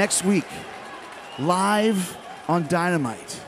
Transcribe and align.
next 0.00 0.24
week, 0.24 0.46
live 1.38 2.16
on 2.48 2.66
Dynamite. 2.68 3.38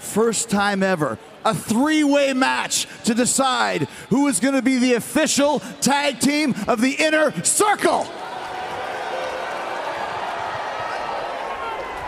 First 0.00 0.50
time 0.50 0.82
ever. 0.82 1.18
A 1.44 1.54
three 1.54 2.02
way 2.02 2.32
match 2.32 2.88
to 3.04 3.14
decide 3.14 3.82
who 4.08 4.26
is 4.26 4.40
going 4.40 4.54
to 4.54 4.60
be 4.60 4.78
the 4.78 4.94
official 4.94 5.60
tag 5.80 6.18
team 6.18 6.56
of 6.66 6.80
the 6.80 6.96
inner 6.98 7.30
circle. 7.44 8.00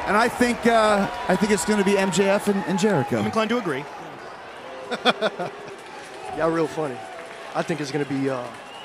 And 0.09 0.16
I 0.16 0.29
think 0.29 0.66
uh, 0.66 1.09
I 1.29 1.37
think 1.37 1.53
it's 1.53 1.64
going 1.64 1.79
to 1.79 1.84
be 1.84 1.93
MJF 1.93 2.48
and, 2.48 2.64
and 2.66 2.80
Jericho. 2.80 3.21
I'm 3.21 3.27
inclined 3.27 3.50
to 3.50 3.59
agree. 3.59 3.84
Yeah, 6.34 6.50
real 6.50 6.66
funny. 6.66 6.96
I 7.55 7.61
think 7.61 7.82
it's 7.82 7.93
going 7.93 8.03
to 8.03 8.11
be 8.11 8.30
uh, 8.30 8.43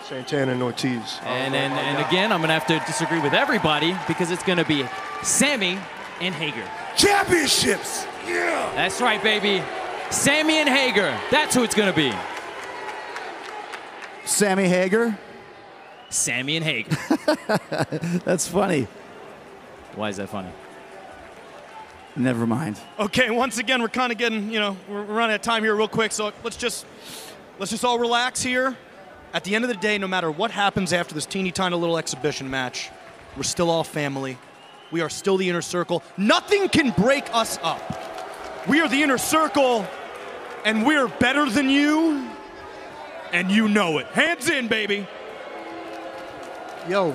Santana 0.08 0.54
and 0.54 0.64
Ortiz. 0.64 1.20
And 1.24 1.54
and, 1.54 1.74
and 1.74 2.08
again, 2.08 2.32
I'm 2.32 2.40
gonna 2.40 2.54
have 2.54 2.68
to 2.68 2.80
disagree 2.88 3.20
with 3.20 3.34
everybody 3.34 3.94
because 4.08 4.32
it's 4.32 4.44
gonna 4.44 4.64
be 4.64 4.86
Sammy 5.22 5.78
and 6.22 6.34
Hager. 6.34 6.64
Championships. 6.96 8.06
Yeah. 8.26 8.72
That's 8.74 9.02
right, 9.02 9.22
baby. 9.22 9.62
Sammy 10.10 10.60
and 10.60 10.70
Hager. 10.70 11.18
That's 11.30 11.54
who 11.54 11.64
it's 11.64 11.76
gonna 11.76 11.92
be. 11.92 12.14
Sammy 14.24 14.70
Hager. 14.70 15.18
Sammy 16.10 16.56
and 16.56 16.64
Hager. 16.64 16.96
That's 18.24 18.48
funny. 18.48 18.88
Why 19.96 20.08
is 20.08 20.18
that 20.18 20.30
funny? 20.30 20.52
Never 22.16 22.48
mind. 22.48 22.80
Okay, 22.98 23.30
once 23.30 23.58
again, 23.58 23.82
we're 23.82 23.90
kind 23.90 24.14
of 24.14 24.18
getting, 24.18 24.52
you 24.52 24.60
know, 24.62 24.78
we're 24.88 25.04
we're 25.04 25.16
running 25.16 25.34
out 25.34 25.42
of 25.42 25.42
time 25.42 25.64
here 25.66 25.76
real 25.76 25.90
quick, 25.90 26.14
so 26.14 26.32
let's 26.46 26.56
just 26.56 26.86
let's 27.60 27.72
just 27.72 27.84
all 27.84 28.00
relax 28.00 28.42
here. 28.42 28.78
At 29.34 29.44
the 29.44 29.56
end 29.56 29.66
of 29.66 29.70
the 29.70 29.76
day, 29.76 29.98
no 29.98 30.08
matter 30.08 30.32
what 30.32 30.52
happens 30.52 30.94
after 30.94 31.14
this 31.14 31.26
teeny 31.26 31.52
tiny 31.52 31.76
little 31.76 31.98
exhibition 31.98 32.50
match, 32.50 32.90
we're 33.36 33.44
still 33.44 33.70
all 33.70 33.84
family. 33.84 34.38
We 34.90 35.02
are 35.02 35.10
still 35.10 35.36
the 35.36 35.50
inner 35.50 35.62
circle. 35.62 36.02
Nothing 36.16 36.70
can 36.70 36.92
break 36.92 37.34
us 37.36 37.60
up. 37.62 37.82
We 38.70 38.80
are 38.80 38.88
the 38.88 39.04
inner 39.04 39.18
circle, 39.18 39.86
and 40.64 40.86
we're 40.86 41.08
better 41.08 41.50
than 41.50 41.70
you, 41.70 42.26
and 43.34 43.52
you 43.52 43.68
know 43.68 43.98
it. 43.98 44.08
Hands 44.08 44.50
in, 44.50 44.70
baby. 44.70 45.06
Yo, 46.88 47.12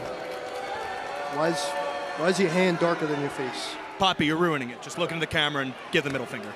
why 1.34 1.48
is, 1.48 1.60
why 2.18 2.28
is 2.28 2.38
your 2.38 2.50
hand 2.50 2.78
darker 2.78 3.06
than 3.06 3.20
your 3.22 3.30
face? 3.30 3.74
Poppy, 3.98 4.26
you're 4.26 4.36
ruining 4.36 4.68
it. 4.68 4.82
Just 4.82 4.98
look 4.98 5.12
into 5.12 5.20
the 5.20 5.26
camera 5.26 5.62
and 5.62 5.72
give 5.92 6.04
the 6.04 6.10
middle 6.10 6.26
finger. 6.26 6.52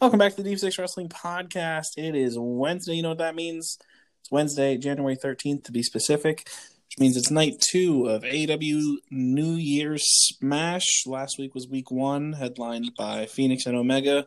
Welcome 0.00 0.20
back 0.20 0.34
to 0.36 0.42
the 0.42 0.48
Deep 0.48 0.58
Six 0.60 0.78
Wrestling 0.78 1.08
Podcast. 1.08 1.98
It 1.98 2.14
is 2.14 2.38
Wednesday. 2.38 2.94
You 2.94 3.02
know 3.02 3.10
what 3.10 3.18
that 3.18 3.34
means? 3.34 3.76
It's 4.20 4.30
Wednesday, 4.30 4.76
January 4.76 5.16
13th 5.16 5.64
to 5.64 5.72
be 5.72 5.82
specific, 5.82 6.46
which 6.84 6.98
means 6.98 7.16
it's 7.16 7.30
night 7.30 7.54
two 7.58 8.06
of 8.06 8.22
AEW 8.22 8.96
New 9.10 9.54
Year's 9.54 10.04
Smash. 10.04 11.06
Last 11.06 11.36
week 11.38 11.54
was 11.54 11.66
week 11.66 11.90
one, 11.90 12.34
headlined 12.34 12.92
by 12.98 13.24
Fenix 13.24 13.64
and 13.64 13.74
Omega. 13.74 14.26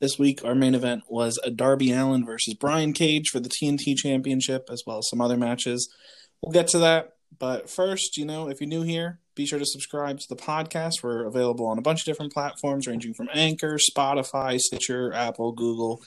This 0.00 0.20
week, 0.20 0.44
our 0.44 0.54
main 0.54 0.76
event 0.76 1.02
was 1.08 1.38
a 1.42 1.50
Darby 1.50 1.90
Allin 1.90 2.24
versus 2.24 2.54
Brian 2.54 2.92
Cage 2.92 3.30
for 3.30 3.40
the 3.40 3.48
TNT 3.48 3.96
Championship, 3.96 4.68
as 4.70 4.84
well 4.86 4.98
as 4.98 5.08
some 5.10 5.20
other 5.20 5.36
matches. 5.36 5.92
We'll 6.40 6.52
get 6.52 6.68
to 6.68 6.78
that. 6.78 7.14
But 7.36 7.68
first, 7.68 8.16
you 8.16 8.24
know, 8.24 8.48
if 8.48 8.60
you're 8.60 8.68
new 8.68 8.82
here, 8.82 9.18
be 9.34 9.46
sure 9.46 9.58
to 9.58 9.66
subscribe 9.66 10.20
to 10.20 10.28
the 10.28 10.36
podcast. 10.36 11.02
We're 11.02 11.26
available 11.26 11.66
on 11.66 11.78
a 11.78 11.82
bunch 11.82 12.02
of 12.02 12.06
different 12.06 12.32
platforms, 12.32 12.86
ranging 12.86 13.14
from 13.14 13.28
Anchor, 13.34 13.78
Spotify, 13.78 14.60
Stitcher, 14.60 15.12
Apple, 15.12 15.50
Google, 15.50 16.02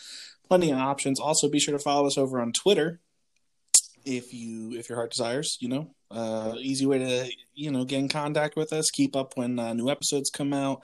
plenty 0.47 0.72
of 0.72 0.78
options. 0.78 1.19
Also, 1.19 1.50
be 1.50 1.59
sure 1.59 1.78
to 1.78 1.84
follow 1.84 2.08
us 2.08 2.17
over 2.17 2.39
on 2.39 2.53
Twitter 2.53 3.02
if 4.08 4.33
you 4.33 4.73
if 4.73 4.89
your 4.89 4.97
heart 4.97 5.11
desires. 5.11 5.58
You 5.59 5.69
know, 5.69 5.91
uh, 6.09 6.55
easy 6.59 6.86
way 6.86 7.00
to 7.00 7.31
you 7.53 7.72
know 7.72 7.86
get 7.86 8.00
in 8.00 8.09
contact 8.09 8.55
with 8.55 8.73
us, 8.73 8.89
keep 8.91 9.16
up 9.16 9.33
when 9.36 9.59
uh, 9.59 9.73
new 9.73 9.89
episodes 9.89 10.30
come 10.30 10.53
out, 10.53 10.83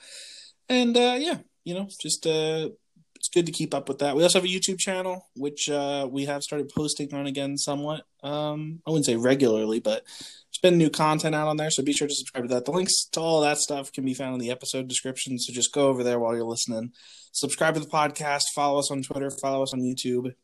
and 0.68 0.96
uh, 0.96 1.16
yeah, 1.18 1.38
you 1.64 1.74
know, 1.74 1.88
just 2.00 2.26
uh, 2.26 2.68
it's 3.16 3.28
good 3.28 3.46
to 3.46 3.52
keep 3.52 3.72
up 3.72 3.88
with 3.88 4.00
that. 4.00 4.14
We 4.14 4.22
also 4.22 4.38
have 4.38 4.44
a 4.44 4.52
YouTube 4.52 4.78
channel, 4.78 5.26
which 5.34 5.70
uh, 5.70 6.06
we 6.10 6.26
have 6.26 6.42
started 6.42 6.68
posting 6.68 7.12
on 7.14 7.26
again 7.26 7.56
somewhat. 7.56 8.02
Um, 8.22 8.82
I 8.86 8.90
wouldn't 8.90 9.06
say 9.06 9.16
regularly, 9.16 9.80
but 9.80 10.04
there's 10.04 10.60
been 10.62 10.76
new 10.76 10.90
content 10.90 11.34
out 11.34 11.48
on 11.48 11.56
there, 11.56 11.70
so 11.70 11.82
be 11.82 11.94
sure 11.94 12.08
to 12.08 12.14
subscribe 12.14 12.44
to 12.44 12.54
that. 12.54 12.66
The 12.66 12.72
links 12.72 13.06
to 13.12 13.20
all 13.20 13.40
that 13.40 13.58
stuff 13.58 13.92
can 13.92 14.04
be 14.04 14.14
found 14.14 14.34
in 14.34 14.40
the 14.40 14.50
episode 14.50 14.88
description, 14.88 15.38
so 15.38 15.52
just 15.52 15.72
go 15.72 15.88
over 15.88 16.02
there 16.02 16.18
while 16.18 16.34
you're 16.34 16.44
listening. 16.44 16.92
Subscribe 17.32 17.74
to 17.74 17.80
the 17.80 17.86
podcast, 17.86 18.42
follow 18.54 18.78
us 18.78 18.90
on 18.90 19.02
Twitter, 19.02 19.30
follow 19.30 19.62
us 19.62 19.72
on 19.72 19.80
YouTube. 19.80 20.34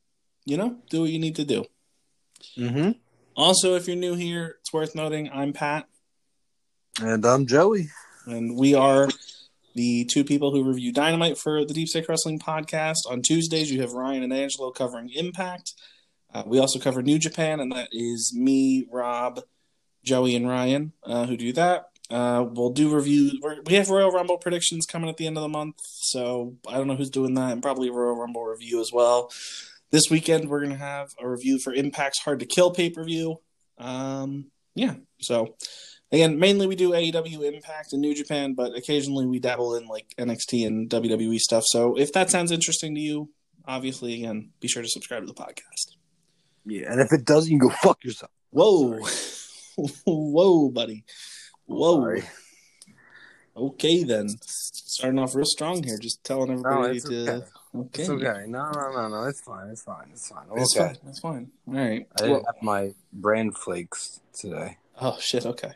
You 0.47 0.57
know, 0.57 0.79
do 0.89 1.03
what 1.03 1.11
you 1.11 1.19
need 1.19 1.37
to 1.37 1.45
do. 1.45 1.67
Mm-hmm. 2.57 2.93
Also, 3.37 3.75
if 3.77 3.87
you're 3.87 3.97
new 3.97 4.15
here, 4.15 4.57
it's 4.61 4.73
worth 4.73 4.95
noting 4.95 5.31
I'm 5.33 5.53
Pat, 5.53 5.87
And 7.01 7.25
I'm 7.25 7.47
Joey. 7.47 7.89
and 8.27 8.57
we 8.57 8.75
are 8.75 9.09
the 9.75 10.05
two 10.07 10.25
people 10.25 10.51
who 10.51 10.65
review 10.65 10.93
Dynamite 10.93 11.39
for 11.39 11.65
the 11.65 11.73
Deep 11.73 11.89
Six 11.89 12.09
Wrestling 12.09 12.39
podcast. 12.39 12.99
On 13.09 13.23
Tuesdays, 13.23 13.71
you 13.71 13.81
have 13.81 13.93
Ryan 13.93 14.23
and 14.25 14.33
Angelo 14.33 14.71
covering 14.73 15.11
Impact. 15.15 15.73
Uh, 16.33 16.43
we 16.47 16.59
also 16.59 16.79
cover 16.79 17.03
New 17.03 17.19
Japan, 17.19 17.61
and 17.61 17.73
that 17.73 17.89
is 17.93 18.35
me, 18.37 18.87
Rob, 18.91 19.41
Joey, 20.05 20.35
and 20.37 20.49
Ryan 20.49 20.93
uh, 21.05 21.27
who 21.27 21.37
do 21.37 21.53
that. 21.55 21.87
Uh, 22.11 22.45
we'll 22.51 22.71
do 22.71 22.91
reviews. 22.93 23.39
We're, 23.41 23.63
we 23.63 23.75
have 23.75 23.89
Royal 23.91 24.11
Rumble 24.11 24.39
predictions 24.39 24.85
coming 24.87 25.09
at 25.09 25.17
the 25.17 25.27
end 25.29 25.37
of 25.39 25.43
the 25.43 25.49
month, 25.49 25.77
so 25.85 26.57
I 26.69 26.77
don't 26.77 26.89
know 26.89 26.97
who's 26.97 27.11
doing 27.11 27.35
that, 27.35 27.53
and 27.53 27.63
probably 27.63 27.89
a 27.89 27.93
Royal 27.93 28.17
Rumble 28.17 28.45
review 28.45 28.81
as 28.81 28.93
well. 28.93 29.31
This 29.91 30.05
weekend, 30.09 30.49
we're 30.49 30.61
going 30.61 30.71
to 30.71 30.79
have 30.79 31.09
a 31.21 31.29
review 31.29 31.59
for 31.59 31.75
Impact's 31.75 32.21
Hard 32.21 32.41
to 32.41 32.47
Kill 32.47 32.71
pay 32.71 32.91
per 32.91 33.05
view. 33.05 33.41
Um, 33.77 34.51
yeah, 34.75 34.95
so 35.21 35.57
again, 36.13 36.39
mainly 36.39 36.67
we 36.67 36.77
do 36.77 36.91
AEW 36.91 37.53
Impact 37.53 37.93
and 37.93 38.01
New 38.01 38.15
Japan, 38.15 38.55
but 38.55 38.77
occasionally 38.77 39.27
we 39.27 39.41
dabble 39.41 39.75
in 39.75 39.87
like 39.87 40.07
NXT 40.19 40.67
and 40.67 40.89
WWE 40.89 41.39
stuff. 41.39 41.65
So 41.67 41.97
if 41.97 42.13
that 42.13 42.31
sounds 42.31 42.53
interesting 42.53 42.95
to 42.95 43.01
you, 43.01 43.31
obviously, 43.67 44.15
again, 44.15 44.51
be 44.61 44.69
sure 44.69 44.83
to 44.83 44.89
subscribe 44.89 45.23
to 45.23 45.27
the 45.27 45.35
podcast. 45.35 45.97
Yeah, 46.65 46.93
and 46.93 47.01
if 47.01 47.09
it 47.13 47.25
doesn't, 47.25 47.51
you 47.51 47.59
can 47.59 47.69
go 47.69 47.75
fuck 47.75 48.05
yourself. 48.05 48.31
Whoa, 48.51 49.01
whoa, 50.07 50.69
buddy, 50.69 51.05
whoa. 51.67 52.01
Sorry. 52.01 52.23
Okay, 53.57 54.05
then 54.05 54.29
starting 54.41 55.19
off 55.19 55.35
real 55.35 55.45
strong 55.45 55.83
here, 55.83 55.99
just 55.99 56.23
telling 56.23 56.53
everybody 56.53 56.99
it's 56.99 57.09
to. 57.09 57.31
okay. 57.31 57.47
Okay, 57.75 58.03
It's 58.03 58.11
okay. 58.11 58.45
No, 58.49 58.71
no, 58.73 58.91
no, 58.93 59.09
no. 59.09 59.25
It's 59.25 59.41
fine. 59.43 59.69
It's 59.69 59.83
fine. 59.83 60.09
It's 60.13 60.29
fine. 60.29 60.47
It's 60.57 60.77
okay. 60.77 60.89
fine. 60.89 60.97
That's 61.05 61.21
fine. 61.21 61.51
All 61.69 61.75
right. 61.75 62.07
I 62.17 62.17
didn't 62.23 62.33
Well- 62.33 62.45
have 62.47 62.63
my 62.63 62.95
brain 63.13 63.53
flakes 63.53 64.21
today. 64.33 64.79
Oh 65.01 65.17
shit. 65.21 65.47
Okay. 65.47 65.73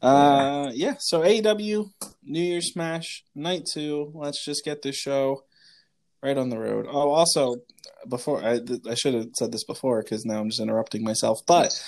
Uh, 0.00 0.70
yeah. 0.74 0.94
So 1.00 1.22
AEW 1.22 1.90
New 2.24 2.40
Year's 2.40 2.72
Smash 2.72 3.24
Night 3.34 3.66
Two. 3.72 4.12
Let's 4.14 4.44
just 4.44 4.64
get 4.64 4.82
this 4.82 4.96
show 4.96 5.42
right 6.22 6.38
on 6.38 6.50
the 6.50 6.58
road. 6.58 6.86
Oh, 6.88 7.10
also, 7.10 7.56
before 8.08 8.42
I 8.44 8.60
I 8.88 8.94
should 8.94 9.14
have 9.14 9.30
said 9.36 9.50
this 9.52 9.64
before 9.64 10.02
because 10.02 10.24
now 10.24 10.38
I'm 10.40 10.50
just 10.50 10.60
interrupting 10.60 11.02
myself. 11.02 11.40
But 11.46 11.78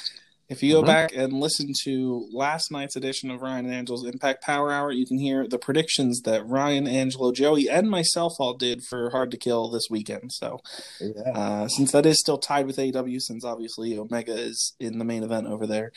if 0.51 0.63
you 0.63 0.75
go 0.75 0.83
Mhm. 0.83 0.87
back 0.87 1.13
and 1.17 1.33
listen 1.41 1.73
to 1.85 2.29
last 2.33 2.71
night's 2.71 2.97
edition 2.97 3.31
of 3.31 3.41
Ryan 3.41 3.65
and 3.67 3.75
Angelo's 3.75 4.05
Impact 4.05 4.43
Power 4.43 4.71
Hour, 4.71 4.93
you 4.93 5.07
can 5.07 5.17
hear 5.19 5.47
the 5.49 5.59
predictions 5.59 6.21
that 6.23 6.47
Ryan, 6.47 6.87
Angelo, 6.87 7.33
Joey, 7.33 7.71
and 7.71 7.89
myself 7.89 8.35
all 8.39 8.55
did 8.55 8.83
for 8.85 9.11
Hard 9.11 9.31
to 9.31 9.37
Kill 9.39 9.71
this 9.71 9.89
weekend. 9.89 10.33
So 10.33 10.61
Yeah. 11.01 11.31
uh, 11.35 11.69
since 11.69 11.93
that 11.93 12.05
is 12.05 12.19
still 12.21 12.37
tied 12.39 12.67
with 12.67 12.79
AEW, 12.79 13.21
since 13.21 13.45
obviously 13.45 13.97
Omega 13.97 14.35
is 14.35 14.75
in 14.79 14.99
the 14.99 15.05
main 15.05 15.23
event 15.23 15.47
over 15.47 15.67
there, 15.67 15.93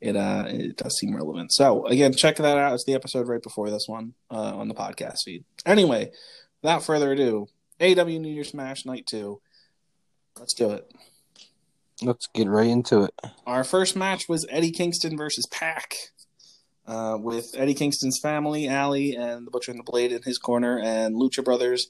it 0.00 0.14
uh 0.14 0.44
it 0.48 0.76
does 0.76 0.96
seem 0.98 1.16
relevant. 1.16 1.52
So 1.52 1.84
again, 1.86 2.12
check 2.14 2.36
that 2.36 2.58
out. 2.58 2.74
It's 2.74 2.84
the 2.84 2.94
episode 2.94 3.28
right 3.28 3.42
before 3.42 3.70
this 3.70 3.88
one 3.88 4.14
uh, 4.30 4.54
on 4.56 4.68
the 4.68 4.74
podcast 4.74 5.16
feed. 5.24 5.44
Anyway, 5.64 6.12
without 6.62 6.82
further 6.84 7.12
ado, 7.12 7.48
AEW 7.80 8.18
New 8.20 8.28
Year 8.32 8.44
Smash 8.44 8.84
Night 8.86 9.06
Two. 9.06 9.40
Let's 10.38 10.52
do 10.54 10.70
it. 10.70 10.90
Let's 12.02 12.26
get 12.28 12.48
right 12.48 12.68
into 12.68 13.02
it. 13.04 13.14
Our 13.46 13.64
first 13.64 13.96
match 13.96 14.28
was 14.28 14.46
Eddie 14.50 14.70
Kingston 14.70 15.16
versus 15.16 15.46
Pac, 15.50 15.94
uh, 16.86 17.16
with 17.18 17.54
Eddie 17.56 17.74
Kingston's 17.74 18.18
family, 18.22 18.68
Allie, 18.68 19.14
and 19.14 19.46
the 19.46 19.50
Butcher 19.50 19.70
and 19.72 19.80
the 19.80 19.84
Blade 19.90 20.12
in 20.12 20.22
his 20.22 20.38
corner, 20.38 20.78
and 20.78 21.16
Lucha 21.16 21.42
Brothers, 21.44 21.88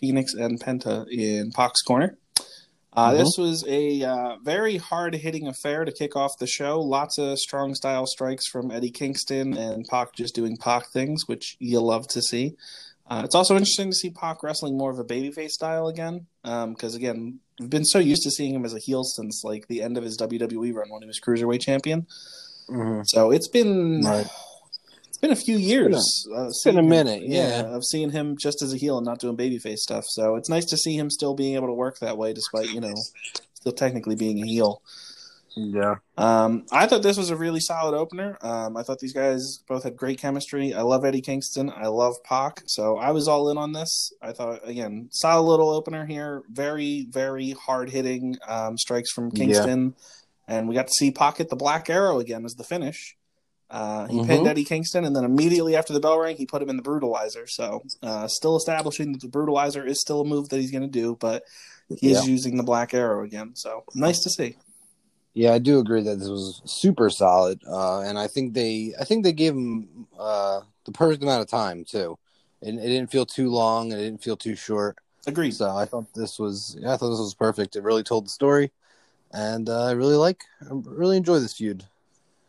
Fenix 0.00 0.34
and 0.34 0.60
Penta 0.60 1.06
in 1.08 1.50
Pac's 1.52 1.82
corner. 1.82 2.18
Uh, 2.96 3.10
Mhm. 3.10 3.18
This 3.18 3.34
was 3.36 3.64
a 3.66 4.02
uh, 4.04 4.36
very 4.42 4.76
hard 4.76 5.14
hitting 5.16 5.46
affair 5.48 5.84
to 5.84 5.92
kick 5.92 6.14
off 6.16 6.38
the 6.38 6.46
show. 6.46 6.80
Lots 6.80 7.18
of 7.18 7.38
strong 7.38 7.74
style 7.74 8.06
strikes 8.06 8.46
from 8.46 8.70
Eddie 8.70 8.90
Kingston 8.90 9.56
and 9.56 9.84
Pac 9.88 10.14
just 10.14 10.34
doing 10.34 10.56
Pac 10.56 10.92
things, 10.92 11.26
which 11.26 11.56
you 11.58 11.80
love 11.80 12.06
to 12.08 12.22
see. 12.22 12.54
Uh, 13.06 13.22
it's 13.24 13.34
also 13.34 13.54
interesting 13.56 13.90
to 13.90 13.96
see 13.96 14.10
Pac 14.10 14.42
wrestling 14.42 14.78
more 14.78 14.90
of 14.90 14.98
a 14.98 15.04
babyface 15.04 15.50
style 15.50 15.88
again, 15.88 16.26
because 16.42 16.94
again, 16.94 17.16
we've 17.16 17.40
been 17.68 17.84
so 17.84 17.98
used 17.98 18.22
to 18.24 18.30
seeing 18.30 18.54
him 18.54 18.64
as 18.64 18.74
a 18.74 18.78
heel 18.78 19.04
since 19.04 19.42
like 19.44 19.66
the 19.68 19.82
end 19.82 19.96
of 19.96 20.04
his 20.04 20.16
WWE 20.18 20.74
run 20.74 20.90
when 20.90 21.02
he 21.02 21.06
was 21.06 21.20
cruiserweight 21.20 21.60
champion. 21.60 22.06
Mm-hmm. 22.68 23.02
So 23.04 23.30
it's 23.30 23.48
been 23.48 24.02
Right. 24.02 24.26
it's 25.08 25.18
been 25.18 25.30
a 25.30 25.36
few 25.36 25.56
years. 25.56 26.26
uh, 26.34 26.46
It's 26.48 26.64
been 26.64 26.76
a 26.76 26.80
him- 26.80 26.88
minute, 26.88 27.22
yeah. 27.26 27.60
of 27.62 27.84
seeing 27.84 28.10
him 28.10 28.36
just 28.36 28.62
as 28.62 28.72
a 28.72 28.76
heel 28.76 28.96
and 28.98 29.04
not 29.04 29.20
doing 29.20 29.36
babyface 29.36 29.78
stuff. 29.78 30.04
So 30.08 30.36
it's 30.36 30.48
nice 30.48 30.64
to 30.66 30.76
see 30.76 30.96
him 30.96 31.10
still 31.10 31.34
being 31.34 31.54
able 31.54 31.68
to 31.68 31.74
work 31.74 31.98
that 32.00 32.16
way, 32.18 32.32
despite 32.32 32.70
you 32.70 32.80
know 32.80 32.94
still 33.54 33.72
technically 33.72 34.16
being 34.16 34.42
a 34.42 34.46
heel. 34.46 34.82
Yeah. 35.56 35.96
Um, 36.18 36.64
I 36.72 36.86
thought 36.86 37.02
this 37.02 37.16
was 37.16 37.30
a 37.30 37.36
really 37.36 37.60
solid 37.60 37.96
opener. 37.96 38.36
Um, 38.40 38.76
I 38.76 38.82
thought 38.82 38.98
these 38.98 39.12
guys 39.12 39.58
both 39.68 39.84
had 39.84 39.96
great 39.96 40.18
chemistry. 40.18 40.74
I 40.74 40.82
love 40.82 41.04
Eddie 41.04 41.20
Kingston. 41.20 41.70
I 41.70 41.86
love 41.86 42.14
Pac. 42.24 42.62
So 42.66 42.96
I 42.96 43.12
was 43.12 43.28
all 43.28 43.50
in 43.50 43.58
on 43.58 43.72
this. 43.72 44.12
I 44.20 44.32
thought 44.32 44.60
again, 44.68 45.08
solid 45.12 45.48
little 45.48 45.70
opener 45.70 46.06
here. 46.06 46.42
Very, 46.50 47.06
very 47.08 47.52
hard 47.52 47.90
hitting 47.90 48.36
um, 48.48 48.76
strikes 48.76 49.12
from 49.12 49.30
Kingston, 49.30 49.94
and 50.48 50.68
we 50.68 50.74
got 50.74 50.88
to 50.88 50.92
see 50.92 51.10
Pac 51.10 51.36
hit 51.38 51.50
the 51.50 51.56
Black 51.56 51.88
Arrow 51.88 52.18
again 52.18 52.44
as 52.44 52.54
the 52.54 52.64
finish. 52.64 53.16
Uh, 53.70 54.06
he 54.06 54.18
Mhm. 54.18 54.26
pinned 54.26 54.46
Eddie 54.46 54.64
Kingston, 54.64 55.04
and 55.04 55.16
then 55.16 55.24
immediately 55.24 55.74
after 55.74 55.92
the 55.92 56.00
bell 56.00 56.18
rang, 56.18 56.36
he 56.36 56.46
put 56.46 56.62
him 56.62 56.68
in 56.68 56.76
the 56.76 56.82
Brutalizer. 56.82 57.48
So, 57.48 57.82
uh, 58.02 58.28
still 58.28 58.56
establishing 58.56 59.12
that 59.12 59.20
the 59.20 59.28
Brutalizer 59.28 59.84
is 59.86 60.00
still 60.00 60.20
a 60.20 60.24
move 60.24 60.48
that 60.50 60.60
he's 60.60 60.70
going 60.70 60.82
to 60.82 60.88
do, 60.88 61.16
but 61.18 61.42
he 61.88 62.10
Yeah. 62.10 62.18
is 62.18 62.28
using 62.28 62.56
the 62.56 62.62
Black 62.62 62.92
Arrow 62.94 63.24
again. 63.24 63.52
So, 63.54 63.84
nice 63.94 64.20
to 64.20 64.30
see. 64.30 64.56
Yeah, 65.34 65.52
I 65.52 65.58
do 65.58 65.80
agree 65.80 66.02
that 66.02 66.20
this 66.20 66.28
was 66.28 66.62
super 66.64 67.10
solid, 67.10 67.60
uh, 67.66 68.00
and 68.00 68.16
I 68.16 68.28
think 68.28 68.54
they, 68.54 68.94
I 68.98 69.04
think 69.04 69.24
they 69.24 69.32
gave 69.32 69.54
him 69.54 70.06
uh, 70.18 70.60
the 70.84 70.92
perfect 70.92 71.24
amount 71.24 71.42
of 71.42 71.48
time 71.48 71.84
too. 71.84 72.16
It, 72.62 72.74
it 72.74 72.86
didn't 72.86 73.10
feel 73.10 73.26
too 73.26 73.50
long, 73.50 73.92
and 73.92 74.00
it 74.00 74.04
didn't 74.04 74.22
feel 74.22 74.36
too 74.36 74.54
short. 74.54 74.96
Agreed. 75.26 75.54
So 75.54 75.74
I 75.74 75.86
thought 75.86 76.06
this 76.14 76.38
was, 76.38 76.76
yeah, 76.78 76.94
I 76.94 76.96
thought 76.96 77.10
this 77.10 77.18
was 77.18 77.34
perfect. 77.34 77.74
It 77.74 77.82
really 77.82 78.04
told 78.04 78.26
the 78.26 78.30
story, 78.30 78.70
and 79.32 79.68
uh, 79.68 79.86
I 79.86 79.92
really 79.92 80.14
like, 80.14 80.44
I 80.62 80.68
really 80.70 81.16
enjoy 81.16 81.40
this 81.40 81.54
feud. 81.54 81.84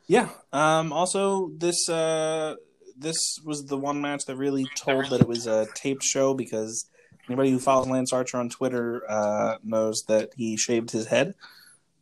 Yeah. 0.08 0.30
Um, 0.54 0.94
also, 0.94 1.50
this 1.58 1.90
uh, 1.90 2.56
this 2.98 3.40
was 3.44 3.66
the 3.66 3.78
one 3.78 4.00
match 4.00 4.26
that 4.26 4.36
really 4.36 4.68
told 4.76 5.10
that 5.10 5.22
it 5.22 5.28
was 5.28 5.48
a 5.48 5.68
taped 5.74 6.04
show 6.04 6.36
because 6.36 6.88
anybody 7.28 7.50
who 7.50 7.58
follows 7.58 7.88
Lance 7.88 8.14
Archer 8.14 8.38
on 8.38 8.50
Twitter 8.50 9.04
uh, 9.10 9.58
knows 9.64 10.04
that 10.08 10.30
he 10.38 10.56
shaved 10.56 10.92
his 10.92 11.08
head. 11.08 11.34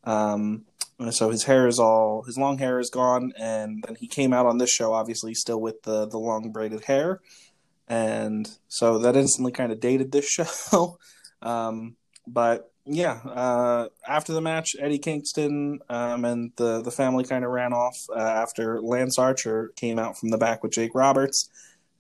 Um, 0.04 0.66
so 1.12 1.30
his 1.30 1.44
hair 1.44 1.68
is 1.68 1.80
all 1.80 2.24
his 2.24 2.38
long 2.38 2.58
hair 2.58 2.80
is 2.80 2.90
gone, 2.90 3.34
and 3.38 3.84
then 3.86 3.96
he 3.96 4.08
came 4.08 4.34
out 4.34 4.46
on 4.46 4.58
this 4.58 4.72
show, 4.72 4.94
obviously 4.94 5.34
still 5.34 5.60
with 5.60 5.82
the 5.84 6.08
the 6.08 6.18
long 6.18 6.52
braided 6.52 6.84
hair, 6.86 7.22
and 7.88 8.50
so 8.68 9.00
that 9.00 9.16
instantly 9.16 9.52
kind 9.52 9.72
of 9.72 9.80
dated 9.80 10.12
this 10.12 10.26
show. 10.30 10.98
um, 11.42 11.96
but 12.28 12.72
yeah, 12.86 13.20
uh, 13.26 13.88
after 14.08 14.34
the 14.34 14.42
match, 14.42 14.76
Eddie 14.80 15.00
Kingston 15.00 15.80
um, 15.90 16.26
and 16.26 16.52
the 16.58 16.82
the 16.82 16.92
family 16.92 17.24
kind 17.24 17.46
of 17.46 17.52
ran 17.52 17.74
off 17.74 17.98
uh, 18.16 18.20
after 18.20 18.82
Lance 18.82 19.18
Archer 19.18 19.72
came 19.76 19.98
out 19.98 20.18
from 20.18 20.30
the 20.30 20.38
back 20.38 20.64
with 20.64 20.74
Jake 20.74 20.94
Roberts, 20.94 21.50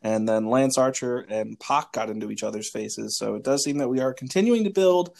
and 0.02 0.28
then 0.28 0.50
Lance 0.50 0.78
Archer 0.78 1.20
and 1.30 1.60
Pac 1.60 1.94
got 1.94 2.10
into 2.10 2.32
each 2.32 2.44
other's 2.44 2.70
faces. 2.70 3.18
So 3.18 3.36
it 3.36 3.44
does 3.44 3.64
seem 3.64 3.78
that 3.78 3.90
we 3.90 4.02
are 4.02 4.14
continuing 4.14 4.66
to 4.66 4.70
build 4.70 5.16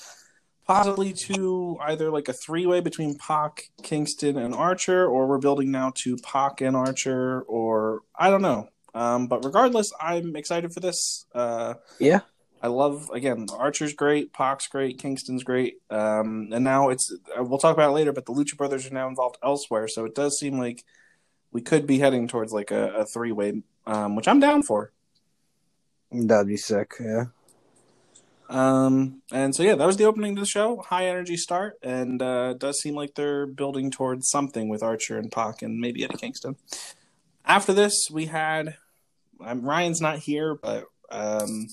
possibly 0.66 1.14
to 1.14 1.78
either 1.82 2.10
like 2.12 2.28
a 2.30 2.34
three 2.34 2.66
way 2.66 2.80
between 2.80 3.18
Pac, 3.18 3.70
Kingston, 3.82 4.38
and 4.38 4.54
Archer, 4.54 5.06
or 5.06 5.28
we're 5.28 5.40
building 5.40 5.72
now 5.72 5.92
to 5.96 6.18
Pac 6.18 6.62
and 6.62 6.76
Archer, 6.76 7.42
or 7.42 8.02
I 8.16 8.30
don't 8.30 8.42
know. 8.42 8.70
Um, 8.96 9.28
but 9.28 9.44
regardless, 9.44 9.92
I'm 10.00 10.36
excited 10.36 10.74
for 10.74 10.80
this. 10.80 11.26
Uh, 11.34 11.76
Yeah. 12.00 12.22
I 12.62 12.68
love 12.68 13.10
again 13.14 13.48
Archer's 13.52 13.94
great, 13.94 14.32
Pac's 14.32 14.68
great, 14.68 14.98
Kingston's 14.98 15.44
great, 15.44 15.82
um, 15.90 16.48
and 16.54 16.64
now 16.64 16.90
it's 16.90 17.14
uh, 17.38 17.44
we'll 17.44 17.60
talk 17.60 17.76
about 17.76 17.90
it 17.90 17.94
later. 17.94 18.14
But 18.14 18.26
the 18.26 18.32
Lucha 18.32 18.56
Brothers 18.56 18.88
are 18.88 18.94
now 18.94 19.10
involved 19.10 19.38
elsewhere, 19.44 19.90
so 19.90 20.06
it 20.06 20.16
does 20.16 20.40
seem 20.40 20.58
like 20.58 20.86
we 21.52 21.62
could 21.62 21.86
be 21.86 22.00
heading 22.00 22.28
towards 22.30 22.54
like 22.54 22.72
a, 22.72 22.90
a 22.94 23.06
three 23.06 23.34
way, 23.34 23.64
um, 23.86 24.16
which 24.16 24.30
I'm 24.30 24.40
down 24.40 24.64
for. 24.64 24.94
That'd 26.12 26.48
be 26.48 26.56
sick. 26.56 26.94
Yeah. 27.02 27.26
Um, 28.54 29.24
and 29.32 29.56
so 29.56 29.64
yeah, 29.64 29.74
that 29.74 29.88
was 29.88 29.98
the 29.98 30.06
opening 30.06 30.36
to 30.36 30.42
the 30.42 30.48
show. 30.48 30.84
High 30.88 31.08
energy 31.08 31.38
start, 31.38 31.80
and 31.82 32.22
uh, 32.22 32.54
does 32.54 32.80
seem 32.80 32.94
like 32.94 33.16
they're 33.16 33.48
building 33.48 33.90
towards 33.90 34.30
something 34.30 34.70
with 34.70 34.84
Archer 34.84 35.18
and 35.18 35.32
Pac 35.32 35.64
and 35.64 35.80
maybe 35.80 36.04
Eddie 36.04 36.18
Kingston. 36.18 36.56
After 37.44 37.74
this, 37.74 38.08
we 38.12 38.28
had 38.28 38.78
um, 39.44 39.64
Ryan's 39.64 40.02
not 40.02 40.20
here, 40.20 40.54
but 40.54 40.86
um, 41.10 41.68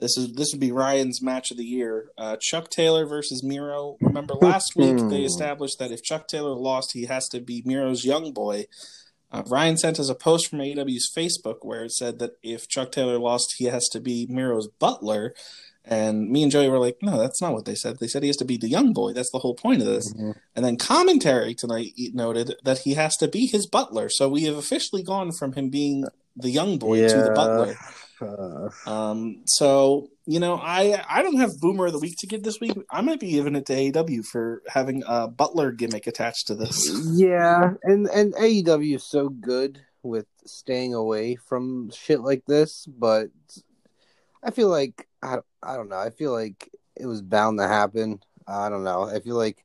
this 0.00 0.16
is 0.18 0.32
this 0.32 0.48
would 0.52 0.60
be 0.60 0.72
Ryan's 0.72 1.22
match 1.22 1.52
of 1.52 1.58
the 1.58 1.64
year. 1.64 2.10
Uh, 2.18 2.36
Chuck 2.40 2.70
Taylor 2.70 3.06
versus 3.06 3.44
Miro. 3.44 3.96
Remember 4.00 4.34
last 4.40 4.74
week 4.74 4.98
they 5.08 5.22
established 5.22 5.78
that 5.78 5.92
if 5.92 6.02
Chuck 6.02 6.26
Taylor 6.26 6.54
lost, 6.54 6.90
he 6.92 7.04
has 7.06 7.28
to 7.28 7.40
be 7.40 7.62
Miro's 7.64 8.04
young 8.04 8.32
boy. 8.32 8.66
Uh, 9.30 9.44
Ryan 9.46 9.76
sent 9.76 10.00
us 10.00 10.08
a 10.08 10.14
post 10.14 10.48
from 10.48 10.58
AEW's 10.58 11.10
Facebook 11.16 11.58
where 11.62 11.84
it 11.84 11.92
said 11.92 12.18
that 12.18 12.32
if 12.42 12.68
Chuck 12.68 12.90
Taylor 12.90 13.18
lost, 13.18 13.54
he 13.58 13.66
has 13.66 13.88
to 13.88 14.00
be 14.00 14.26
Miro's 14.28 14.68
butler. 14.68 15.34
And 15.88 16.28
me 16.30 16.42
and 16.42 16.50
Joey 16.50 16.68
were 16.68 16.80
like, 16.80 16.96
no, 17.00 17.16
that's 17.16 17.40
not 17.40 17.52
what 17.52 17.64
they 17.64 17.76
said. 17.76 17.98
They 18.00 18.08
said 18.08 18.22
he 18.22 18.28
has 18.28 18.36
to 18.38 18.44
be 18.44 18.56
the 18.56 18.68
young 18.68 18.92
boy. 18.92 19.12
That's 19.12 19.30
the 19.30 19.38
whole 19.38 19.54
point 19.54 19.82
of 19.82 19.86
this. 19.86 20.12
And 20.56 20.64
then 20.64 20.76
commentary 20.76 21.54
tonight 21.54 21.92
noted 22.12 22.56
that 22.64 22.78
he 22.80 22.94
has 22.94 23.16
to 23.18 23.28
be 23.28 23.46
his 23.46 23.66
butler. 23.68 24.08
So 24.08 24.28
we 24.28 24.42
have 24.44 24.56
officially 24.56 25.04
gone 25.04 25.30
from 25.30 25.52
him 25.52 25.68
being 25.70 26.04
the 26.34 26.50
young 26.50 26.78
boy 26.78 27.06
to 27.08 27.22
the 27.22 27.30
butler. 27.30 27.76
Uh, 28.20 28.90
Um, 28.90 29.42
so 29.44 30.08
you 30.24 30.40
know, 30.40 30.54
I 30.56 31.04
I 31.08 31.22
don't 31.22 31.36
have 31.38 31.60
Boomer 31.60 31.86
of 31.86 31.92
the 31.92 31.98
Week 32.00 32.16
to 32.18 32.26
give 32.26 32.42
this 32.42 32.58
week. 32.60 32.72
I 32.90 33.00
might 33.02 33.20
be 33.20 33.30
giving 33.30 33.54
it 33.54 33.66
to 33.66 33.74
AEW 33.74 34.24
for 34.24 34.62
having 34.66 35.02
a 35.06 35.28
butler 35.28 35.70
gimmick 35.70 36.06
attached 36.06 36.46
to 36.48 36.54
this. 36.56 36.90
yeah, 37.12 37.74
and 37.84 38.08
and 38.08 38.34
AEW 38.34 38.96
is 38.96 39.04
so 39.08 39.28
good 39.28 39.82
with 40.02 40.26
staying 40.46 40.94
away 40.94 41.36
from 41.36 41.90
shit 41.90 42.20
like 42.20 42.44
this, 42.46 42.86
but 42.86 43.28
I 44.42 44.50
feel 44.50 44.68
like 44.68 45.06
I 45.22 45.38
I 45.66 45.76
don't 45.76 45.88
know. 45.88 45.98
I 45.98 46.10
feel 46.10 46.32
like 46.32 46.70
it 46.94 47.06
was 47.06 47.22
bound 47.22 47.58
to 47.58 47.66
happen. 47.66 48.20
I 48.46 48.68
don't 48.68 48.84
know. 48.84 49.02
I 49.02 49.18
feel 49.20 49.36
like 49.36 49.64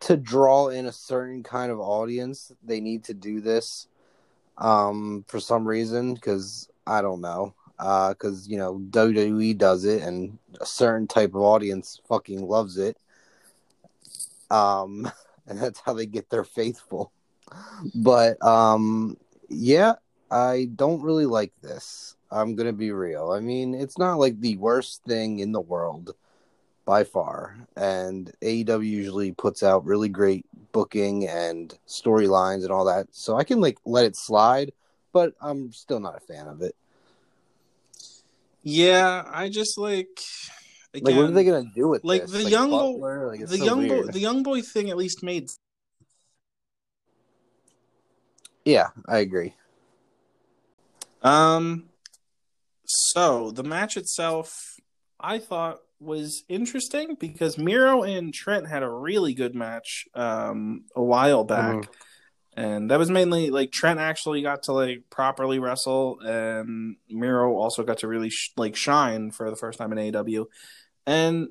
to 0.00 0.16
draw 0.16 0.68
in 0.68 0.86
a 0.86 0.92
certain 0.92 1.42
kind 1.42 1.72
of 1.72 1.80
audience, 1.80 2.52
they 2.62 2.80
need 2.80 3.04
to 3.04 3.14
do 3.14 3.40
this 3.40 3.88
um 4.58 5.24
for 5.28 5.40
some 5.40 5.66
reason 5.66 6.14
because 6.14 6.68
I 6.86 7.02
don't 7.02 7.20
know. 7.20 7.54
Uh, 7.78 8.10
because 8.10 8.48
you 8.48 8.58
know 8.58 8.78
WWE 8.90 9.58
does 9.58 9.84
it, 9.84 10.02
and 10.02 10.38
a 10.60 10.66
certain 10.66 11.08
type 11.08 11.30
of 11.30 11.42
audience 11.42 12.00
fucking 12.06 12.46
loves 12.46 12.78
it. 12.78 12.96
Um, 14.52 15.10
and 15.48 15.58
that's 15.58 15.80
how 15.80 15.92
they 15.92 16.06
get 16.06 16.30
their 16.30 16.44
faithful. 16.44 17.10
But 17.92 18.40
um, 18.44 19.16
yeah, 19.48 19.94
I 20.30 20.68
don't 20.76 21.02
really 21.02 21.26
like 21.26 21.52
this. 21.60 22.16
I'm 22.32 22.54
gonna 22.54 22.72
be 22.72 22.92
real. 22.92 23.30
I 23.30 23.40
mean, 23.40 23.74
it's 23.74 23.98
not 23.98 24.18
like 24.18 24.40
the 24.40 24.56
worst 24.56 25.02
thing 25.04 25.40
in 25.40 25.52
the 25.52 25.60
world 25.60 26.14
by 26.84 27.04
far, 27.04 27.56
and 27.76 28.32
AEW 28.42 28.84
usually 28.84 29.32
puts 29.32 29.62
out 29.62 29.84
really 29.84 30.08
great 30.08 30.46
booking 30.72 31.28
and 31.28 31.78
storylines 31.86 32.62
and 32.62 32.72
all 32.72 32.86
that, 32.86 33.06
so 33.12 33.36
I 33.36 33.44
can 33.44 33.60
like 33.60 33.78
let 33.84 34.04
it 34.04 34.16
slide. 34.16 34.72
But 35.12 35.34
I'm 35.40 35.72
still 35.72 36.00
not 36.00 36.16
a 36.16 36.20
fan 36.20 36.48
of 36.48 36.62
it. 36.62 36.74
Yeah, 38.62 39.24
I 39.30 39.48
just 39.48 39.76
like 39.76 40.20
Like, 40.94 41.14
what 41.14 41.26
are 41.26 41.30
they 41.30 41.44
gonna 41.44 41.70
do 41.74 41.88
with 41.88 42.02
like 42.02 42.22
this? 42.22 42.32
the 42.32 42.50
young 42.50 42.70
boy? 42.70 43.28
Like, 43.28 43.46
the 43.46 43.58
so 43.58 43.64
young 43.64 43.88
boy, 43.88 44.04
the 44.04 44.18
young 44.18 44.42
boy 44.42 44.62
thing 44.62 44.90
at 44.90 44.96
least 44.96 45.22
made 45.22 45.50
Yeah, 48.64 48.88
I 49.06 49.18
agree. 49.18 49.54
Um, 51.22 51.88
so 53.12 53.50
the 53.50 53.62
match 53.64 53.96
itself, 53.96 54.76
I 55.20 55.38
thought 55.38 55.78
was 56.00 56.42
interesting 56.48 57.16
because 57.18 57.56
Miro 57.56 58.02
and 58.02 58.34
Trent 58.34 58.66
had 58.68 58.82
a 58.82 58.90
really 58.90 59.34
good 59.34 59.54
match 59.54 60.04
um 60.14 60.84
a 60.96 61.02
while 61.02 61.44
back. 61.44 61.76
Mhm. 61.76 61.88
And 62.54 62.90
that 62.90 62.98
was 62.98 63.10
mainly 63.10 63.48
like 63.50 63.72
Trent 63.72 63.98
actually 63.98 64.42
got 64.42 64.64
to 64.64 64.72
like 64.72 65.04
properly 65.08 65.58
wrestle, 65.58 66.18
and 66.20 66.96
Miro 67.08 67.54
also 67.56 67.82
got 67.82 67.98
to 67.98 68.08
really 68.08 68.28
sh- 68.28 68.52
like 68.56 68.76
shine 68.76 69.30
for 69.30 69.48
the 69.48 69.56
first 69.56 69.78
time 69.78 69.90
in 69.92 69.98
AEW. 69.98 70.46
And 71.06 71.48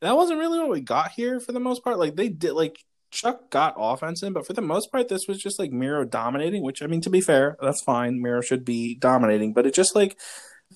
that 0.00 0.16
wasn't 0.16 0.38
really 0.38 0.58
what 0.58 0.70
we 0.70 0.80
got 0.80 1.10
here 1.12 1.40
for 1.40 1.52
the 1.52 1.60
most 1.60 1.84
part. 1.84 1.98
Like 1.98 2.16
they 2.16 2.30
did, 2.30 2.52
like 2.52 2.78
Chuck 3.10 3.50
got 3.50 3.74
offense 3.76 4.22
in, 4.22 4.32
but 4.32 4.46
for 4.46 4.54
the 4.54 4.62
most 4.62 4.90
part, 4.90 5.08
this 5.08 5.26
was 5.28 5.38
just 5.42 5.58
like 5.58 5.72
Miro 5.72 6.04
dominating. 6.06 6.62
Which 6.62 6.82
I 6.82 6.86
mean, 6.86 7.02
to 7.02 7.10
be 7.10 7.20
fair, 7.20 7.58
that's 7.60 7.82
fine. 7.82 8.22
Miro 8.22 8.40
should 8.40 8.64
be 8.64 8.94
dominating, 8.94 9.52
but 9.52 9.66
it 9.66 9.74
just 9.74 9.94
like 9.94 10.16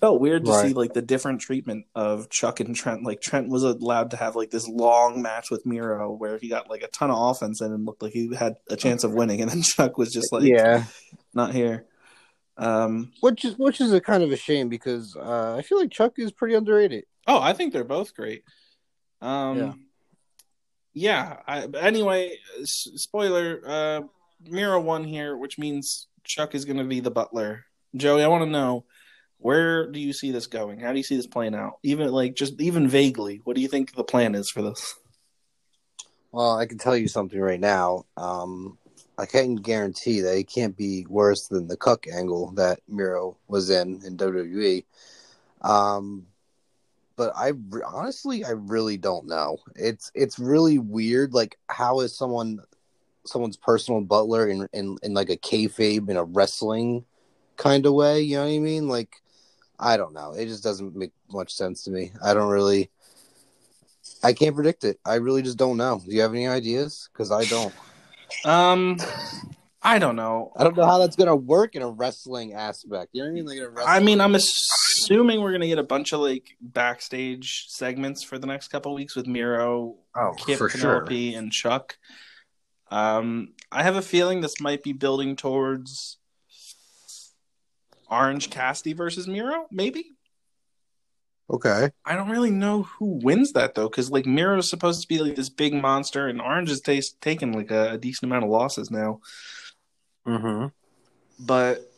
felt 0.01 0.21
weird 0.21 0.45
to 0.45 0.51
Right. 0.51 0.69
see 0.69 0.75
like 0.75 0.93
the 0.93 1.03
different 1.03 1.41
treatment 1.41 1.87
of 1.95 2.29
Chuck 2.31 2.61
and 2.61 2.75
Trent. 2.75 3.05
Like 3.05 3.21
Trent 3.21 3.49
was 3.49 3.63
allowed 3.63 4.11
to 4.13 4.17
have 4.17 4.35
like 4.37 4.51
this 4.51 4.69
long 4.69 5.23
match 5.23 5.51
with 5.51 5.65
Miro 5.67 6.13
where 6.13 6.39
he 6.39 6.49
got 6.49 6.69
like 6.69 6.83
a 6.83 6.89
ton 6.89 7.11
of 7.11 7.17
offense 7.19 7.61
in 7.61 7.73
and 7.73 7.87
looked 7.87 8.03
like 8.03 8.13
he 8.13 8.35
had 8.35 8.57
a 8.69 8.77
chance 8.77 9.05
of 9.05 9.13
winning, 9.13 9.41
and 9.41 9.51
then 9.51 9.63
Chuck 9.63 9.97
was 9.99 10.13
just 10.13 10.33
like, 10.33 10.43
yeah, 10.45 10.85
not 11.33 11.53
here. 11.55 11.87
Um, 12.57 13.13
which 13.21 13.45
is 13.45 13.57
which 13.59 13.81
is 13.81 13.93
a 13.93 14.01
kind 14.01 14.23
of 14.23 14.31
a 14.31 14.37
shame 14.37 14.69
because 14.69 15.17
uh, 15.17 15.57
I 15.59 15.63
feel 15.63 15.79
like 15.81 15.91
Chuck 15.91 16.15
is 16.19 16.31
pretty 16.33 16.55
underrated. 16.55 17.05
oh, 17.27 17.41
I 17.41 17.53
think 17.53 17.73
they're 17.73 17.83
both 17.85 18.15
great. 18.15 18.45
Um, 19.21 19.59
Yeah. 19.59 19.73
yeah. 20.93 21.37
I, 21.47 21.63
anyway, 21.81 22.37
s- 22.61 22.89
spoiler: 22.97 23.61
uh, 23.67 24.01
Miro 24.45 24.81
won 24.81 25.05
here, 25.05 25.37
which 25.37 25.59
means 25.59 26.07
Chuck 26.25 26.55
is 26.55 26.65
going 26.65 26.77
to 26.79 26.85
be 26.85 27.01
the 27.01 27.11
butler. 27.11 27.65
Joey, 27.97 28.23
I 28.23 28.29
want 28.29 28.45
to 28.45 28.51
know 28.51 28.85
where 29.45 29.87
do 29.87 30.01
you 30.01 30.15
see 30.15 30.31
this 30.31 30.47
going? 30.47 30.81
How 30.81 30.93
do 30.93 30.97
you 30.97 31.05
see 31.05 31.17
this 31.17 31.27
playing 31.27 31.55
out? 31.55 31.79
Even 31.83 32.11
like 32.11 32.35
just 32.35 32.59
even 32.63 32.89
vaguely, 32.89 33.43
what 33.45 33.55
do 33.55 33.61
you 33.61 33.69
think 33.69 33.95
the 33.95 34.03
plan 34.03 34.35
is 34.35 34.49
for 34.49 34.63
this? 34.63 34.95
Well, 36.33 36.57
I 36.57 36.65
can 36.65 36.79
tell 36.79 36.97
you 36.97 37.09
something 37.09 37.39
right 37.39 37.61
now. 37.61 38.07
Um, 38.17 38.79
I 39.19 39.27
can't 39.27 39.63
guarantee 39.63 40.23
that 40.23 40.39
it 40.39 40.49
can't 40.49 40.75
be 40.75 41.05
worse 41.11 41.49
than 41.49 41.69
the 41.69 41.77
cuck 41.77 42.07
angle 42.09 42.53
that 42.53 42.81
Miro 42.89 43.37
was 43.47 43.69
in 43.69 44.01
in 44.07 44.17
WWE. 44.17 44.83
Um, 45.61 46.25
but 47.15 47.35
I 47.37 47.53
honestly, 47.87 48.47
I 48.47 48.53
really 48.53 48.97
don't 48.97 49.27
know. 49.27 49.59
It's 49.77 50.11
it's 50.15 50.39
really 50.39 50.79
weird. 50.79 51.35
Like, 51.35 51.59
how 51.69 52.01
is 52.01 52.17
someone 52.17 52.61
someone's 53.27 53.59
personal 53.59 54.01
butler 54.01 54.49
in 54.49 54.67
in, 54.73 54.97
in 55.03 55.13
like 55.13 55.29
a 55.29 55.37
kayfabe 55.37 56.09
in 56.09 56.17
a 56.17 56.25
wrestling 56.25 57.05
kind 57.59 57.85
of 57.85 57.93
way? 57.93 58.23
You 58.23 58.37
know 58.37 58.45
what 58.45 58.55
I 58.55 58.59
mean? 58.59 58.89
Like, 58.89 59.21
I 59.79 59.97
don't 59.97 60.15
know. 60.15 60.33
It 60.33 60.47
just 60.47 60.63
doesn't 60.63 60.95
make 60.95 61.13
much 61.31 61.55
sense 61.55 61.85
to 61.85 61.91
me. 61.91 62.13
I 62.23 62.35
don't 62.35 62.51
really. 62.51 62.91
I 64.23 64.33
can't 64.33 64.55
predict 64.55 64.85
it. 64.85 64.99
I 65.05 65.17
really 65.17 65.43
just 65.43 65.59
don't 65.59 65.77
know. 65.77 66.01
Do 66.05 66.15
you 66.15 66.21
have 66.23 66.33
any 66.33 66.47
ideas? 66.47 67.09
Because 67.13 67.31
I 67.31 67.45
don't. 67.45 67.75
Um, 68.45 68.99
I 69.83 69.99
don't 69.99 70.17
know. 70.17 70.53
I 70.57 70.65
don't 70.65 70.77
know 70.77 70.87
how 70.87 70.99
that's 70.99 71.17
gonna 71.17 71.37
work 71.37 71.75
in 71.77 71.83
a 71.83 71.89
wrestling 71.89 72.55
aspect. 72.55 73.11
You 73.13 73.23
know 73.23 73.27
what 73.27 73.33
I 73.33 73.35
mean? 73.35 73.47
Like 73.47 73.59
in 73.59 73.65
a 73.65 73.69
wrestling. 73.69 73.97
I 73.97 74.01
mean, 74.01 74.21
I'm 74.21 74.35
assuming 74.35 75.43
we're 75.43 75.53
gonna 75.53 75.67
get 75.67 75.79
a 75.79 75.85
bunch 75.85 76.13
of 76.13 76.21
like 76.21 76.57
backstage 76.61 77.67
segments 77.69 78.23
for 78.23 78.39
the 78.39 78.47
next 78.47 78.69
couple 78.69 78.95
weeks 78.95 79.15
with 79.15 79.27
Miro, 79.27 79.97
oh, 80.17 80.33
Kip, 80.39 80.59
for 80.59 80.71
sure. 80.71 81.01
Penelope, 81.03 81.35
and 81.35 81.53
Chuck. 81.53 81.99
Um, 82.91 83.53
I 83.71 83.83
have 83.83 83.97
a 83.97 84.03
feeling 84.03 84.41
this 84.41 84.61
might 84.61 84.83
be 84.83 84.93
building 84.93 85.37
towards 85.37 86.19
Orange 88.15 88.51
Cassidy 88.51 88.93
versus 88.93 89.27
Miro, 89.27 89.67
maybe. 89.71 90.13
Okay. 91.51 91.91
I 92.05 92.17
don't 92.17 92.31
really 92.31 92.51
know 92.51 92.85
who 92.85 93.21
wins 93.23 93.53
that 93.53 93.75
though, 93.75 93.89
because 93.89 94.11
like 94.11 94.25
Miro 94.25 94.59
is 94.59 94.71
supposed 94.71 95.03
to 95.03 95.09
be 95.09 95.19
like 95.19 95.37
this 95.37 95.51
big 95.51 95.75
monster, 95.75 96.29
and 96.29 96.41
Orange 96.41 96.71
is 96.71 96.81
t- 96.81 97.03
taken 97.21 97.53
like 97.53 97.71
a, 97.71 97.93
a 97.93 97.99
decent 97.99 98.31
amount 98.31 98.45
of 98.45 98.51
losses 98.51 98.91
now. 98.91 99.21
Mm-hmm. 100.27 100.69
But 101.45 101.91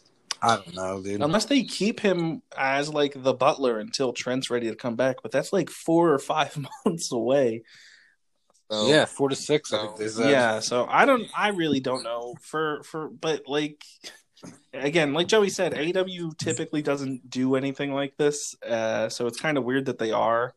I 0.42 0.56
don't 0.56 0.74
know, 0.74 1.02
dude. 1.02 1.22
unless 1.22 1.44
they 1.44 1.62
keep 1.62 2.00
him 2.00 2.42
as 2.56 2.88
like 2.88 3.22
the 3.22 3.34
butler 3.34 3.78
until 3.78 4.12
Trent's 4.12 4.50
ready 4.50 4.68
to 4.68 4.74
come 4.74 4.96
back, 4.96 5.16
but 5.22 5.30
that's 5.30 5.52
like 5.52 5.70
four 5.70 6.12
or 6.12 6.18
five 6.18 6.56
months 6.84 7.12
away. 7.12 7.62
So, 8.70 8.88
yeah, 8.88 9.04
four 9.04 9.28
to 9.28 9.36
six. 9.36 9.72
I 9.72 9.82
think 9.82 9.96
they 9.96 10.08
said. 10.08 10.30
yeah. 10.30 10.58
So 10.58 10.86
I 10.90 11.04
don't. 11.04 11.28
I 11.36 11.50
really 11.50 11.78
don't 11.78 12.02
know 12.02 12.34
for 12.40 12.82
for, 12.82 13.08
but 13.08 13.42
like. 13.46 13.84
Again, 14.74 15.14
like 15.14 15.28
Joey 15.28 15.48
said, 15.48 15.72
AEW 15.72 16.36
typically 16.36 16.82
doesn't 16.82 17.30
do 17.30 17.54
anything 17.56 17.92
like 17.92 18.16
this, 18.16 18.54
uh, 18.62 19.08
so 19.08 19.26
it's 19.26 19.40
kind 19.40 19.56
of 19.56 19.64
weird 19.64 19.86
that 19.86 19.98
they 19.98 20.12
are. 20.12 20.54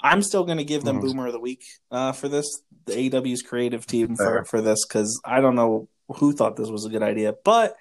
I'm 0.00 0.22
still 0.22 0.44
going 0.44 0.58
to 0.58 0.64
give 0.64 0.84
them 0.84 0.98
Mhm. 0.98 1.02
Boomer 1.02 1.26
of 1.26 1.32
the 1.32 1.40
Week 1.40 1.64
uh, 1.90 2.12
for 2.12 2.28
this, 2.28 2.46
the 2.86 2.92
AEW's 2.94 3.42
creative 3.42 3.86
team 3.86 4.16
for, 4.16 4.44
for 4.44 4.60
this, 4.60 4.86
because 4.86 5.20
I 5.24 5.40
don't 5.40 5.56
know 5.56 5.88
who 6.08 6.32
thought 6.32 6.56
this 6.56 6.70
was 6.70 6.84
a 6.86 6.88
good 6.88 7.02
idea, 7.02 7.34
but 7.44 7.76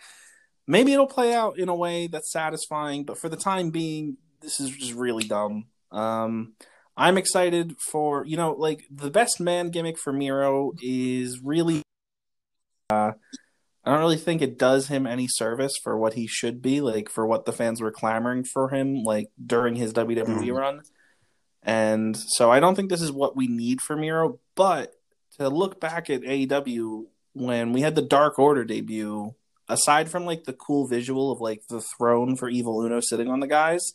maybe 0.65 0.93
it'll 0.93 1.07
play 1.07 1.33
out 1.33 1.57
in 1.59 1.69
a 1.69 1.75
way 1.75 2.07
that's 2.07 2.31
satisfying. 2.31 3.05
But 3.05 3.17
for 3.17 3.29
the 3.29 3.37
time 3.37 3.69
being, 3.69 4.17
this 4.41 4.59
is 4.59 4.71
just 4.71 4.93
really 4.93 5.23
dumb. 5.23 5.67
Um, 5.91 6.53
I'm 6.97 7.17
excited 7.17 7.77
for 7.79 8.25
you 8.25 8.35
know, 8.35 8.51
like 8.53 8.83
the 8.91 9.11
best 9.11 9.39
man 9.39 9.69
gimmick 9.69 9.97
for 9.97 10.11
Miro 10.11 10.73
is 10.81 11.39
really. 11.41 11.83
Uh, 12.89 13.13
I 13.87 13.91
don't 13.91 13.99
really 14.01 14.17
think 14.17 14.41
it 14.41 14.59
does 14.59 14.87
him 14.89 15.07
any 15.07 15.27
service 15.29 15.73
for 15.81 15.97
what 15.97 16.13
he 16.15 16.27
should 16.27 16.61
be, 16.61 16.81
like 16.81 17.09
for 17.09 17.25
what 17.25 17.45
the 17.45 17.53
fans 17.53 17.79
were 17.81 17.91
clamoring 17.91 18.43
for 18.43 18.69
him, 18.69 19.03
like 19.03 19.29
during 19.43 19.75
his 19.75 19.93
WWE 19.93 20.49
Mhm. 20.49 20.57
run. 20.57 20.81
And 21.63 22.15
so 22.17 22.51
I 22.51 22.59
don't 22.59 22.75
think 22.75 22.89
this 22.89 23.01
is 23.01 23.11
what 23.11 23.35
we 23.35 23.47
need 23.47 23.81
for 23.81 23.95
Miro. 23.95 24.39
But 24.55 24.93
to 25.37 25.49
look 25.49 25.79
back 25.79 26.09
at 26.09 26.23
AEW 26.23 27.07
when 27.33 27.71
we 27.71 27.81
had 27.81 27.95
the 27.95 28.01
Dark 28.01 28.37
Order 28.39 28.65
debut, 28.65 29.33
aside 29.69 30.09
from 30.09 30.25
like 30.25 30.43
the 30.45 30.53
cool 30.53 30.87
visual 30.87 31.31
of 31.31 31.39
like 31.39 31.61
the 31.69 31.81
throne 31.81 32.35
for 32.35 32.49
Evil 32.49 32.81
Uno 32.81 32.99
sitting 33.01 33.29
on 33.29 33.39
the 33.39 33.47
guys, 33.47 33.93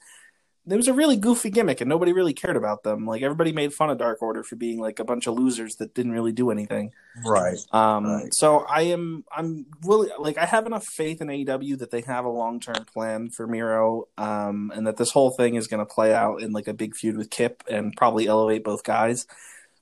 there 0.64 0.76
was 0.76 0.86
a 0.86 0.92
really 0.92 1.16
goofy 1.16 1.50
gimmick 1.50 1.80
and 1.80 1.88
nobody 1.88 2.12
really 2.12 2.32
cared 2.32 2.56
about 2.56 2.84
them. 2.84 3.04
Like 3.04 3.22
everybody 3.22 3.50
made 3.52 3.74
fun 3.74 3.90
of 3.90 3.98
Dark 3.98 4.22
Order 4.22 4.44
for 4.44 4.54
being 4.54 4.78
like 4.78 5.00
a 5.00 5.04
bunch 5.04 5.26
of 5.26 5.34
losers 5.34 5.74
that 5.76 5.92
didn't 5.92 6.12
really 6.12 6.30
do 6.30 6.50
anything. 6.52 6.92
Right. 7.26 7.58
Um, 7.72 8.04
Right. 8.06 8.32
so 8.34 8.60
I 8.60 8.82
am, 8.82 9.24
I'm 9.36 9.66
really 9.84 10.10
like, 10.20 10.38
I 10.38 10.46
have 10.46 10.66
enough 10.66 10.86
faith 10.86 11.20
in 11.20 11.26
AEW 11.28 11.78
that 11.78 11.90
they 11.90 12.02
have 12.02 12.24
a 12.24 12.28
long 12.30 12.60
term 12.60 12.84
plan 12.84 13.30
for 13.30 13.48
Miro, 13.48 14.06
um, 14.16 14.70
and 14.74 14.86
that 14.86 14.98
this 14.98 15.10
whole 15.10 15.30
thing 15.30 15.56
is 15.56 15.66
going 15.66 15.84
to 15.84 15.94
play 15.94 16.14
out 16.14 16.42
in 16.42 16.52
like 16.52 16.68
a 16.68 16.74
big 16.74 16.94
feud 16.94 17.16
with 17.16 17.30
Kip 17.30 17.64
and 17.68 17.92
probably 17.96 18.28
elevate 18.28 18.62
both 18.62 18.84
guys. 18.84 19.26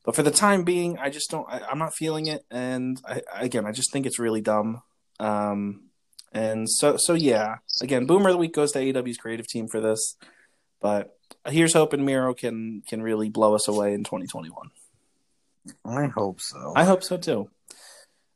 But 0.02 0.16
for 0.16 0.22
the 0.22 0.30
time 0.30 0.64
being, 0.64 0.96
I 0.96 1.10
just 1.10 1.30
don't, 1.30 1.46
I, 1.46 1.60
I'm 1.70 1.78
not 1.78 1.94
feeling 1.94 2.26
it. 2.26 2.46
And 2.50 2.98
I, 3.06 3.20
again, 3.34 3.66
I 3.66 3.72
just 3.72 3.92
think 3.92 4.06
it's 4.06 4.18
really 4.18 4.40
dumb. 4.40 4.80
Um, 5.18 5.82
and 6.32 6.70
so, 6.70 6.96
so 6.96 7.12
yeah, 7.12 7.56
again, 7.82 8.06
Boomer 8.06 8.30
of 8.30 8.34
the 8.34 8.38
Week 8.38 8.54
goes 8.54 8.72
to 8.72 8.78
AEW's 8.78 9.18
creative 9.18 9.46
team 9.46 9.68
for 9.68 9.78
this. 9.78 10.16
But 10.80 11.16
here's 11.46 11.74
hoping 11.74 12.04
Miro 12.04 12.34
can, 12.34 12.82
can 12.88 13.02
really 13.02 13.28
blow 13.28 13.54
us 13.54 13.68
away 13.68 13.94
in 13.94 14.04
2021. 14.04 14.70
I 15.84 16.06
hope 16.06 16.40
so. 16.40 16.72
I 16.74 16.84
hope 16.84 17.02
so 17.02 17.16
too. 17.16 17.50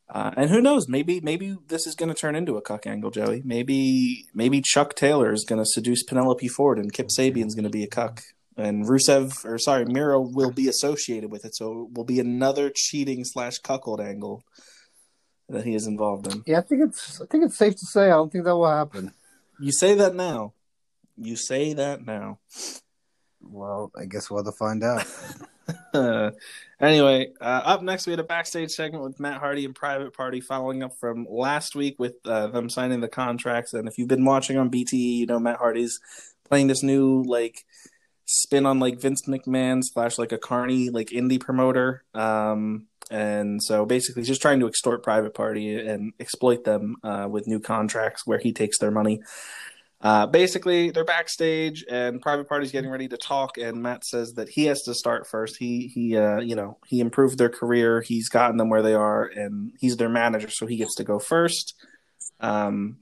Uh, 0.08 0.32
and 0.36 0.50
who 0.50 0.60
knows? 0.60 0.86
Maybe 0.88 1.20
maybe 1.20 1.56
this 1.68 1.86
is 1.86 1.94
going 1.94 2.10
to 2.10 2.14
turn 2.14 2.36
into 2.36 2.56
a 2.56 2.60
cuck 2.62 2.86
angle, 2.86 3.10
Joey. 3.10 3.42
Maybe 3.44 4.26
maybe 4.34 4.60
Chuck 4.60 4.94
Taylor 4.94 5.32
is 5.32 5.44
going 5.44 5.60
to 5.60 5.66
seduce 5.66 6.02
Penelope 6.02 6.46
Ford, 6.48 6.78
and 6.78 6.92
Kip 6.92 7.08
Sabian's 7.08 7.54
going 7.54 7.64
to 7.64 7.70
be 7.70 7.82
a 7.82 7.88
cuck, 7.88 8.22
and 8.56 8.86
Rusev 8.86 9.44
or 9.44 9.58
sorry 9.58 9.86
Miro 9.86 10.20
will 10.20 10.52
be 10.52 10.68
associated 10.68 11.30
with 11.30 11.44
it. 11.46 11.56
So 11.56 11.88
it 11.90 11.96
will 11.96 12.04
be 12.04 12.20
another 12.20 12.70
cheating 12.74 13.24
slash 13.24 13.58
cuckold 13.58 14.00
angle 14.00 14.44
that 15.48 15.64
he 15.64 15.74
is 15.74 15.86
involved 15.86 16.32
in. 16.32 16.42
yeah, 16.46 16.58
I 16.58 16.62
think 16.62 16.82
it's. 16.84 17.20
I 17.20 17.26
think 17.26 17.44
it's 17.44 17.56
safe 17.56 17.74
to 17.74 17.86
say 17.86 18.06
I 18.06 18.10
don't 18.10 18.30
think 18.30 18.44
that 18.44 18.56
will 18.56 18.70
happen. 18.70 19.14
You 19.58 19.72
say 19.72 19.94
that 19.94 20.14
now. 20.14 20.52
You 21.16 21.36
say 21.36 21.74
that 21.74 22.04
now. 22.04 22.38
Well, 23.40 23.92
I 23.96 24.06
guess 24.06 24.30
we'll 24.30 24.42
have 24.42 24.52
to 24.52 24.56
find 24.56 24.82
out. 24.82 25.06
Uh, 25.92 26.30
anyway, 26.80 27.32
uh, 27.40 27.62
up 27.64 27.82
next 27.82 28.06
we 28.06 28.12
had 28.12 28.20
a 28.20 28.24
backstage 28.24 28.70
segment 28.70 29.04
with 29.04 29.20
Matt 29.20 29.38
Hardy 29.38 29.64
and 29.64 29.74
Private 29.74 30.14
Party, 30.14 30.40
following 30.40 30.82
up 30.82 30.92
from 30.98 31.26
last 31.28 31.76
week 31.76 31.96
with 31.98 32.14
uh, 32.24 32.48
them 32.48 32.68
signing 32.68 33.00
the 33.00 33.08
contracts. 33.08 33.74
And 33.74 33.86
if 33.86 33.98
you've 33.98 34.08
been 34.08 34.24
watching 34.24 34.56
on 34.56 34.70
BTE, 34.70 34.92
you 34.92 35.26
know 35.26 35.38
Matt 35.38 35.58
Hardy's 35.58 36.00
playing 36.48 36.66
this 36.66 36.82
new 36.82 37.22
like 37.22 37.64
spin 38.26 38.66
on 38.66 38.80
like 38.80 39.00
Vince 39.00 39.22
McMahon 39.28 39.82
slash 39.82 40.18
like 40.18 40.32
a 40.32 40.38
Carney 40.38 40.90
like 40.90 41.08
indie 41.08 41.40
promoter. 41.40 42.04
Um, 42.14 42.86
and 43.10 43.62
so 43.62 43.84
basically, 43.84 44.22
he's 44.22 44.28
just 44.28 44.42
trying 44.42 44.60
to 44.60 44.66
extort 44.66 45.02
Private 45.02 45.34
Party 45.34 45.76
and 45.76 46.14
exploit 46.18 46.64
them 46.64 46.96
uh, 47.02 47.28
with 47.30 47.46
new 47.46 47.60
contracts 47.60 48.26
where 48.26 48.38
he 48.38 48.52
takes 48.52 48.78
their 48.78 48.90
money. 48.90 49.20
Uh, 50.04 50.26
basically, 50.26 50.90
they're 50.90 51.02
backstage, 51.04 51.82
and 51.88 52.20
Private 52.20 52.46
Party's 52.46 52.70
getting 52.70 52.90
ready 52.90 53.08
to 53.08 53.16
talk, 53.16 53.56
and 53.56 53.82
Matt 53.82 54.04
says 54.04 54.34
that 54.34 54.50
he 54.50 54.66
has 54.66 54.82
to 54.82 54.92
start 54.94 55.26
first. 55.26 55.56
He 55.56 55.90
he, 55.94 56.14
uh, 56.16 56.40
you 56.40 56.54
know, 56.54 56.76
he 56.86 57.00
improved 57.00 57.38
their 57.38 57.48
career. 57.48 58.02
He's 58.02 58.28
gotten 58.28 58.58
them 58.58 58.68
where 58.68 58.82
they 58.82 58.92
are, 58.92 59.24
and 59.24 59.72
he's 59.80 59.96
their 59.96 60.10
manager, 60.10 60.50
so 60.50 60.66
he 60.66 60.76
gets 60.76 60.94
to 60.96 61.04
go 61.04 61.18
first. 61.18 61.74
Um, 62.38 62.98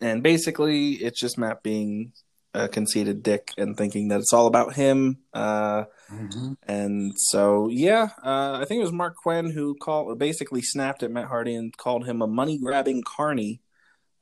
and 0.00 0.22
basically, 0.22 0.92
it's 0.92 1.18
just 1.18 1.38
Matt 1.38 1.64
being 1.64 2.12
a 2.54 2.68
conceited 2.68 3.24
dick 3.24 3.52
and 3.58 3.76
thinking 3.76 4.08
that 4.08 4.20
it's 4.20 4.32
all 4.32 4.46
about 4.46 4.74
him. 4.74 5.18
Uh, 5.34 5.84
Mm-hmm. 6.08 6.52
and 6.68 7.12
so, 7.16 7.68
yeah, 7.68 8.10
uh, 8.24 8.60
I 8.60 8.64
think 8.64 8.78
it 8.78 8.84
was 8.84 8.92
Marq 8.92 9.14
Quen 9.16 9.50
who 9.50 9.74
called, 9.74 10.16
basically 10.20 10.62
snapped 10.62 11.02
at 11.02 11.10
Matt 11.10 11.26
Hardy 11.26 11.56
and 11.56 11.76
called 11.76 12.06
him 12.06 12.22
a 12.22 12.28
money 12.28 12.58
grabbing 12.58 13.02
carny. 13.04 13.60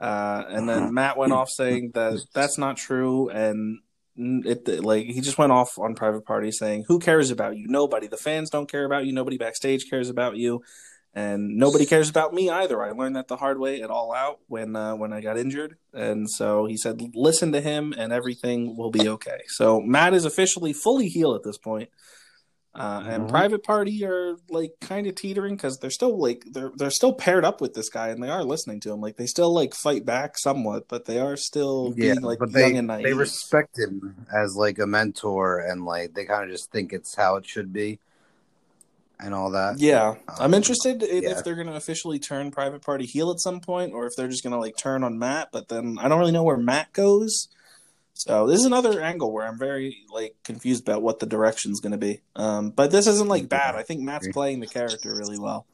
Uh, 0.00 0.44
and 0.48 0.68
then 0.68 0.92
Matt 0.94 1.16
went 1.16 1.32
off 1.32 1.48
saying 1.48 1.92
that 1.94 2.24
that's 2.34 2.58
not 2.58 2.76
true, 2.76 3.28
and 3.28 3.78
it 4.16 4.68
like 4.84 5.06
he 5.06 5.20
just 5.20 5.38
went 5.38 5.52
off 5.52 5.78
on 5.78 5.94
private 5.94 6.24
party 6.24 6.50
saying, 6.52 6.84
"Who 6.88 6.98
cares 6.98 7.30
about 7.30 7.56
you? 7.56 7.66
Nobody. 7.68 8.06
The 8.06 8.16
fans 8.16 8.50
don't 8.50 8.70
care 8.70 8.84
about 8.84 9.06
you. 9.06 9.12
Nobody 9.12 9.38
backstage 9.38 9.88
cares 9.90 10.08
about 10.08 10.36
you, 10.36 10.62
and 11.14 11.56
nobody 11.56 11.86
cares 11.86 12.10
about 12.10 12.32
me 12.32 12.48
either." 12.50 12.82
I 12.82 12.90
learned 12.90 13.16
that 13.16 13.28
the 13.28 13.36
hard 13.36 13.58
way 13.58 13.82
at 13.82 13.90
All 13.90 14.12
Out 14.12 14.40
when 14.46 14.76
uh, 14.76 14.94
when 14.94 15.12
I 15.12 15.20
got 15.20 15.38
injured, 15.38 15.76
and 15.92 16.30
so 16.30 16.66
he 16.66 16.76
said, 16.76 17.00
"Listen 17.14 17.52
to 17.52 17.60
him, 17.60 17.94
and 17.96 18.12
everything 18.12 18.76
will 18.76 18.90
be 18.90 19.08
okay." 19.08 19.40
So 19.48 19.80
Matt 19.80 20.14
is 20.14 20.24
officially 20.24 20.72
fully 20.72 21.08
heel 21.08 21.34
at 21.34 21.42
this 21.42 21.58
point. 21.58 21.90
Uh, 22.75 23.02
and 23.07 23.28
Mhm. 23.28 23.28
private 23.28 23.62
party 23.62 24.04
are 24.04 24.37
like 24.49 24.73
kind 24.81 25.07
of 25.07 25.14
teetering 25.14 25.54
because 25.57 25.78
they're 25.78 25.90
still 25.90 26.19
like 26.21 26.45
they're 26.50 26.73
they're 26.76 26.90
still 26.90 27.12
paired 27.12 27.45
up 27.45 27.61
with 27.61 27.75
this 27.75 27.88
guy 27.88 28.09
and 28.09 28.21
they 28.23 28.28
are 28.28 28.43
listening 28.43 28.81
to 28.81 28.90
him 28.93 29.00
like 29.00 29.16
they 29.16 29.26
still 29.26 29.54
like 29.54 29.73
fight 29.75 30.04
back 30.04 30.37
somewhat 30.38 30.88
but 30.88 31.04
they 31.04 31.21
are 31.21 31.37
still 31.37 31.93
Yeah, 31.97 32.14
being 32.14 32.21
like 32.23 32.38
but 32.38 32.52
young 32.52 32.75
they 32.75 32.81
they 33.02 33.12
respect 33.12 33.78
him 33.78 34.14
as 34.33 34.57
like 34.57 34.78
a 34.78 34.87
mentor, 34.87 35.59
and 35.59 35.85
like 35.85 36.14
they 36.14 36.25
kind 36.25 36.45
of 36.45 36.50
just 36.50 36.71
think 36.71 36.93
it's 36.93 37.14
how 37.14 37.37
it 37.37 37.47
should 37.47 37.73
be, 37.73 37.99
and 39.21 39.35
all 39.35 39.50
that. 39.50 39.76
yeah, 39.76 40.14
I'm 40.38 40.54
Um, 40.54 40.54
interested 40.54 41.02
in 41.02 41.25
yeah. 41.25 41.31
if 41.31 41.43
they're 41.43 41.54
going 41.54 41.66
to 41.69 41.75
officially 41.76 42.19
turn 42.19 42.50
Private 42.50 42.83
Party 42.83 43.07
heel 43.07 43.31
at 43.31 43.40
some 43.40 43.61
point, 43.61 43.93
or 43.93 44.07
if 44.07 44.14
they're 44.16 44.28
just 44.28 44.43
going 44.43 44.52
to 44.52 44.59
like 44.59 44.76
turn 44.76 45.02
on 45.04 45.19
Matt. 45.19 45.49
But 45.52 45.69
then 45.69 45.97
I 46.00 46.09
don't 46.09 46.19
really 46.19 46.33
know 46.33 46.43
where 46.43 46.57
Matt 46.57 46.93
goes. 46.93 47.49
So 48.14 48.47
this 48.47 48.61
is 48.61 48.64
another 48.64 49.00
angle 49.00 49.33
where 49.33 49.47
I'm 49.47 49.59
very 49.59 50.04
like 50.11 50.37
confused 50.44 50.88
about 50.88 51.02
what 51.02 51.18
the 51.18 51.26
direction's 51.26 51.80
going 51.80 51.92
to 51.92 51.99
be. 51.99 52.21
Um, 52.37 52.71
but 52.71 52.90
this 52.90 53.06
isn't 53.06 53.28
like 53.28 53.49
bad. 53.49 53.75
I 53.75 53.83
think 53.83 54.00
Matt's 54.00 54.28
playing 54.33 54.61
the 54.61 54.66
character 54.68 55.14
really 55.14 55.38
well. 55.38 55.66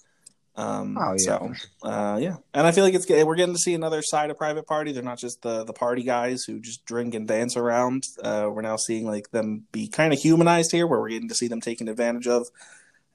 Um, 0.56 0.98
Oh, 0.98 1.12
yeah. 1.12 1.16
So 1.16 1.52
uh, 1.82 2.18
yeah, 2.20 2.36
and 2.52 2.66
I 2.66 2.72
feel 2.72 2.82
like 2.84 2.94
it's. 2.94 3.08
We're 3.08 3.36
getting 3.36 3.54
to 3.54 3.60
see 3.60 3.74
another 3.74 4.02
side 4.02 4.30
of 4.30 4.36
Private 4.36 4.66
Party. 4.66 4.92
They're 4.92 5.02
not 5.02 5.18
just 5.18 5.42
the 5.42 5.64
the 5.64 5.72
party 5.72 6.02
guys 6.02 6.42
who 6.44 6.58
just 6.60 6.84
drink 6.84 7.14
and 7.14 7.28
dance 7.28 7.56
around. 7.56 8.04
Uh, 8.22 8.48
we're 8.50 8.62
now 8.62 8.76
seeing 8.76 9.06
like 9.06 9.30
them 9.30 9.64
be 9.70 9.86
kind 9.86 10.12
of 10.12 10.18
humanized 10.18 10.72
here, 10.72 10.86
where 10.86 10.98
we're 11.00 11.10
getting 11.10 11.28
to 11.28 11.34
see 11.34 11.46
them 11.46 11.60
taken 11.60 11.88
advantage 11.88 12.26
of, 12.26 12.48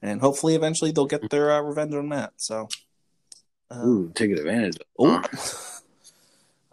and 0.00 0.20
hopefully 0.20 0.54
eventually 0.54 0.92
they'll 0.92 1.06
get 1.06 1.28
their 1.30 1.52
uh, 1.52 1.60
revenge 1.60 1.94
on 1.94 2.08
Matt. 2.08 2.32
So. 2.36 2.68
uh, 3.70 3.84
Ooh, 3.84 4.12
taking 4.14 4.38
advantage. 4.38 4.78
Oh, 4.98 5.22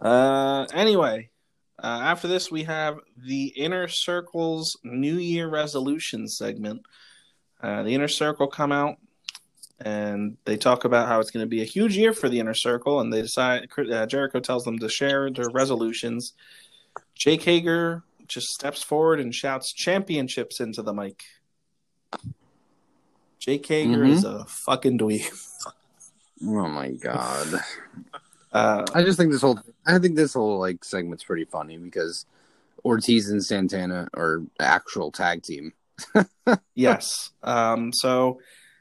uh, 0.00 0.66
anyway, 0.72 1.28
uh, 1.84 2.00
after 2.02 2.26
this, 2.26 2.50
we 2.50 2.62
have 2.64 2.98
the 3.16 3.48
Inner 3.56 3.88
Circle's 3.88 4.76
New 4.82 5.16
Year 5.18 5.48
resolution 5.48 6.26
segment. 6.26 6.82
Uh, 7.62 7.82
the 7.82 7.94
Inner 7.94 8.08
Circle 8.08 8.46
come 8.48 8.72
out 8.72 8.96
and 9.80 10.36
they 10.44 10.56
talk 10.56 10.84
about 10.84 11.08
how 11.08 11.20
it's 11.20 11.30
going 11.30 11.44
to 11.44 11.48
be 11.50 11.60
a 11.60 11.66
huge 11.66 11.96
year 11.96 12.12
for 12.12 12.28
the 12.28 12.38
Inner 12.40 12.54
Circle, 12.54 13.00
and 13.00 13.12
they 13.12 13.20
decide. 13.22 13.68
Uh, 13.76 14.06
Jericho 14.06 14.40
tells 14.40 14.64
them 14.64 14.78
to 14.78 14.88
share 14.88 15.30
their 15.30 15.50
resolutions. 15.52 16.32
Jake 17.14 17.42
Hager 17.42 18.02
just 18.28 18.46
steps 18.48 18.82
forward 18.82 19.20
and 19.20 19.34
shouts 19.34 19.72
championships 19.72 20.60
into 20.60 20.80
the 20.82 20.92
mic. 20.94 21.22
Jake 23.38 23.66
Hager 23.66 24.04
Mhm. 24.04 24.10
is 24.10 24.24
a 24.24 24.44
fucking 24.46 24.98
dweeb. 24.98 25.26
oh 26.46 26.68
my 26.68 26.90
god. 26.92 27.60
Uh, 28.54 28.84
I 28.94 29.02
just 29.02 29.18
think 29.18 29.32
this 29.32 29.42
whole 29.42 29.58
I 29.84 29.98
think 29.98 30.14
this 30.14 30.34
whole 30.34 30.58
like 30.60 30.84
segment's 30.84 31.24
pretty 31.24 31.44
funny 31.44 31.76
because 31.76 32.24
Ortiz 32.84 33.28
and 33.28 33.44
Santana 33.44 34.08
are 34.14 34.42
actual 34.60 35.10
tag 35.10 35.42
team. 35.42 35.72
yes. 36.74 37.30
Um, 37.42 37.92
so 37.92 38.40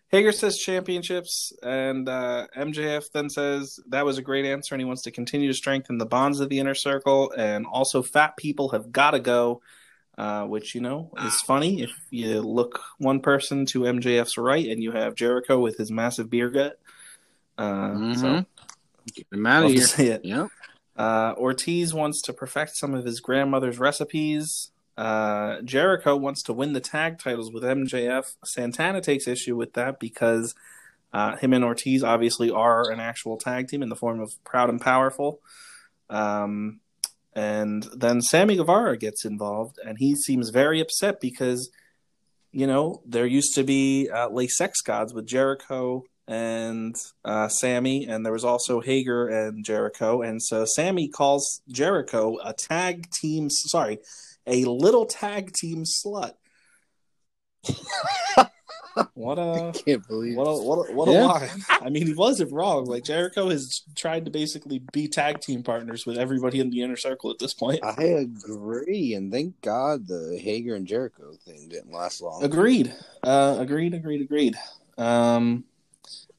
Hager 0.10 0.32
says 0.32 0.60
championships, 0.60 1.54
and 1.64 2.08
uh, 2.08 2.46
MJF 2.56 3.12
then 3.14 3.32
says 3.32 3.80
that 3.88 4.06
was 4.06 4.20
a 4.20 4.22
great 4.22 4.46
answer, 4.46 4.76
and 4.76 4.82
he 4.82 4.86
wants 4.86 5.02
to 5.04 5.12
continue 5.12 5.48
to 5.48 5.56
strengthen 5.56 5.98
the 5.98 6.06
bonds 6.06 6.40
of 6.40 6.50
the 6.50 6.60
inner 6.60 6.76
circle, 6.76 7.34
and 7.36 7.66
also 7.66 8.04
fat 8.04 8.38
people 8.38 8.70
have 8.70 8.92
got 8.92 9.12
to 9.12 9.20
go. 9.20 9.62
Uh, 10.16 10.46
which 10.46 10.76
you 10.76 10.82
know 10.82 11.10
is 11.26 11.42
funny 11.42 11.82
if 11.82 11.90
you 12.12 12.40
look 12.40 12.80
one 13.00 13.20
person 13.20 13.66
to 13.66 13.80
MJF's 13.80 14.38
right, 14.38 14.68
and 14.70 14.84
you 14.84 14.92
have 14.92 15.16
Jericho 15.16 15.60
with 15.60 15.76
his 15.80 15.90
massive 15.90 16.30
beer 16.30 16.52
gut. 16.52 16.78
Uh, 17.58 17.96
So 18.14 18.28
Mhm. 18.28 18.46
Get 19.14 19.30
them 19.30 19.46
out 19.46 19.66
of 19.66 19.96
here. 19.96 20.20
Yep. 20.24 20.50
Uh, 20.96 21.34
Ortiz 21.38 21.94
wants 21.94 22.22
to 22.24 22.34
perfect 22.34 22.78
some 22.78 22.94
of 22.94 23.06
his 23.06 23.20
grandmother's 23.20 23.80
recipes. 23.80 24.72
Uh, 24.96 25.62
Jericho 25.62 26.16
wants 26.16 26.44
to 26.44 26.54
win 26.54 26.74
the 26.74 26.80
tag 26.80 27.18
titles 27.18 27.52
with 27.52 27.64
MJF. 27.64 28.36
Santana 28.46 29.02
takes 29.02 29.28
issue 29.28 29.56
with 29.56 29.74
that 29.74 30.00
because 30.00 30.54
uh, 31.12 31.36
him 31.38 31.54
and 31.54 31.64
Ortiz 31.64 32.04
obviously 32.04 32.52
are 32.52 32.92
an 32.92 33.00
actual 33.00 33.38
tag 33.38 33.68
team 33.68 33.82
in 33.82 33.90
the 33.90 33.96
form 33.96 34.20
of 34.20 34.32
Proud 34.44 34.70
and 34.70 34.80
Powerful. 34.80 35.40
Um, 36.10 36.80
and 37.36 37.88
then 37.96 38.22
Sammy 38.22 38.56
Guevara 38.56 38.98
gets 38.98 39.26
involved, 39.26 39.80
and 39.84 39.98
he 39.98 40.16
seems 40.16 40.50
very 40.50 40.80
upset 40.80 41.20
because, 41.20 41.72
you 42.52 42.68
know, 42.68 43.02
there 43.06 43.26
used 43.26 43.56
to 43.56 43.64
be 43.64 44.10
uh, 44.10 44.28
Le 44.28 44.48
Sex 44.48 44.82
Gods 44.82 45.14
with 45.14 45.26
Jericho 45.26 46.04
and 46.28 46.96
uh, 47.26 47.48
Sammy, 47.50 48.06
and 48.08 48.26
there 48.26 48.34
was 48.34 48.46
also 48.46 48.80
Hager 48.82 49.28
and 49.28 49.64
Jericho. 49.66 50.22
And 50.22 50.42
so 50.42 50.66
Sammy 50.66 51.08
calls 51.08 51.62
Jericho 51.70 52.38
a 52.44 52.54
tag 52.54 53.10
team, 53.12 53.50
sorry, 53.50 54.00
a 54.48 54.66
little 54.66 55.06
tag 55.06 55.54
team 55.54 55.84
slut. 55.84 56.34
what 59.14 59.40
a 59.40 59.72
Can't 59.86 60.06
believe 60.08 60.36
what 60.36 60.44
a 60.46 60.54
what 60.62 60.90
a, 60.90 60.94
what 60.94 61.08
a 61.08 61.12
Yeah. 61.14 61.26
lie! 61.26 61.50
I 61.82 61.90
mean, 61.90 62.06
he 62.06 62.14
wasn't 62.14 62.52
wrong. 62.52 62.86
Like 62.86 63.06
Jericho 63.06 63.50
has 63.50 63.82
tried 63.96 64.26
to 64.26 64.32
basically 64.32 64.82
be 64.92 65.08
tag 65.08 65.40
team 65.40 65.64
partners 65.64 66.06
with 66.06 66.18
everybody 66.18 66.60
in 66.60 66.70
the 66.70 66.82
inner 66.82 66.98
circle 66.98 67.32
at 67.32 67.40
this 67.40 67.54
point. 67.54 67.80
I 67.84 68.04
agree, 68.04 69.14
and 69.14 69.32
thank 69.32 69.60
God 69.62 70.08
the 70.08 70.38
Hager 70.42 70.76
and 70.76 70.86
Jericho 70.86 71.32
thing 71.46 71.70
didn't 71.70 71.92
last 71.94 72.22
long. 72.22 72.44
Agreed. 72.44 72.94
Uh, 73.24 73.58
agreed. 73.60 73.94
Agreed. 73.94 74.22
Agreed. 74.22 74.56
Um. 74.98 75.64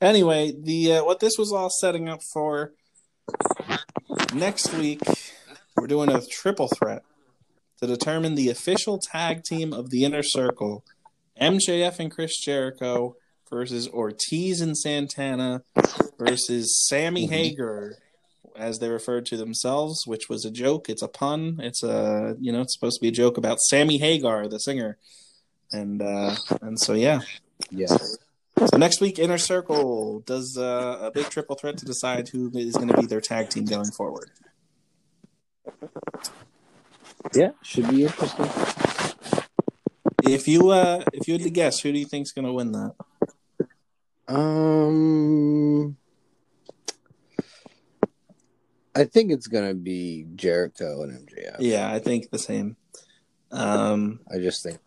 Anyway, 0.05 0.53
the 0.53 0.93
uh, 0.97 1.05
what 1.05 1.21
this 1.21 1.38
was 1.38 1.51
all 1.51 1.71
setting 1.71 2.11
up 2.11 2.21
for 2.33 2.73
next 4.35 4.75
week, 4.75 5.01
we're 5.77 5.87
doing 5.87 6.11
a 6.11 6.21
triple 6.21 6.69
threat 6.69 7.03
to 7.81 7.87
determine 7.87 8.35
the 8.35 8.51
official 8.51 8.99
tag 8.99 9.43
team 9.45 9.73
of 9.73 9.88
the 9.88 10.05
Inner 10.05 10.23
Circle: 10.23 10.85
MJF 11.40 11.99
and 12.01 12.11
Chris 12.11 12.38
Jericho 12.38 13.17
versus 13.49 13.88
Ortiz 13.88 14.61
and 14.61 14.77
Santana 14.77 15.62
versus 16.19 16.87
Sammy 16.87 17.27
Mhm. 17.27 17.31
Hager. 17.31 17.99
As 18.57 18.79
they 18.79 18.88
referred 18.90 19.27
to 19.27 19.37
themselves, 19.37 20.07
which 20.07 20.29
was 20.29 20.45
a 20.45 20.51
joke. 20.51 20.88
It's 20.88 21.03
a 21.03 21.09
pun. 21.09 21.59
It's 21.62 21.83
a 21.83 22.37
you 22.38 22.53
know, 22.53 22.61
it's 22.61 22.75
supposed 22.75 22.99
to 22.99 23.03
be 23.03 23.09
a 23.09 23.12
joke 23.12 23.37
about 23.38 23.59
Sammy 23.61 23.97
Hagar, 23.99 24.49
the 24.49 24.61
singer 24.61 24.99
and 25.73 26.03
uh 26.03 26.37
and 26.61 26.79
so 26.79 26.93
yeah 26.93 27.21
Yeah. 27.71 27.97
So 28.59 28.77
next 28.77 29.01
week 29.01 29.19
inner 29.19 29.38
circle 29.38 30.21
does 30.21 30.57
uh, 30.57 30.99
a 31.03 31.11
big 31.11 31.29
triple 31.29 31.57
threat 31.57 31.77
to 31.79 31.85
decide 31.85 32.29
who 32.29 32.51
is 32.55 32.75
going 32.75 32.88
to 32.88 32.97
be 32.97 33.07
their 33.07 33.21
tag 33.21 33.49
team 33.51 33.64
going 33.64 33.90
forward 33.90 34.31
Yeah, 37.35 37.51
should 37.62 37.88
be 37.88 38.05
interesting. 38.05 38.47
if 40.23 40.47
you 40.47 40.71
uh 40.71 41.03
if 41.12 41.27
you 41.29 41.35
had 41.35 41.43
to 41.43 41.51
guess 41.51 41.81
who 41.81 41.93
do 41.93 41.99
you 41.99 42.07
think's 42.07 42.33
going 42.33 42.47
to 42.47 42.53
win 42.53 42.73
that 42.73 42.95
Um, 44.29 45.97
I 48.95 49.05
think 49.05 49.33
it's 49.33 49.49
gonna 49.49 49.75
be 49.75 50.27
Jericho 50.37 51.03
and 51.03 51.29
MJF. 51.29 51.57
yeah 51.59 51.90
i 51.93 51.99
think 51.99 52.31
the 52.31 52.38
same 52.38 52.77
um 53.51 54.21
I 54.33 54.38
just 54.38 54.62
think 54.62 54.79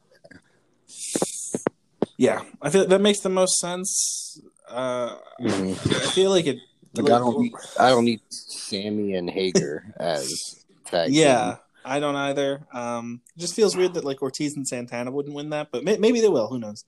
yeah 2.18 2.42
i 2.62 2.70
feel 2.70 2.86
that 2.88 3.02
makes 3.02 3.20
the 3.22 3.30
most 3.30 3.58
sense 3.60 4.40
uh 4.70 5.16
Mhm. 5.40 5.72
i 5.96 6.10
feel 6.12 6.32
like 6.32 6.46
it 6.48 6.58
like, 6.96 7.06
I 7.12 7.20
don't 7.20 7.40
need 7.40 7.54
I 7.80 7.90
don't 7.90 8.06
need 8.06 8.22
Sammy 8.30 9.14
and 9.14 9.30
Hager 9.30 9.94
as 10.00 10.64
tag. 10.86 11.14
yeah 11.14 11.52
team. 11.54 11.58
i 11.86 12.00
don't 12.00 12.16
either 12.16 12.66
um 12.74 13.22
it 13.36 13.40
just 13.40 13.54
feels 13.56 13.76
weird 13.78 13.94
that 13.94 14.04
like 14.04 14.22
ortiz 14.22 14.56
and 14.58 14.68
santana 14.68 15.12
wouldn't 15.12 15.36
win 15.36 15.52
that 15.52 15.70
but 15.72 15.84
may- 15.84 15.98
maybe 15.98 16.20
they 16.22 16.28
will 16.30 16.48
who 16.48 16.58
knows 16.60 16.84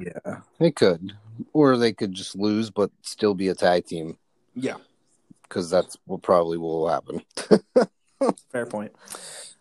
yeah, 0.00 0.40
they 0.58 0.70
could, 0.70 1.12
or 1.52 1.76
they 1.76 1.92
could 1.92 2.14
just 2.14 2.34
lose 2.34 2.70
but 2.70 2.90
still 3.02 3.34
be 3.34 3.48
a 3.48 3.54
tag 3.54 3.84
team 3.84 4.16
yeah 4.54 4.76
because 5.42 5.68
that's 5.68 5.98
what 6.06 6.22
probably 6.22 6.56
will 6.56 6.88
happen. 6.88 7.20
Fair 8.50 8.64
point. 8.64 8.92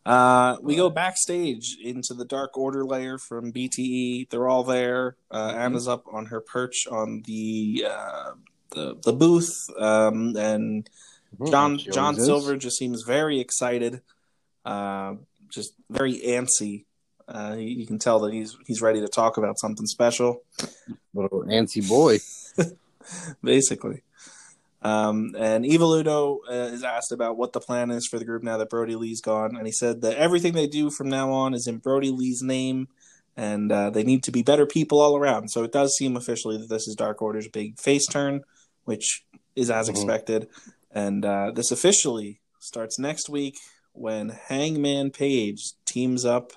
Uh, 0.06 0.58
we 0.62 0.76
go 0.76 0.90
backstage 0.90 1.78
into 1.82 2.14
the 2.14 2.26
Dark 2.26 2.58
Order 2.58 2.84
layer 2.84 3.18
from 3.18 3.54
BTE. 3.54 4.30
They're 4.30 4.50
all 4.50 4.64
there. 4.64 5.16
Uh, 5.32 5.54
Anna's 5.56 5.88
up 5.88 6.04
on 6.12 6.26
her 6.28 6.42
perch 6.42 6.88
on 6.92 7.24
the 7.26 7.86
uh, 7.90 8.32
the, 8.72 8.98
the 9.02 9.14
booth, 9.14 9.56
um, 9.80 10.36
and 10.36 10.90
John 11.50 11.78
John. 11.78 12.16
Silver 12.16 12.58
just 12.58 12.78
seems 12.78 13.04
very 13.04 13.40
excited, 13.40 14.02
uh, 14.66 15.16
just 15.50 15.74
very 15.90 16.16
antsy. 16.20 16.84
Uh, 17.26 17.56
you, 17.58 17.68
you 17.68 17.88
can 17.88 17.98
tell 17.98 18.20
that 18.20 18.34
he's 18.34 18.58
he's 18.68 18.82
ready 18.82 19.00
to 19.00 19.08
talk 19.08 19.38
about 19.38 19.58
something 19.58 19.86
special. 19.86 20.42
little 21.14 21.44
antsy 21.44 21.88
boy. 21.88 22.20
basically. 23.44 24.02
Um, 24.84 25.34
and 25.38 25.66
Evil 25.66 25.94
Uno 25.94 26.40
uh, 26.50 26.54
is 26.54 26.84
asked 26.84 27.12
about 27.14 27.38
what 27.38 27.54
the 27.54 27.62
plan 27.62 27.90
is 27.90 28.06
for 28.06 28.20
the 28.20 28.26
group 28.26 28.44
now 28.44 28.58
that 28.58 28.70
Brodie 28.70 28.96
Lee's 28.98 29.22
gone, 29.22 29.56
and 29.56 29.66
he 29.66 29.72
said 29.72 30.02
that 30.02 30.18
everything 30.18 30.54
they 30.54 30.68
do 30.68 30.90
from 30.90 31.08
now 31.10 31.32
on 31.32 31.54
is 31.54 31.68
in 31.68 31.78
Brodie 31.78 32.12
Lee's 32.12 32.42
name, 32.42 32.90
and 33.38 33.72
uh, 33.72 33.90
they 33.90 34.04
need 34.04 34.24
to 34.24 34.32
be 34.32 34.44
better 34.44 34.66
people 34.66 35.00
all 35.00 35.16
around. 35.16 35.50
So 35.50 35.64
it 35.64 35.72
does 35.72 35.96
seem 35.96 36.18
officially 36.18 36.58
that 36.58 36.70
this 36.70 36.88
is 36.88 36.96
Dark 36.96 37.22
Order's 37.22 37.48
big 37.48 37.80
face 37.80 38.06
turn, 38.08 38.44
which 38.84 39.24
is 39.56 39.72
as 39.72 39.88
Mhm. 39.88 39.92
expected. 39.92 40.48
And 40.92 41.24
uh, 41.26 41.52
this 41.52 41.72
officially 41.72 42.42
starts 42.60 43.00
next 43.00 43.30
week 43.30 43.56
when 43.94 44.30
Hangman 44.30 45.12
Page 45.12 45.74
teams 45.86 46.26
up 46.26 46.54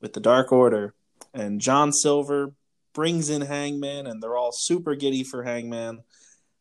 with 0.00 0.14
the 0.14 0.20
Dark 0.20 0.50
Order, 0.50 0.94
and 1.34 1.60
John 1.60 1.92
Silver 1.92 2.54
brings 2.94 3.28
in 3.28 3.42
Hangman, 3.42 4.06
and 4.06 4.22
they're 4.22 4.36
all 4.36 4.52
super 4.52 4.94
giddy 4.94 5.22
for 5.22 5.44
Hangman. 5.44 6.04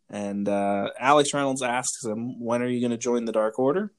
And 0.10 0.50
uh, 0.50 0.90
Alex 1.00 1.34
Reynolds 1.34 1.62
asks 1.62 2.04
him, 2.04 2.40
"When 2.40 2.62
are 2.62 2.68
you 2.68 2.80
going 2.80 2.92
to 2.92 2.98
join 2.98 3.26
the 3.26 3.32
Dark 3.32 3.60
Order?" 3.60 3.92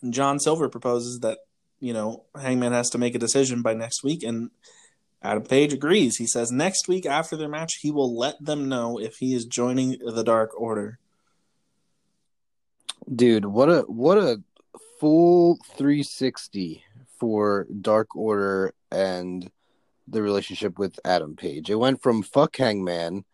And 0.00 0.14
John 0.14 0.38
Silver 0.38 0.68
proposes 0.68 1.20
that 1.20 1.38
you 1.80 1.92
know 1.92 2.24
Hangman 2.40 2.72
has 2.72 2.90
to 2.90 2.98
make 2.98 3.14
a 3.14 3.18
decision 3.18 3.62
by 3.62 3.74
next 3.74 4.04
week, 4.04 4.22
and 4.22 4.50
Adam 5.22 5.42
Page 5.42 5.72
agrees. 5.72 6.16
He 6.16 6.26
says 6.26 6.52
next 6.52 6.88
week 6.88 7.06
after 7.06 7.36
their 7.36 7.48
match, 7.48 7.78
he 7.80 7.90
will 7.90 8.16
let 8.16 8.44
them 8.44 8.68
know 8.68 8.98
if 8.98 9.16
he 9.16 9.34
is 9.34 9.44
joining 9.44 9.98
the 10.04 10.22
Dark 10.22 10.58
Order. 10.60 10.98
Dude, 13.12 13.46
what 13.46 13.68
a 13.68 13.80
what 13.82 14.18
a 14.18 14.40
full 15.00 15.58
360 15.76 16.84
for 17.18 17.66
Dark 17.80 18.14
Order 18.14 18.72
and 18.90 19.50
the 20.06 20.22
relationship 20.22 20.78
with 20.78 20.98
Adam 21.04 21.36
Page. 21.36 21.70
It 21.70 21.76
went 21.76 22.02
from 22.02 22.22
fuck 22.22 22.56
Hangman 22.56 23.24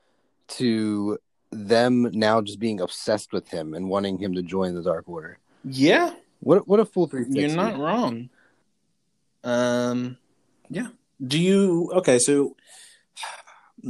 to 0.48 1.18
them 1.50 2.10
now 2.12 2.40
just 2.42 2.58
being 2.58 2.80
obsessed 2.80 3.32
with 3.32 3.48
him 3.48 3.74
and 3.74 3.88
wanting 3.88 4.18
him 4.18 4.34
to 4.34 4.42
join 4.42 4.74
the 4.74 4.82
Dark 4.82 5.08
Order. 5.08 5.38
Yeah, 5.64 6.14
What 6.40 6.68
what 6.68 6.80
a 6.80 6.84
full 6.84 7.06
360. 7.06 7.40
you're 7.40 7.56
not 7.56 7.78
wrong. 7.78 8.28
Um, 9.44 10.18
yeah. 10.68 10.88
Do 11.26 11.38
you 11.38 11.90
okay? 11.96 12.18
So, 12.18 12.54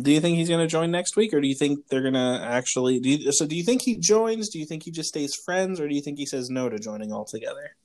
do 0.01 0.11
you 0.11 0.21
think 0.21 0.39
he's 0.39 0.49
going 0.49 0.61
to 0.61 0.67
join 0.71 0.91
next 0.91 1.17
week, 1.17 1.35
or 1.35 1.41
do 1.41 1.49
you 1.49 1.55
think 1.55 1.89
they're 1.89 2.03
going 2.03 2.15
to 2.15 2.41
actually? 2.43 3.01
Do 3.01 3.11
you, 3.11 3.33
so? 3.33 3.47
Do 3.47 3.57
you 3.57 3.65
think 3.65 3.83
he 3.83 3.97
joins? 3.97 4.49
Do 4.49 4.59
you 4.59 4.67
think 4.67 4.85
he 4.85 4.91
just 4.91 5.09
stays 5.09 5.35
friends, 5.35 5.81
or 5.81 5.89
do 5.89 5.95
you 5.95 6.01
think 6.01 6.19
he 6.19 6.27
says 6.27 6.49
no 6.51 6.69
to 6.69 6.79
joining 6.79 7.13
altogether? 7.13 7.77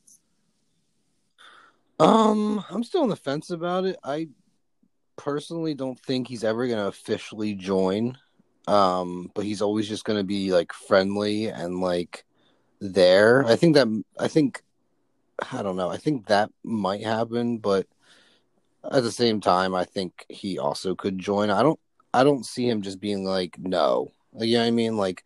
Um, 2.00 2.64
I'm 2.70 2.84
still 2.84 3.04
on 3.04 3.10
the 3.10 3.16
fence 3.16 3.50
about 3.50 3.86
it. 3.86 3.98
I 4.04 4.30
personally 5.16 5.74
don't 5.74 6.00
think 6.00 6.28
he's 6.28 6.44
ever 6.44 6.68
gonna 6.68 6.88
officially 6.88 7.54
join. 7.54 8.18
Um, 8.67 9.32
but 9.34 9.45
he's 9.45 9.62
always 9.62 9.88
just 9.88 10.06
gonna 10.06 10.23
be 10.23 10.52
like 10.52 10.73
friendly 10.73 11.47
and 11.47 11.82
like 11.82 12.26
there. 12.80 13.43
I 13.45 13.56
think 13.56 13.76
that 13.76 13.88
I 14.19 14.28
think 14.28 14.62
I 15.52 15.63
don't 15.63 15.76
know. 15.76 15.89
I 15.89 15.97
think 15.97 16.28
that 16.28 16.49
might 16.63 17.04
happen, 17.04 17.58
but 17.58 17.88
at 18.91 19.04
the 19.04 19.12
same 19.12 19.41
time, 19.41 19.76
I 19.76 19.86
think 19.86 20.26
he 20.30 20.60
also 20.60 20.95
could 20.95 21.17
join. 21.19 21.49
I 21.49 21.63
don't. 21.63 21.80
I 22.13 22.23
don't 22.23 22.45
see 22.45 22.69
him 22.69 22.82
just 22.82 22.99
being 22.99 23.23
like 23.26 23.58
no. 23.60 24.12
Like, 24.34 24.47
you 24.47 24.56
know 24.56 24.62
what 24.62 24.67
I 24.67 24.71
mean? 24.71 24.97
Like, 24.97 25.23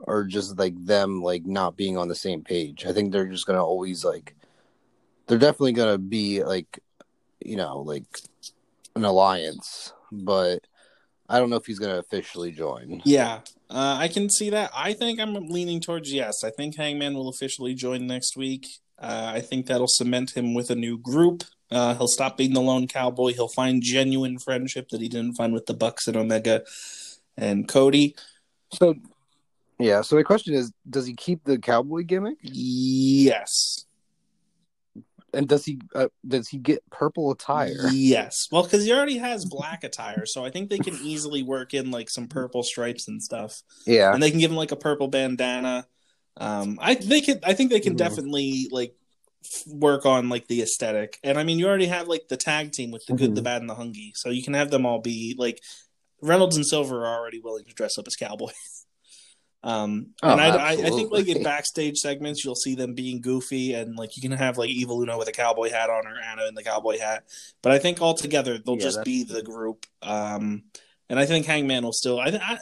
or 0.00 0.24
just 0.24 0.58
like 0.58 0.74
them 0.84 1.22
like 1.22 1.46
not 1.46 1.76
being 1.76 1.96
on 1.96 2.08
the 2.08 2.14
same 2.14 2.42
page. 2.42 2.86
I 2.86 2.92
think 2.92 3.12
they're 3.12 3.26
just 3.26 3.46
gonna 3.46 3.64
always 3.64 4.04
like 4.04 4.34
they're 5.26 5.38
definitely 5.38 5.72
gonna 5.72 5.98
be 5.98 6.42
like 6.42 6.80
you 7.40 7.56
know 7.56 7.80
like 7.80 8.04
an 8.96 9.04
alliance 9.04 9.92
but 10.10 10.66
i 11.30 11.38
don't 11.38 11.48
know 11.48 11.56
if 11.56 11.64
he's 11.64 11.78
gonna 11.78 11.98
officially 11.98 12.50
join 12.52 13.00
Yeah, 13.04 13.40
uh, 13.70 13.96
I 13.98 14.08
can 14.08 14.28
see 14.28 14.50
that. 14.50 14.70
I 14.74 14.92
think 14.92 15.18
I'm 15.20 15.34
leaning 15.48 15.80
towards 15.80 16.12
yes. 16.12 16.42
I 16.44 16.50
think 16.50 16.76
Hangman 16.76 17.14
will 17.14 17.28
officially 17.28 17.72
join 17.72 18.06
next 18.06 18.36
week. 18.36 18.66
Uh, 18.98 19.30
I 19.36 19.40
think 19.40 19.66
that'll 19.66 19.86
cement 19.88 20.36
him 20.36 20.54
with 20.54 20.70
a 20.70 20.74
new 20.74 20.98
group. 20.98 21.44
Uh, 21.70 21.94
he'll 21.94 22.08
stop 22.08 22.36
being 22.36 22.52
the 22.52 22.60
lone 22.60 22.88
cowboy. 22.88 23.32
He'll 23.32 23.48
find 23.62 23.80
genuine 23.80 24.38
friendship 24.40 24.88
that 24.90 25.00
he 25.00 25.08
didn't 25.08 25.36
find 25.36 25.52
with 25.54 25.66
the 25.66 25.74
Bucks 25.74 26.08
and 26.08 26.16
Omega 26.16 26.62
and 27.36 27.66
Cody. 27.68 28.16
so 28.74 28.94
yeah 29.78 30.02
so 30.02 30.16
my 30.16 30.22
question 30.22 30.52
is 30.52 30.72
does 30.90 31.06
he 31.06 31.14
keep 31.14 31.42
the 31.44 31.58
cowboy 31.58 32.02
gimmick 32.02 32.36
Yes, 32.42 33.86
and 35.34 35.48
does 35.48 35.64
he 35.64 35.80
uh, 35.94 36.08
does 36.26 36.48
he 36.48 36.58
get 36.58 36.82
purple 36.90 37.30
attire 37.30 37.88
yes. 37.92 38.46
Well, 38.50 38.62
because 38.62 38.84
he 38.84 38.92
already 38.92 39.18
has 39.18 39.44
black 39.44 39.84
attire, 39.84 40.26
so 40.26 40.44
I 40.44 40.50
think 40.50 40.70
they 40.70 40.78
can 40.78 40.94
easily 40.94 41.42
work 41.42 41.74
in 41.74 41.90
like 41.90 42.10
some 42.10 42.28
purple 42.28 42.62
stripes 42.62 43.08
and 43.08 43.22
stuff. 43.22 43.62
yeah 43.86 44.12
and 44.12 44.22
they 44.22 44.30
can 44.30 44.40
give 44.40 44.50
him 44.50 44.56
like 44.56 44.72
a 44.72 44.76
purple 44.76 45.08
bandana. 45.08 45.86
Um, 46.36 46.78
I 46.80 46.94
they 46.94 47.20
can. 47.20 47.40
I 47.44 47.54
think 47.54 47.70
they 47.70 47.80
can 47.80 47.94
Mhm. 47.94 47.98
definitely 47.98 48.68
like 48.70 48.94
work 49.66 50.06
on 50.06 50.28
like 50.28 50.46
the 50.48 50.62
aesthetic. 50.62 51.18
And 51.24 51.38
I 51.38 51.44
mean, 51.44 51.58
you 51.58 51.66
already 51.66 51.86
have 51.86 52.08
like 52.08 52.28
the 52.28 52.36
tag 52.36 52.72
team 52.72 52.90
with 52.90 53.04
the 53.06 53.14
good, 53.14 53.32
Mhm. 53.32 53.34
the 53.36 53.42
bad, 53.42 53.60
and 53.62 53.70
the 53.70 53.74
hungry, 53.74 54.12
so 54.14 54.30
you 54.30 54.42
can 54.42 54.54
have 54.54 54.70
them 54.70 54.86
all 54.86 55.00
be 55.00 55.34
like 55.38 55.60
Reynolds 56.22 56.56
and 56.56 56.66
Silver 56.66 57.04
are 57.06 57.18
already 57.18 57.40
willing 57.40 57.64
to 57.64 57.74
dress 57.74 57.98
up 57.98 58.06
as 58.06 58.16
cowboys. 58.16 58.54
Um, 59.62 60.14
Oh, 60.22 60.30
and 60.32 60.40
I, 60.40 60.48
I, 60.56 60.70
I 60.72 60.76
think 60.90 61.12
like 61.12 61.28
in 61.28 61.42
backstage 61.42 61.98
segments, 61.98 62.44
you'll 62.44 62.54
see 62.54 62.74
them 62.74 62.94
being 62.94 63.20
goofy, 63.20 63.74
and 63.74 63.94
like 63.96 64.16
you 64.16 64.22
can 64.22 64.32
have 64.32 64.56
like 64.56 64.70
Evil 64.70 65.02
Uno 65.02 65.18
with 65.18 65.28
a 65.28 65.32
cowboy 65.32 65.70
hat 65.70 65.90
on 65.90 66.06
or 66.06 66.14
Anna 66.18 66.46
in 66.48 66.54
the 66.54 66.62
cowboy 66.64 66.98
hat. 66.98 67.24
But 67.62 67.72
I 67.72 67.78
think 67.78 68.00
all 68.00 68.14
together 68.14 68.56
they'll 68.58 68.76
Yeah, 68.76 68.80
just 68.82 68.96
that's- 68.98 69.04
be 69.04 69.22
the 69.24 69.42
group. 69.42 69.84
Um, 70.02 70.62
and 71.10 71.18
I 71.18 71.26
think 71.26 71.44
Hangman 71.44 71.82
will 71.84 71.92
still. 71.92 72.18
I, 72.20 72.28
I, 72.42 72.58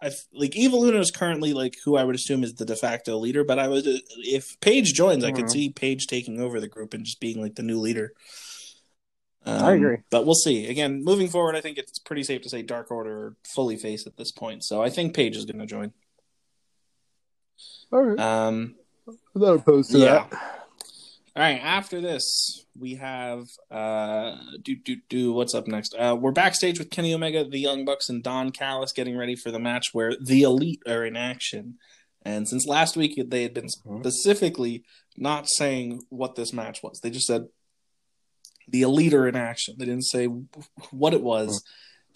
I 0.02 0.10
like 0.32 0.56
Evil 0.56 0.84
Uno 0.84 0.98
is 0.98 1.10
currently 1.12 1.52
like 1.52 1.74
who 1.84 1.96
I 1.96 2.02
would 2.04 2.14
assume 2.16 2.42
is 2.42 2.54
the 2.54 2.64
de 2.64 2.74
facto 2.74 3.16
leader. 3.18 3.44
But 3.44 3.58
I 3.60 3.68
would 3.68 3.84
if 3.86 4.58
Page 4.60 4.94
joins, 4.94 5.22
I 5.22 5.30
could 5.32 5.44
Mhm. 5.44 5.50
see 5.52 5.70
Page 5.70 6.06
taking 6.08 6.40
over 6.40 6.58
the 6.60 6.68
group 6.68 6.94
and 6.94 7.04
just 7.04 7.20
being 7.20 7.40
like 7.40 7.54
the 7.54 7.62
new 7.62 7.78
leader. 7.78 8.12
Um, 9.46 9.64
I 9.64 9.72
agree. 9.74 9.98
but 10.10 10.26
we'll 10.26 10.34
see. 10.34 10.66
Again, 10.66 11.02
moving 11.04 11.28
forward, 11.28 11.54
I 11.54 11.60
think 11.60 11.78
it's 11.78 11.98
pretty 12.00 12.22
safe 12.24 12.42
to 12.42 12.48
say 12.50 12.62
Dark 12.62 12.90
Order 12.90 13.36
fully 13.54 13.76
face 13.76 14.06
at 14.06 14.16
this 14.16 14.32
point. 14.32 14.64
So 14.64 14.82
I 14.82 14.90
think 14.90 15.14
Page 15.14 15.36
is 15.36 15.44
going 15.44 15.60
to 15.60 15.66
join. 15.66 15.92
All 17.92 18.02
right 18.02 18.18
Um, 18.18 18.74
i'm 19.06 19.16
not 19.34 19.54
opposed 19.56 19.90
to 19.92 19.98
yeah. 19.98 20.26
that 20.30 20.32
All 21.36 21.44
right. 21.44 21.60
After 21.62 22.00
this, 22.00 22.64
we 22.76 22.96
have 22.96 23.44
uh, 23.70 24.34
do 24.60 24.74
do 24.74 24.96
do. 25.08 25.32
What's 25.32 25.54
up 25.54 25.68
next? 25.68 25.94
Uh, 25.96 26.16
we're 26.18 26.32
backstage 26.32 26.80
with 26.80 26.90
Kenny 26.90 27.14
Omega, 27.14 27.44
the 27.44 27.60
Young 27.60 27.84
Bucks, 27.84 28.08
and 28.08 28.24
Don 28.24 28.50
Callis 28.50 28.92
getting 28.92 29.16
ready 29.16 29.36
for 29.36 29.52
the 29.52 29.60
match 29.60 29.86
where 29.92 30.14
the 30.20 30.42
Elite 30.42 30.82
are 30.88 31.04
in 31.04 31.16
action. 31.16 31.78
And 32.24 32.48
since 32.48 32.66
last 32.66 32.96
week, 32.96 33.22
they 33.30 33.44
had 33.44 33.54
been 33.54 33.66
Mhm. 33.68 34.00
specifically 34.00 34.82
not 35.16 35.48
saying 35.48 36.00
what 36.08 36.34
this 36.34 36.52
match 36.52 36.82
was. 36.82 36.98
They 37.00 37.10
just 37.10 37.28
said 37.28 37.46
the 38.66 38.82
Elite 38.82 39.14
are 39.14 39.28
in 39.28 39.36
action. 39.36 39.76
They 39.78 39.84
didn't 39.84 40.06
say 40.06 40.26
what 40.90 41.14
it 41.14 41.22
was. 41.22 41.62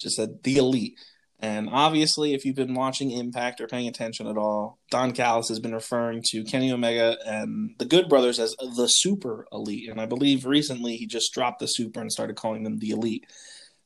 Just 0.01 0.17
said 0.17 0.43
the 0.43 0.57
Elite. 0.57 0.95
And 1.43 1.69
obviously, 1.73 2.35
if 2.35 2.45
you've 2.45 2.55
been 2.55 2.75
watching 2.75 3.11
Impact 3.11 3.61
or 3.61 3.67
paying 3.67 3.89
attention 3.89 4.29
at 4.29 4.39
all, 4.39 4.79
Don 4.93 5.11
Callis 5.11 5.49
has 5.49 5.59
been 5.59 5.75
referring 5.75 6.23
to 6.29 6.45
Kenny 6.45 6.71
Omega 6.71 7.17
and 7.27 7.75
the 7.79 7.85
Good 7.85 8.09
Brothers 8.09 8.39
as 8.39 8.55
the 8.77 8.87
Super 8.87 9.47
Elite. 9.51 9.91
And 9.91 10.01
I 10.01 10.07
believe 10.07 10.47
recently 10.47 10.97
he 10.97 11.07
just 11.07 11.33
dropped 11.35 11.59
the 11.59 11.67
Super 11.67 12.01
and 12.01 12.13
started 12.13 12.37
calling 12.37 12.63
them 12.63 12.79
the 12.79 12.91
Elite. 12.91 13.27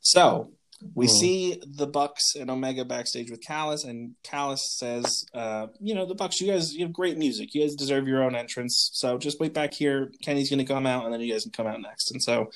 So 0.01 0.51
we 0.95 1.07
Hmm. 1.07 1.13
see 1.13 1.63
the 1.67 1.87
Bucks 1.87 2.35
and 2.39 2.51
Omega 2.51 2.85
backstage 2.85 3.31
with 3.31 3.41
Callis, 3.41 3.85
and 3.85 4.15
Callis 4.23 4.77
says, 4.77 5.25
uh, 5.33 5.69
"You 5.81 5.95
know, 5.95 6.05
the 6.05 6.15
Bucks, 6.15 6.39
you 6.43 6.49
guys, 6.53 6.75
you 6.75 6.85
have 6.85 6.93
great 6.93 7.17
music. 7.17 7.55
You 7.55 7.63
guys 7.63 7.75
deserve 7.75 8.07
your 8.07 8.23
own 8.23 8.37
entrance. 8.37 8.91
So 8.93 9.17
just 9.17 9.41
wait 9.41 9.55
back 9.55 9.73
here. 9.73 10.13
Kenny's 10.23 10.51
going 10.51 10.59
to 10.59 10.71
come 10.71 10.85
out, 10.87 11.07
and 11.07 11.15
then 11.15 11.23
you 11.23 11.33
guys 11.33 11.45
can 11.45 11.53
come 11.53 11.67
out 11.67 11.81
next." 11.81 12.11
And 12.11 12.23
so 12.23 12.51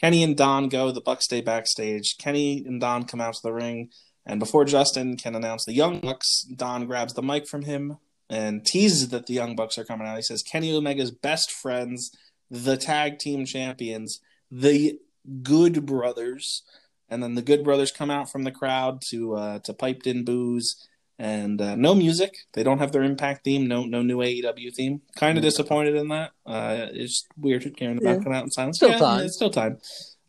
Kenny 0.00 0.22
and 0.22 0.36
Don 0.36 0.70
go. 0.70 0.90
The 0.90 1.02
Bucks 1.02 1.26
stay 1.26 1.42
backstage. 1.42 2.16
Kenny 2.18 2.64
and 2.64 2.80
Don 2.80 3.04
come 3.04 3.20
out 3.20 3.34
to 3.34 3.40
the 3.42 3.52
ring. 3.52 3.90
And 4.28 4.38
before 4.38 4.64
Justin 4.66 5.16
can 5.16 5.34
announce 5.34 5.64
the 5.64 5.72
Young 5.72 6.00
Bucks, 6.00 6.42
Don 6.42 6.86
grabs 6.86 7.14
the 7.14 7.22
mic 7.22 7.48
from 7.48 7.62
him 7.62 7.96
and 8.28 8.64
teases 8.64 9.08
that 9.08 9.26
the 9.26 9.32
Young 9.32 9.56
Bucks 9.56 9.78
are 9.78 9.84
coming 9.84 10.06
out. 10.06 10.16
He 10.16 10.22
says, 10.22 10.42
Kenny 10.42 10.72
Omega's 10.76 11.10
best 11.10 11.50
friends, 11.50 12.10
the 12.50 12.76
tag 12.76 13.18
team 13.18 13.46
champions, 13.46 14.20
the 14.50 14.98
Good 15.42 15.86
Brothers. 15.86 16.62
And 17.08 17.22
then 17.22 17.36
the 17.36 17.42
Good 17.42 17.64
Brothers 17.64 17.90
come 17.90 18.10
out 18.10 18.30
from 18.30 18.42
the 18.44 18.50
crowd 18.50 19.00
to 19.08 19.34
uh, 19.34 19.58
to 19.60 19.72
piped 19.72 20.06
in 20.06 20.24
boos 20.24 20.76
and 21.18 21.58
uh, 21.60 21.74
no 21.74 21.94
music. 21.94 22.34
They 22.52 22.62
don't 22.62 22.80
have 22.80 22.92
their 22.92 23.02
Impact 23.02 23.44
theme, 23.44 23.66
no 23.66 23.84
no 23.84 24.02
new 24.02 24.18
AEW 24.18 24.74
theme. 24.74 25.00
Kind 25.16 25.38
of 25.38 25.42
disappointed 25.42 25.94
in 25.94 26.08
that. 26.08 26.32
Uh, 26.44 26.88
it's 26.92 27.26
weird 27.38 27.62
hearing 27.78 27.96
the 27.96 28.02
Yeah. 28.04 28.12
band 28.12 28.24
come 28.24 28.34
out 28.34 28.44
in 28.44 28.50
silence. 28.50 28.76
Still 28.76 28.90
Yeah, 28.90 28.98
time. 28.98 29.24
It's 29.24 29.36
still 29.36 29.48
time. 29.48 29.78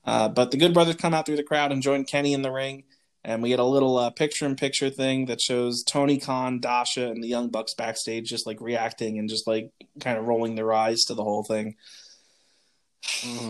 Uh, 0.06 0.30
but 0.30 0.52
the 0.52 0.58
Good 0.58 0.74
Brothers 0.74 0.96
come 0.96 1.14
out 1.14 1.26
through 1.26 1.36
the 1.36 1.44
crowd 1.44 1.74
and 1.74 1.82
join 1.82 2.06
Kenny 2.06 2.32
in 2.34 2.44
the 2.44 2.52
ring. 2.52 2.86
And 3.24 3.44
we 3.44 3.50
get 3.50 3.60
a 3.60 3.66
little 3.66 3.98
uh, 3.98 4.12
picture-in-picture 4.12 4.92
thing 4.92 5.26
that 5.26 5.42
shows 5.42 5.84
Tony 5.84 6.20
Khan, 6.20 6.60
Dasha, 6.60 7.10
and 7.10 7.22
the 7.22 7.28
Young 7.28 7.50
Bucks 7.50 7.74
backstage, 7.74 8.30
just 8.30 8.48
like 8.48 8.62
reacting 8.62 9.20
and 9.20 9.28
just 9.28 9.46
like 9.46 9.72
kind 10.00 10.18
of 10.18 10.26
rolling 10.26 10.56
their 10.56 10.72
eyes 10.72 11.04
to 11.06 11.14
the 11.14 11.24
whole 11.24 11.44
thing. 11.44 11.76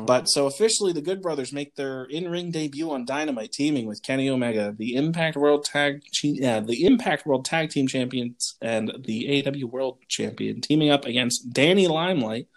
But 0.06 0.26
so 0.26 0.48
officially, 0.48 0.94
the 0.94 1.02
Good 1.02 1.22
Brothers 1.22 1.52
make 1.52 1.76
their 1.76 2.06
in-ring 2.06 2.52
debut 2.52 2.90
on 2.92 3.06
Dynamite, 3.06 3.52
teaming 3.52 3.88
with 3.88 4.04
Kenny 4.04 4.30
Omega, 4.30 4.74
the 4.78 4.96
Impact 4.96 5.36
World 5.36 5.66
Tag, 5.66 6.02
yeah, 6.24 6.60
the 6.60 6.86
Impact 6.86 7.26
World 7.26 7.46
Tag 7.46 7.70
Team 7.70 7.88
Champions, 7.88 8.56
and 8.62 8.92
the 9.06 9.44
AEW 9.44 9.66
World 9.66 10.00
Champion, 10.08 10.62
teaming 10.62 10.90
up 10.90 11.06
against 11.06 11.52
Danny 11.52 11.88
Limelight 11.88 12.48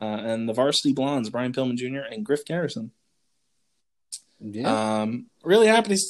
uh, 0.00 0.04
and 0.04 0.48
the 0.48 0.52
Varsity 0.52 0.92
Blondes, 0.92 1.30
Brian 1.30 1.52
Pillman 1.52 1.76
Jr. 1.76 2.06
and 2.10 2.24
Griff 2.24 2.44
Garrison. 2.44 2.90
yeah 4.40 5.02
Um, 5.02 5.26
really 5.42 5.66
happy 5.66 5.94
to. 5.94 6.02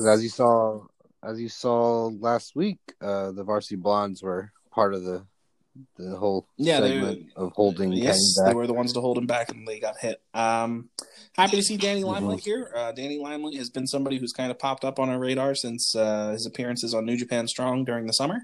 Because 0.00 0.16
as 0.18 0.22
you 0.22 0.30
saw 0.30 0.80
as 1.22 1.38
you 1.38 1.50
saw 1.50 2.06
last 2.20 2.56
week 2.56 2.78
uh 3.02 3.32
the 3.32 3.44
varsity 3.44 3.76
blondes 3.76 4.22
were 4.22 4.50
part 4.70 4.94
of 4.94 5.04
the 5.04 5.26
the 5.98 6.16
whole 6.16 6.46
Yeah, 6.56 6.80
they- 6.80 6.92
segment 6.94 7.26
of 7.36 7.52
holding 7.52 7.92
yes, 7.92 8.18
they 8.46 8.54
were 8.54 8.66
the 8.66 8.72
ones 8.74 8.92
to 8.94 9.00
hold 9.00 9.16
him 9.18 9.26
back, 9.26 9.50
and 9.52 9.66
they 9.68 9.78
got 9.78 9.98
hit. 9.98 10.20
Um, 10.34 10.90
happy 11.36 11.56
to 11.58 11.62
see 11.62 11.76
Danny 11.76 12.02
Mhm. 12.02 12.06
Limelight 12.06 12.40
here. 12.40 12.72
Uh, 12.74 12.90
Danny 12.92 13.18
Limelight 13.18 13.54
has 13.56 13.70
been 13.70 13.86
somebody 13.86 14.18
who's 14.18 14.32
kind 14.32 14.50
of 14.50 14.58
popped 14.58 14.84
up 14.84 14.98
on 14.98 15.08
our 15.10 15.18
radar 15.18 15.54
since 15.54 15.94
uh, 15.94 16.30
his 16.32 16.44
appearances 16.44 16.92
on 16.92 17.04
New 17.06 17.16
Japan 17.16 17.46
Strong 17.46 17.84
during 17.84 18.06
the 18.06 18.12
summer. 18.12 18.40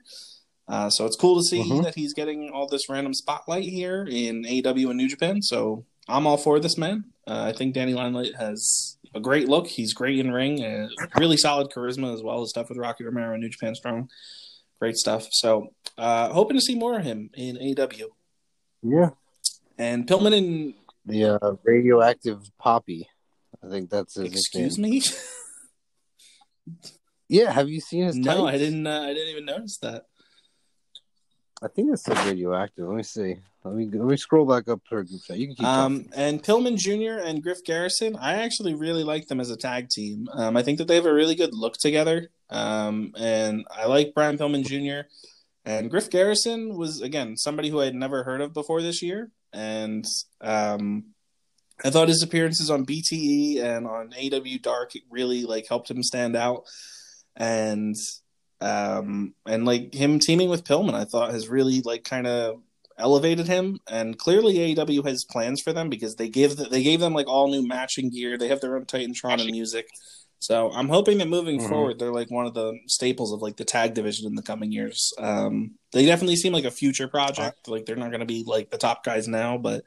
Uh, 0.69 0.89
so 0.89 1.05
it's 1.05 1.17
cool 1.17 1.37
to 1.37 1.43
see 1.43 1.63
Mhm. 1.65 1.83
that 1.83 1.95
he's 1.97 2.15
getting 2.15 2.51
all 2.51 2.69
this 2.69 2.89
random 2.89 3.13
spotlight 3.13 3.65
here 3.65 4.05
in 4.09 4.45
AEW 4.47 4.89
and 4.91 4.97
New 4.97 5.09
Japan. 5.09 5.43
So 5.43 5.85
I'm 6.09 6.27
all 6.29 6.37
for 6.37 6.61
this 6.61 6.79
man. 6.79 7.07
Uh, 7.27 7.43
I 7.49 7.53
think 7.53 7.75
Danny 7.75 7.93
Limelight 7.93 8.37
has 8.37 8.96
a 9.17 9.21
great 9.21 9.49
look. 9.49 9.67
He's 9.67 9.93
great 9.95 10.19
in 10.19 10.31
ring, 10.33 10.63
uh, 10.65 10.89
really 11.17 11.37
solid 11.37 11.71
charisma 11.71 12.13
as 12.15 12.23
well 12.23 12.43
as 12.43 12.51
stuff 12.51 12.69
with 12.69 12.79
Rocky 12.79 13.05
Romero 13.05 13.33
and 13.33 13.43
New 13.43 13.49
Japan 13.49 13.75
Strong. 13.75 14.09
Great 14.79 14.97
stuff. 14.97 15.27
So 15.31 15.69
uh, 15.99 16.29
hoping 16.33 16.57
to 16.57 16.61
see 16.61 16.75
more 16.75 16.99
of 16.99 17.05
him 17.05 17.31
in 17.35 17.57
AEW. 17.57 18.05
yeah 18.83 19.11
and 19.79 20.07
Pillman 20.07 20.37
and 20.37 20.75
The 21.05 21.37
uh, 21.43 21.57
radioactive 21.65 22.41
poppy. 22.59 23.09
I 23.65 23.69
think 23.69 23.91
that's 23.91 24.15
his 24.15 24.33
excuse 24.33 24.79
nickname. 24.79 25.01
me. 25.01 25.03
Yeah, 27.29 27.51
have 27.51 27.69
you 27.69 27.81
seen 27.81 28.05
his? 28.05 28.15
no, 28.17 28.47
I 28.47 28.57
didn't. 28.57 28.87
Uh, 28.87 29.01
I 29.03 29.13
didn't 29.13 29.31
even 29.31 29.47
notice 29.47 29.79
that. 29.79 30.05
I 31.61 31.67
think 31.69 31.93
it 31.93 31.99
said 31.99 32.17
radioactive. 32.19 32.87
Let 32.87 32.97
me 32.97 33.03
see. 33.03 33.37
Let 33.67 33.75
me 33.75 33.87
let 33.87 34.07
me 34.09 34.17
scroll 34.17 34.47
back 34.47 34.69
up 34.69 34.81
to 34.89 34.97
our 34.97 35.03
group 35.05 35.23
chat. 35.25 35.39
You 35.39 35.49
can 35.49 35.57
keep 35.57 35.67
Um, 35.67 36.05
talking. 36.05 36.13
and 36.15 36.43
Pillman 36.43 36.77
Jr. 36.77 37.23
and 37.25 37.43
Griff 37.43 37.65
Garrison, 37.65 38.17
I 38.17 38.35
actually 38.35 38.75
really 38.75 39.05
like 39.05 39.29
them 39.29 39.41
as 39.41 39.51
a 39.51 39.57
tag 39.57 39.89
team. 39.91 40.29
Um, 40.33 40.57
I 40.57 40.63
think 40.63 40.79
that 40.79 40.89
they 40.89 40.95
have 40.97 41.07
a 41.07 41.13
really 41.13 41.35
good 41.35 41.51
look 41.53 41.75
together. 41.77 42.31
Um, 42.51 43.13
and 43.17 43.65
I 43.71 43.87
like 43.87 44.13
Brian 44.15 44.39
Pillman 44.39 44.65
Jr. 44.65 45.09
And 45.65 45.91
Griff 45.91 46.09
Garrison 46.11 46.77
was 46.77 47.01
again 47.01 47.37
somebody 47.37 47.69
who 47.71 47.81
I 47.81 47.87
had 47.87 47.95
never 47.95 48.23
heard 48.23 48.41
of 48.41 48.53
before 48.55 48.83
this 48.83 49.03
year, 49.03 49.31
and 49.53 50.05
um, 50.41 51.07
I 51.85 51.91
thought 51.91 52.07
his 52.09 52.23
appearances 52.23 52.71
on 52.71 52.87
BTE 52.87 53.59
and 53.61 53.87
on 53.87 54.11
AEW 54.11 54.63
Dark 54.63 54.93
really 55.11 55.43
like 55.43 55.67
helped 55.69 55.91
him 55.91 56.03
stand 56.05 56.37
out. 56.37 56.63
And 57.35 57.95
um, 58.61 59.35
and 59.45 59.65
like 59.67 59.93
him 59.93 60.19
teaming 60.21 60.49
with 60.49 60.65
Pillman, 60.65 60.95
I 60.95 61.05
thought 61.05 61.33
has 61.33 61.49
really 61.49 61.81
like 61.83 62.05
kind 62.05 62.27
of 62.29 62.63
elevated 62.99 63.47
him 63.47 63.79
and 63.91 64.19
clearly 64.19 64.75
AEW 64.75 65.07
has 65.07 65.25
plans 65.25 65.61
for 65.61 65.73
them 65.73 65.89
because 65.91 66.17
they 66.17 66.29
give 66.29 66.57
they 66.57 66.83
gave 66.83 67.01
them 67.01 67.13
like 67.15 67.27
all 67.29 67.49
new 67.49 67.67
matching 67.67 68.11
gear. 68.11 68.39
They 68.39 68.49
have 68.49 68.61
their 68.61 68.77
own 68.77 68.87
Titantron 68.87 69.41
and 69.41 69.51
music. 69.51 69.87
So 70.39 70.71
I'm 70.73 70.89
hoping 70.89 71.19
that 71.19 71.29
moving 71.29 71.59
Mhm. 71.61 71.69
forward 71.69 71.99
they're 71.99 72.13
like 72.13 72.31
one 72.31 72.47
of 72.47 72.55
the 72.55 72.79
staples 72.87 73.33
of 73.33 73.43
like 73.43 73.57
the 73.57 73.65
tag 73.65 73.95
division 73.95 74.27
in 74.27 74.35
the 74.35 74.43
coming 74.43 74.73
years. 74.73 75.13
Um 75.19 75.73
they 75.93 76.07
definitely 76.07 76.37
seem 76.37 76.53
like 76.53 76.65
a 76.65 76.71
future 76.71 77.09
project. 77.09 77.69
Like 77.69 77.85
they're 77.87 77.97
not 77.97 78.11
going 78.11 78.21
to 78.21 78.27
be 78.27 78.45
like 78.47 78.71
the 78.71 78.79
top 78.79 79.05
guys 79.05 79.29
now, 79.29 79.59
but 79.59 79.85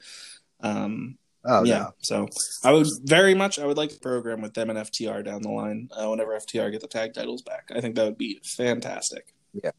um 0.62 1.18
Oh 1.46 1.64
yeah. 1.64 1.78
yeah. 1.78 1.88
So 2.00 2.28
I 2.64 2.74
would 2.74 2.88
very 3.06 3.34
much 3.34 3.60
I 3.60 3.66
would 3.66 3.78
like 3.78 3.92
to 3.92 4.00
program 4.00 4.42
with 4.42 4.54
them 4.54 4.70
and 4.70 4.78
FTR 4.78 5.24
down 5.24 5.42
the 5.42 5.50
line 5.50 5.88
uh, 5.96 6.08
whenever 6.10 6.34
FTR 6.38 6.70
get 6.72 6.82
the 6.82 6.88
tag 6.88 7.14
titles 7.14 7.42
back. 7.42 7.70
I 7.74 7.80
think 7.80 7.96
that 7.96 8.06
would 8.06 8.18
be 8.18 8.40
fantastic. 8.44 9.34
Yeah. 9.54 9.72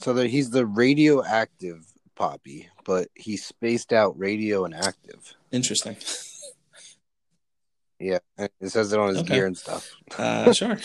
So 0.00 0.12
that 0.12 0.28
he's 0.28 0.50
the 0.50 0.66
radioactive 0.66 1.86
poppy, 2.16 2.68
but 2.84 3.08
he 3.14 3.36
spaced 3.36 3.92
out 3.92 4.18
radio 4.18 4.64
and 4.64 4.74
active. 4.74 5.34
Interesting. 5.52 5.96
Yeah, 7.98 8.18
it 8.38 8.52
says 8.68 8.92
it 8.92 8.98
on 8.98 9.08
his 9.08 9.18
Okay. 9.18 9.34
gear 9.36 9.46
and 9.46 9.56
stuff. 9.56 9.88
Uh, 10.18 10.52
sure. 10.52 10.78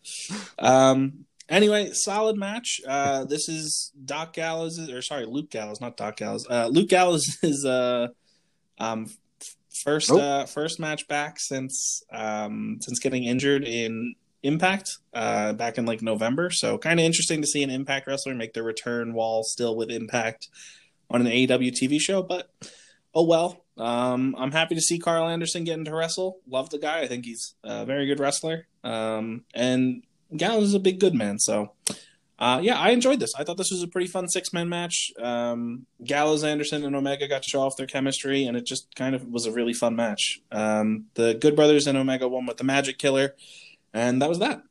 um. 0.58 1.24
Anyway, 1.48 1.90
solid 1.92 2.36
match. 2.36 2.80
Uh, 2.86 3.24
this 3.24 3.48
is 3.48 3.92
Doc 4.04 4.32
Gallows, 4.32 4.78
or 4.88 5.02
sorry, 5.02 5.26
Luke 5.26 5.50
Gallows, 5.50 5.80
not 5.80 5.96
Doc 5.96 6.16
Gallows. 6.16 6.46
Uh, 6.48 6.68
Luke 6.68 6.88
Gallows 6.88 7.36
is 7.42 7.64
uh, 7.64 8.08
um, 8.78 9.06
first 9.82 10.10
Nope. 10.10 10.20
uh, 10.20 10.46
first 10.46 10.78
match 10.78 11.08
back 11.08 11.40
since 11.40 12.02
um 12.12 12.78
since 12.80 13.00
getting 13.00 13.24
injured 13.24 13.64
in 13.64 14.14
Impact 14.42 14.98
uh 15.14 15.52
back 15.52 15.78
in 15.78 15.86
like 15.86 16.02
November. 16.02 16.50
So 16.50 16.78
kind 16.78 16.98
of 16.98 17.04
interesting 17.04 17.40
to 17.42 17.46
see 17.46 17.62
an 17.62 17.70
Impact 17.70 18.06
wrestler 18.06 18.34
make 18.34 18.54
their 18.54 18.62
return 18.62 19.14
while 19.14 19.42
still 19.42 19.76
with 19.76 19.90
Impact 19.90 20.48
on 21.10 21.20
an 21.20 21.26
AEW 21.26 21.72
TV 21.72 22.00
show. 22.00 22.22
But 22.22 22.50
oh 23.14 23.24
well. 23.24 23.62
Um, 23.76 24.34
I'm 24.38 24.52
happy 24.52 24.74
to 24.74 24.80
see 24.80 24.98
Karl 24.98 25.28
Anderson 25.28 25.64
getting 25.64 25.86
to 25.86 25.94
wrestle. 25.94 26.40
Love 26.46 26.70
the 26.70 26.78
guy. 26.78 27.00
I 27.00 27.08
think 27.08 27.24
he's 27.24 27.54
a 27.64 27.86
very 27.86 28.06
good 28.06 28.20
wrestler. 28.20 28.66
Um, 28.84 29.44
and 29.54 30.02
Gallows 30.36 30.68
is 30.68 30.74
a 30.74 30.80
big 30.80 31.00
good 31.00 31.14
man. 31.14 31.38
So, 31.38 31.72
uh, 32.38 32.60
yeah, 32.62 32.78
I 32.78 32.90
enjoyed 32.90 33.20
this. 33.20 33.34
I 33.34 33.44
thought 33.44 33.56
this 33.56 33.70
was 33.70 33.82
a 33.82 33.88
pretty 33.88 34.08
fun 34.08 34.28
six 34.28 34.52
man 34.52 34.68
match. 34.68 35.12
Um, 35.20 35.86
Gallows, 36.04 36.44
Anderson, 36.44 36.84
and 36.84 36.94
Omega 36.94 37.28
got 37.28 37.42
to 37.42 37.48
show 37.48 37.62
off 37.62 37.76
their 37.76 37.86
chemistry, 37.86 38.44
and 38.44 38.56
it 38.56 38.66
just 38.66 38.94
kind 38.94 39.14
of 39.14 39.26
was 39.28 39.46
a 39.46 39.52
really 39.52 39.74
fun 39.74 39.96
match. 39.96 40.40
Um, 40.50 41.06
the 41.14 41.34
Good 41.34 41.56
Brothers 41.56 41.86
and 41.86 41.96
Omega 41.96 42.28
won 42.28 42.46
with 42.46 42.56
the 42.56 42.64
Magic 42.64 42.98
Killer, 42.98 43.34
and 43.92 44.22
that 44.22 44.28
was 44.28 44.38
that. 44.40 44.62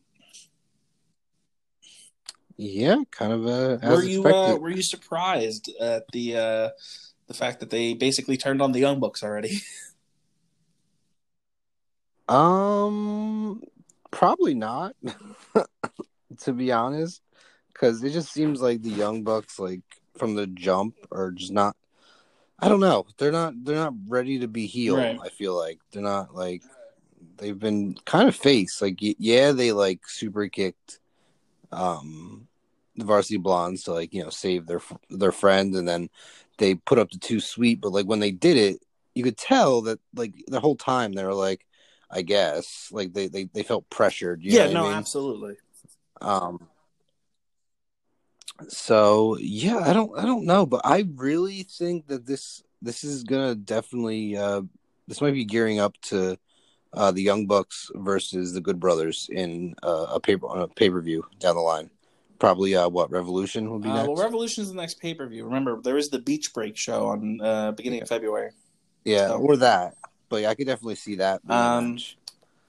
Yeah, 2.57 2.97
kind 3.09 3.33
of 3.33 3.47
uh, 3.47 3.77
were 3.87 4.03
you 4.03 4.23
uh, 4.25 4.55
were 4.55 4.69
you 4.69 4.83
surprised 4.83 5.71
at 5.79 6.03
the 6.11 6.35
uh, 6.35 6.69
the 7.27 7.33
fact 7.33 7.59
that 7.61 7.69
they 7.69 7.93
basically 7.93 8.37
turned 8.37 8.61
on 8.61 8.71
the 8.71 8.79
Young 8.79 8.99
Bucks 8.99 9.23
already? 9.23 9.61
Um, 12.31 13.61
probably 14.09 14.53
not. 14.53 14.95
to 16.39 16.53
be 16.53 16.71
honest, 16.71 17.21
because 17.67 18.01
it 18.03 18.11
just 18.11 18.31
seems 18.31 18.61
like 18.61 18.81
the 18.81 18.89
Young 18.89 19.23
Bucks, 19.23 19.59
like 19.59 19.81
from 20.17 20.35
the 20.35 20.47
jump, 20.47 20.95
are 21.11 21.31
just 21.31 21.51
not. 21.51 21.75
I 22.57 22.69
don't 22.69 22.79
know. 22.79 23.05
They're 23.17 23.33
not. 23.33 23.53
They're 23.65 23.75
not 23.75 23.93
ready 24.07 24.39
to 24.39 24.47
be 24.47 24.65
healed. 24.65 24.99
Right. 24.99 25.19
I 25.21 25.29
feel 25.29 25.57
like 25.57 25.79
they're 25.91 26.01
not 26.01 26.33
like. 26.33 26.63
They've 27.41 27.57
been 27.57 27.95
kind 28.05 28.29
of 28.29 28.35
face 28.35 28.81
like 28.81 28.99
yeah 29.01 29.51
they 29.51 29.71
like 29.73 30.07
super 30.07 30.47
kicked, 30.47 30.99
um, 31.71 32.47
the 32.95 33.03
Varsity 33.03 33.37
Blondes 33.37 33.83
to 33.83 33.93
like 33.93 34.13
you 34.13 34.23
know 34.23 34.29
save 34.29 34.67
their 34.67 34.81
their 35.09 35.31
friend 35.33 35.75
and 35.75 35.87
then 35.87 36.09
they 36.57 36.75
put 36.75 36.99
up 36.99 37.09
the 37.11 37.17
Too 37.17 37.39
Sweet 37.39 37.81
but 37.81 37.91
like 37.91 38.05
when 38.05 38.19
they 38.19 38.31
did 38.31 38.55
it 38.57 38.85
you 39.15 39.23
could 39.23 39.37
tell 39.37 39.81
that 39.81 39.99
like 40.15 40.33
the 40.47 40.59
whole 40.59 40.75
time 40.75 41.13
they 41.13 41.25
were 41.25 41.33
like 41.33 41.65
I 42.11 42.21
guess 42.21 42.89
like 42.91 43.13
they 43.13 43.27
they, 43.27 43.45
they 43.45 43.63
felt 43.63 43.89
pressured. 43.89 44.43
You 44.43 44.53
know 44.53 44.67
what 44.67 44.75
I 44.77 44.81
mean? 44.81 44.93
absolutely. 44.93 45.55
Um. 46.19 46.67
So 48.67 49.37
yeah, 49.39 49.77
I 49.77 49.93
don't 49.93 50.17
I 50.17 50.23
don't 50.23 50.45
know, 50.45 50.65
but 50.65 50.81
I 50.83 51.07
really 51.15 51.63
think 51.63 52.07
that 52.07 52.25
this 52.25 52.61
this 52.81 53.03
is 53.03 53.23
gonna 53.23 53.55
definitely 53.55 54.35
uh 54.35 54.61
this 55.07 55.21
might 55.21 55.33
be 55.33 55.45
gearing 55.45 55.79
up 55.79 55.95
to 56.03 56.37
uh 56.93 57.11
the 57.11 57.21
Young 57.21 57.45
Bucks 57.47 57.89
versus 57.95 58.53
the 58.53 58.61
Good 58.61 58.79
Brothers 58.79 59.27
in 59.31 59.75
uh, 59.83 60.07
a 60.09 60.19
paper 60.19 60.47
on 60.47 60.59
a 60.61 60.67
pay 60.67 60.89
per 60.89 61.01
view 61.01 61.25
down 61.39 61.55
the 61.55 61.61
line. 61.61 61.89
Probably 62.39 62.75
uh 62.75 62.89
what 62.89 63.11
Revolution 63.11 63.69
will 63.69 63.79
be 63.79 63.89
Uh, 63.89 63.93
next. 63.95 64.07
well, 64.07 64.17
Revolution 64.17 64.63
is 64.63 64.69
the 64.69 64.75
next 64.75 64.99
pay 64.99 65.13
per 65.13 65.27
view. 65.27 65.45
Remember, 65.45 65.79
there 65.81 65.97
is 65.97 66.09
the 66.09 66.19
Beach 66.19 66.53
Break 66.53 66.75
show 66.77 67.07
on 67.07 67.39
uh, 67.41 67.71
beginning 67.71 68.01
of 68.01 68.07
February. 68.09 68.51
yeah, 69.05 69.27
so- 69.27 69.37
or 69.39 69.57
that. 69.57 69.95
But 70.29 70.41
yeah, 70.43 70.49
I 70.49 70.55
could 70.55 70.67
definitely 70.67 70.95
see 70.95 71.15
that. 71.15 71.41
Um. 71.49 71.97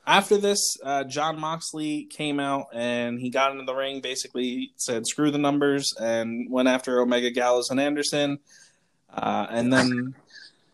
After 0.04 0.36
this, 0.36 0.76
uh, 0.82 1.04
Jon 1.04 1.38
Moxley 1.38 2.06
came 2.10 2.40
out 2.40 2.66
and 2.74 3.20
he 3.20 3.30
got 3.30 3.52
into 3.52 3.62
the 3.64 3.74
ring. 3.74 4.00
Basically, 4.00 4.72
said 4.76 5.06
"screw 5.06 5.30
the 5.30 5.38
numbers" 5.38 5.94
and 6.00 6.50
went 6.50 6.66
after 6.68 7.00
Omega, 7.00 7.30
Gallows, 7.30 7.70
and 7.70 7.78
Anderson. 7.78 8.40
Uh, 9.08 9.46
and 9.48 9.72
then, 9.72 10.16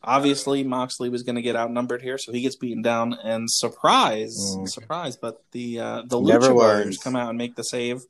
obviously, 0.02 0.64
Moxley 0.64 1.08
was 1.08 1.22
going 1.22 1.37
to 1.37 1.42
get 1.42 1.56
outnumbered 1.56 2.02
here, 2.02 2.18
so 2.18 2.32
he 2.32 2.40
gets 2.40 2.56
beaten 2.56 2.82
down. 2.82 3.14
And 3.14 3.50
surprise, 3.50 4.56
Mm. 4.56 4.68
surprise! 4.68 5.16
But 5.16 5.42
the 5.52 5.80
uh, 5.80 6.02
the 6.06 6.20
Never 6.20 6.48
Lucha 6.48 6.54
Brothers 6.56 6.98
come 6.98 7.16
out 7.16 7.28
and 7.30 7.38
make 7.38 7.56
the 7.56 7.64
save. 7.64 8.02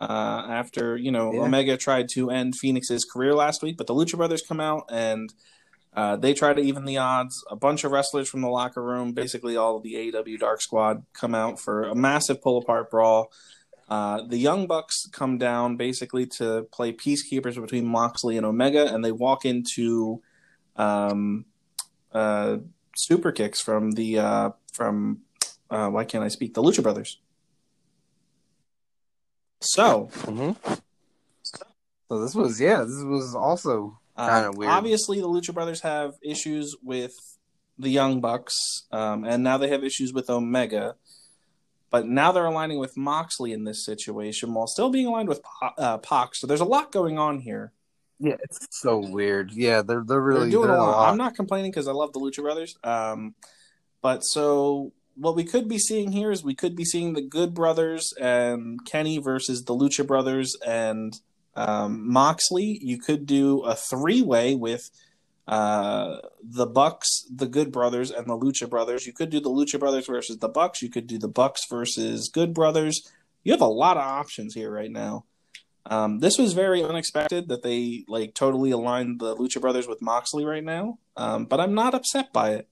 Uh, 0.00 0.46
after 0.48 0.96
you 0.96 1.10
know 1.10 1.32
Yeah. 1.32 1.40
Omega 1.40 1.76
tried 1.76 2.08
to 2.10 2.30
end 2.30 2.54
Fenix's 2.56 3.04
career 3.04 3.34
last 3.34 3.62
week, 3.62 3.76
but 3.76 3.86
the 3.86 3.94
Lucha 3.94 4.16
Brothers 4.16 4.42
come 4.46 4.58
out 4.60 4.84
and 4.90 5.32
uh, 5.92 6.16
they 6.16 6.32
try 6.32 6.54
to 6.54 6.60
even 6.60 6.84
the 6.86 6.96
odds. 6.96 7.44
A 7.50 7.56
bunch 7.56 7.84
of 7.84 7.92
wrestlers 7.92 8.28
from 8.28 8.40
the 8.40 8.48
locker 8.48 8.82
room, 8.82 9.12
basically 9.12 9.56
all 9.58 9.76
of 9.76 9.82
the 9.82 9.94
AEW 9.96 10.38
Dark 10.38 10.62
Squad, 10.62 11.04
come 11.12 11.34
out 11.34 11.60
for 11.60 11.82
a 11.82 11.94
massive 11.94 12.40
pull 12.40 12.56
apart 12.58 12.90
brawl. 12.90 13.30
Uh, 13.90 14.22
the 14.22 14.38
Young 14.38 14.66
Bucks 14.68 15.06
come 15.12 15.36
down 15.36 15.76
basically 15.76 16.24
to 16.24 16.62
play 16.72 16.92
peacekeepers 16.92 17.60
between 17.60 17.84
Moxley 17.84 18.36
and 18.38 18.46
Omega, 18.46 18.94
and 18.94 19.04
they 19.04 19.10
walk 19.12 19.44
into 19.44 20.22
um, 20.80 21.44
uh, 22.12 22.56
super 22.96 23.32
kicks 23.32 23.60
from 23.60 23.92
the 23.92 24.18
uh, 24.18 24.50
from 24.72 25.20
uh, 25.70 25.88
why 25.88 26.04
can't 26.04 26.24
I 26.24 26.28
speak 26.28 26.54
the 26.54 26.62
Lucha 26.62 26.82
Brothers. 26.82 27.18
So 29.60 30.08
Mhm. 30.22 30.56
So 32.08 32.20
this 32.20 32.34
was 32.34 32.60
yeah, 32.60 32.82
this 32.82 33.04
was 33.04 33.34
also 33.34 33.98
Kinda 34.16 34.48
Um, 34.48 34.54
weird. 34.56 34.70
Obviously, 34.72 35.20
the 35.20 35.28
Lucha 35.28 35.54
Brothers 35.54 35.80
have 35.80 36.14
issues 36.22 36.76
with 36.82 37.14
the 37.78 37.88
Young 37.88 38.20
Bucks, 38.20 38.54
um, 38.92 39.24
and 39.24 39.42
now 39.42 39.56
they 39.56 39.68
have 39.68 39.82
issues 39.84 40.12
with 40.12 40.28
Omega. 40.28 40.96
But 41.88 42.06
now 42.06 42.30
they're 42.30 42.46
aligning 42.46 42.78
with 42.78 42.96
Moxley 42.96 43.52
in 43.52 43.64
this 43.64 43.84
situation 43.84 44.52
while 44.52 44.66
still 44.66 44.90
being 44.90 45.06
aligned 45.06 45.28
with 45.28 45.42
Pa- 45.42 45.74
uh, 45.78 45.98
Pac. 45.98 46.34
So 46.34 46.46
there's 46.46 46.60
a 46.60 46.64
lot 46.76 46.92
going 46.92 47.18
on 47.18 47.40
here. 47.40 47.72
Yeah, 48.20 48.36
it's 48.42 48.68
so 48.70 48.98
weird. 48.98 49.50
Yeah, 49.52 49.80
they're 49.82 50.04
they're 50.06 50.20
really 50.20 50.42
they're 50.42 50.50
doing 50.50 50.68
they're 50.68 50.76
a 50.76 50.82
lot. 50.82 51.10
I'm 51.10 51.16
not 51.16 51.34
complaining 51.34 51.70
because 51.70 51.88
I 51.88 51.92
love 51.92 52.12
the 52.12 52.20
Lucha 52.20 52.42
Brothers. 52.42 52.76
Um, 52.84 53.34
but 54.02 54.20
so 54.20 54.92
what 55.16 55.34
we 55.34 55.44
could 55.44 55.68
be 55.68 55.78
seeing 55.78 56.12
here 56.12 56.30
is 56.30 56.44
we 56.44 56.54
could 56.54 56.76
be 56.76 56.84
seeing 56.84 57.14
the 57.14 57.22
Good 57.22 57.54
Brothers 57.54 58.12
and 58.20 58.84
Kenny 58.84 59.18
versus 59.18 59.64
the 59.64 59.74
Lucha 59.74 60.06
Brothers 60.06 60.54
and 60.66 61.18
um, 61.56 62.10
Moxley. 62.10 62.78
You 62.82 62.98
could 62.98 63.24
do 63.24 63.60
a 63.62 63.74
three 63.74 64.20
way 64.20 64.54
with 64.54 64.90
uh, 65.48 66.18
the 66.42 66.66
Bucks, 66.66 67.24
the 67.34 67.46
Good 67.46 67.72
Brothers, 67.72 68.10
and 68.10 68.26
the 68.26 68.36
Lucha 68.36 68.68
Brothers. 68.68 69.06
You 69.06 69.14
could 69.14 69.30
do 69.30 69.40
the 69.40 69.50
Lucha 69.50 69.80
Brothers 69.80 70.06
versus 70.06 70.38
the 70.38 70.48
Bucks. 70.48 70.82
You 70.82 70.90
could 70.90 71.06
do 71.06 71.18
the 71.18 71.28
Bucks 71.28 71.62
versus 71.70 72.28
Good 72.28 72.52
Brothers. 72.52 73.00
You 73.44 73.52
have 73.52 73.62
a 73.62 73.66
lot 73.66 73.96
of 73.96 74.02
options 74.02 74.54
here 74.54 74.70
right 74.70 74.90
now. 74.90 75.24
Um, 75.86 76.18
this 76.20 76.38
was 76.38 76.52
very 76.52 76.82
unexpected 76.82 77.48
that 77.48 77.62
they 77.62 78.04
like 78.06 78.34
totally 78.34 78.70
aligned 78.70 79.18
the 79.18 79.34
Lucha 79.36 79.60
Brothers 79.60 79.88
with 79.88 80.02
Moxley 80.02 80.44
right 80.44 80.62
now, 80.62 80.98
um, 81.16 81.46
but 81.46 81.58
I'm 81.58 81.74
not 81.74 81.94
upset 81.94 82.32
by 82.32 82.50
it. 82.50 82.68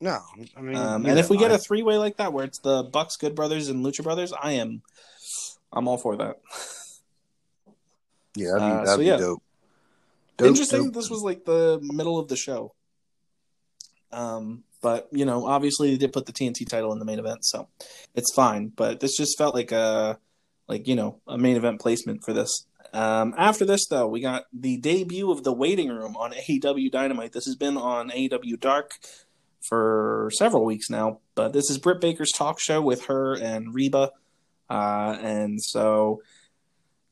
No, 0.00 0.18
I 0.56 0.60
mean, 0.60 0.76
Um, 0.76 1.06
and 1.06 1.18
if 1.18 1.28
we 1.30 1.36
get 1.38 1.50
I- 1.50 1.54
a 1.54 1.58
three 1.58 1.82
way 1.82 1.98
like 1.98 2.16
that, 2.18 2.32
where 2.32 2.44
it's 2.44 2.58
the 2.60 2.82
Bucks, 2.84 3.16
Good 3.16 3.34
Brothers, 3.34 3.68
and 3.68 3.84
Lucha 3.84 4.02
Brothers, 4.04 4.32
I 4.32 4.52
am, 4.52 4.82
I'm 5.72 5.88
all 5.88 5.98
for 5.98 6.16
that. 6.16 6.38
yeah, 8.36 8.52
that'd 8.52 8.60
be, 8.60 8.64
uh, 8.64 8.74
that'd 8.76 8.88
so 8.88 8.98
be 8.98 9.04
yeah. 9.06 9.16
dope. 9.16 9.42
Dope, 10.36 10.48
Interesting. 10.48 10.84
dope. 10.84 10.94
This 10.94 11.10
was 11.10 11.22
like 11.22 11.44
the 11.44 11.80
middle 11.82 12.18
of 12.18 12.28
the 12.28 12.36
show. 12.36 12.74
Um, 14.12 14.62
but 14.80 15.08
you 15.10 15.24
know, 15.24 15.46
obviously 15.46 15.90
they 15.90 15.96
did 15.96 16.12
put 16.12 16.26
the 16.26 16.32
TNT 16.32 16.64
title 16.68 16.92
in 16.92 17.00
the 17.00 17.04
main 17.04 17.18
event, 17.18 17.44
so 17.44 17.68
it's 18.14 18.32
fine. 18.34 18.68
But 18.68 19.00
this 19.00 19.16
just 19.16 19.36
felt 19.36 19.54
like 19.54 19.72
a, 19.72 20.18
like 20.68 20.86
you 20.86 20.94
know, 20.94 21.20
a 21.26 21.38
main 21.38 21.56
event 21.56 21.80
placement 21.80 22.22
for 22.24 22.32
this. 22.32 22.66
Um, 22.92 23.34
after 23.36 23.64
this, 23.64 23.86
though, 23.88 24.06
we 24.06 24.20
got 24.20 24.44
the 24.52 24.78
debut 24.78 25.30
of 25.30 25.44
the 25.44 25.52
waiting 25.52 25.88
room 25.88 26.16
on 26.16 26.32
AEW 26.32 26.90
Dynamite. 26.90 27.32
This 27.32 27.46
has 27.46 27.56
been 27.56 27.76
on 27.76 28.10
AEW 28.10 28.58
Dark 28.60 28.94
for 29.60 30.30
several 30.34 30.64
weeks 30.64 30.88
now, 30.88 31.20
but 31.34 31.52
this 31.52 31.70
is 31.70 31.78
Britt 31.78 32.00
Baker's 32.00 32.32
talk 32.32 32.60
show 32.60 32.80
with 32.80 33.06
her 33.06 33.34
and 33.34 33.74
Reba, 33.74 34.12
uh, 34.70 35.16
and 35.20 35.60
so 35.62 36.22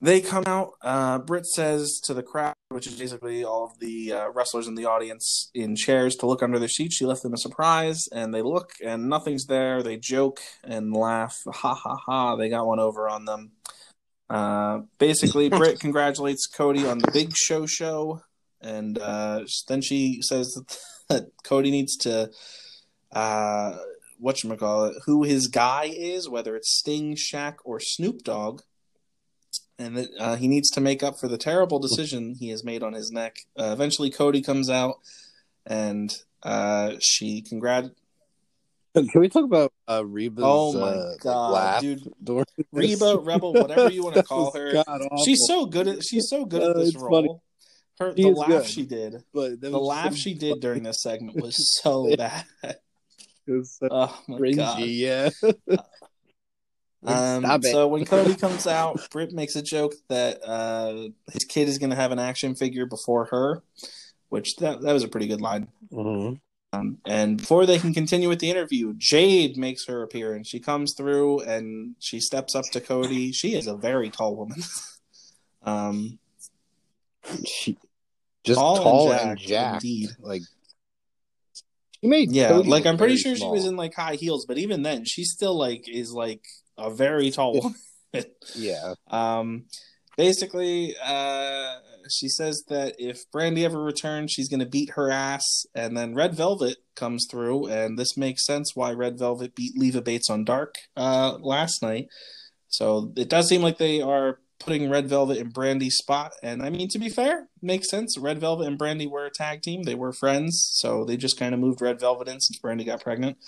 they 0.00 0.20
come 0.20 0.44
out. 0.46 0.72
Uh, 0.82 1.18
Britt 1.18 1.46
says 1.46 2.00
to 2.04 2.14
the 2.14 2.22
crowd, 2.22 2.54
which 2.68 2.86
is 2.86 2.98
basically 2.98 3.44
all 3.44 3.64
of 3.64 3.78
the 3.78 4.12
uh, 4.12 4.28
wrestlers 4.30 4.66
in 4.66 4.74
the 4.74 4.84
audience 4.84 5.50
in 5.54 5.74
chairs, 5.74 6.16
to 6.16 6.26
look 6.26 6.42
under 6.42 6.58
their 6.58 6.68
seats. 6.68 6.96
She 6.96 7.06
left 7.06 7.22
them 7.22 7.32
a 7.32 7.38
surprise, 7.38 8.06
and 8.12 8.34
they 8.34 8.42
look, 8.42 8.72
and 8.84 9.08
nothing's 9.08 9.46
there. 9.46 9.82
They 9.82 9.96
joke 9.96 10.40
and 10.62 10.92
laugh. 10.92 11.38
Ha 11.46 11.74
ha 11.74 11.96
ha! 12.06 12.36
They 12.36 12.48
got 12.48 12.66
one 12.66 12.80
over 12.80 13.08
on 13.08 13.24
them. 13.24 13.52
Uh, 14.28 14.80
basically, 14.98 15.48
Britt 15.50 15.80
congratulates 15.80 16.46
Cody 16.46 16.86
on 16.86 16.98
the 16.98 17.10
Big 17.10 17.34
Show 17.34 17.64
show, 17.66 18.20
and 18.60 18.98
uh, 18.98 19.44
then 19.68 19.80
she 19.80 20.20
says 20.20 20.60
that 21.08 21.30
Cody 21.42 21.70
needs 21.70 21.96
to. 21.98 22.30
Uh, 23.12 23.76
whatchamacallit, 24.22 24.94
who 25.04 25.22
his 25.24 25.46
guy 25.46 25.90
is, 25.94 26.28
whether 26.28 26.56
it's 26.56 26.78
Sting, 26.78 27.16
Shaq, 27.16 27.56
or 27.64 27.78
Snoop 27.80 28.22
Dogg 28.22 28.62
and 29.78 29.96
that 29.96 30.08
uh, 30.18 30.36
he 30.36 30.48
needs 30.48 30.70
to 30.70 30.80
make 30.80 31.02
up 31.02 31.18
for 31.20 31.28
the 31.28 31.38
terrible 31.38 31.78
decision 31.78 32.34
he 32.38 32.48
has 32.50 32.64
made 32.64 32.82
on 32.82 32.92
his 32.92 33.10
neck. 33.10 33.36
Uh, 33.58 33.70
eventually, 33.72 34.10
Cody 34.10 34.42
comes 34.42 34.70
out, 34.70 34.96
and 35.66 36.14
uh, 36.42 36.94
she 37.00 37.42
congrat. 37.42 37.90
Can 38.94 39.20
we 39.20 39.28
talk 39.28 39.44
about 39.44 39.74
uh, 39.86 40.02
Reba's 40.06 40.42
Oh 40.46 40.72
my 40.72 40.88
uh, 40.88 41.16
God, 41.20 41.50
laugh 41.52 41.80
dude. 41.82 42.10
Reba, 42.72 43.18
Rebel, 43.18 43.52
whatever 43.52 43.90
you 43.90 44.02
wanna 44.02 44.22
call 44.24 44.52
her. 44.52 44.82
She's 45.22 45.40
so 45.46 45.66
good 45.66 45.86
at 45.86 46.02
she's 46.02 46.28
so 46.30 46.46
good 46.46 46.62
at 46.62 46.70
Uh, 46.70 46.78
this 46.78 46.96
role. 46.96 47.10
funny. 47.10 47.28
Her 47.98 48.14
She 48.16 48.22
the 48.22 48.30
laugh 48.30 48.48
good. 48.48 48.66
she 48.66 48.86
did, 48.86 49.22
But 49.34 49.60
the 49.60 49.70
laugh 49.78 50.12
so 50.12 50.16
she 50.16 50.32
did 50.34 50.60
during 50.60 50.82
this 50.82 51.02
segment 51.02 51.36
was 51.42 51.56
so 51.82 52.16
bad. 52.16 52.44
It 53.48 53.52
was 53.52 53.76
so 53.78 53.86
Oh 53.90 54.22
my 54.26 54.38
cringy, 54.38 54.56
god. 54.56 54.80
yeah. 54.80 55.30
Um, 57.06 57.42
Stop 57.42 57.60
it. 57.64 57.70
so 57.72 57.86
when 57.88 58.04
Cody 58.04 58.34
comes 58.34 58.66
out, 58.66 59.08
Britt 59.10 59.32
makes 59.32 59.54
a 59.56 59.62
joke 59.62 59.94
that 60.08 60.42
uh, 60.46 61.08
his 61.32 61.44
kid 61.44 61.68
is 61.68 61.78
going 61.78 61.90
to 61.90 61.96
have 61.96 62.12
an 62.12 62.18
action 62.18 62.54
figure 62.54 62.86
before 62.86 63.26
her, 63.26 63.62
which 64.28 64.56
that 64.56 64.80
that 64.82 64.92
was 64.92 65.04
a 65.04 65.08
pretty 65.08 65.26
good 65.26 65.40
line. 65.40 65.68
Mhm. 65.92 66.40
Um, 66.72 66.98
and 67.06 67.38
before 67.38 67.64
they 67.64 67.78
can 67.78 67.94
continue 67.94 68.28
with 68.28 68.40
the 68.40 68.50
interview, 68.50 68.92
Jade 68.98 69.56
makes 69.56 69.86
her 69.86 70.02
appearance. 70.02 70.48
She 70.48 70.58
comes 70.60 70.94
through 70.94 71.40
and 71.42 71.94
she 72.00 72.20
steps 72.20 72.54
up 72.54 72.64
to 72.72 72.80
Cody. 72.80 73.32
She 73.32 73.54
is 73.54 73.66
a 73.66 73.76
very 73.76 74.10
tall 74.10 74.34
woman. 74.36 74.58
um, 75.62 76.18
She 77.46 77.78
just 78.44 78.58
Tall 78.58 78.76
and 78.76 78.84
tall, 78.84 79.12
and 79.12 79.38
jacked, 79.38 79.48
jacked. 79.48 79.84
indeed. 79.84 80.10
Like 80.20 80.42
she 82.00 82.06
made 82.08 82.30
yeah, 82.32 82.48
Cody 82.48 82.68
like 82.68 82.84
I'm 82.86 82.96
pretty 82.98 83.14
very 83.14 83.22
sure 83.22 83.36
she 83.36 83.46
was 83.50 83.64
in 83.64 83.76
like 83.76 83.94
high 83.94 84.16
heels, 84.16 84.44
but 84.46 84.58
even 84.58 84.82
then, 84.82 85.04
she 85.04 85.24
still 85.24 85.56
like 85.56 85.88
is 85.88 86.12
like 86.12 86.44
a 86.78 86.90
very 86.90 87.30
tall 87.30 87.54
woman. 87.54 87.78
Yeah. 88.54 88.94
Um, 89.08 89.66
basically, 90.16 90.94
uh, 91.04 91.76
she 92.10 92.28
says 92.28 92.64
that 92.68 92.94
if 92.98 93.30
Brandi 93.30 93.64
ever 93.64 93.82
returns, 93.82 94.32
she's 94.32 94.48
going 94.48 94.60
to 94.60 94.66
beat 94.66 94.90
her 94.90 95.10
ass. 95.10 95.66
And 95.74 95.96
then 95.96 96.14
Red 96.14 96.34
Velvet 96.34 96.78
comes 96.94 97.26
through, 97.30 97.66
and 97.66 97.98
this 97.98 98.16
makes 98.16 98.46
sense 98.46 98.74
why 98.74 98.92
Red 98.92 99.18
Velvet 99.18 99.54
beat 99.54 99.76
Leva 99.76 100.00
Bates 100.00 100.30
on 100.30 100.44
Dark 100.44 100.76
uh, 100.96 101.38
last 101.40 101.82
night. 101.82 102.08
So 102.68 103.12
it 103.16 103.28
does 103.28 103.48
seem 103.48 103.62
like 103.62 103.78
they 103.78 104.00
are 104.00 104.38
putting 104.58 104.90
Red 104.90 105.08
Velvet 105.08 105.38
in 105.38 105.52
Brandi's 105.52 105.98
spot. 105.98 106.32
And 106.42 106.62
I 106.62 106.70
mean, 106.70 106.88
to 106.88 106.98
be 106.98 107.08
fair, 107.08 107.48
makes 107.62 107.90
sense. 107.90 108.16
Red 108.18 108.38
Velvet 108.38 108.66
and 108.66 108.78
Brandi 108.78 109.08
were 109.08 109.26
a 109.26 109.30
tag 109.30 109.62
team, 109.62 109.82
they 109.82 109.94
were 109.94 110.12
friends. 110.12 110.70
So 110.74 111.04
they 111.04 111.16
just 111.16 111.38
kind 111.38 111.54
of 111.54 111.60
moved 111.60 111.80
Red 111.80 112.00
Velvet 112.00 112.28
in 112.28 112.40
since 112.40 112.58
Brandi 112.58 112.86
got 112.86 113.02
pregnant. 113.02 113.38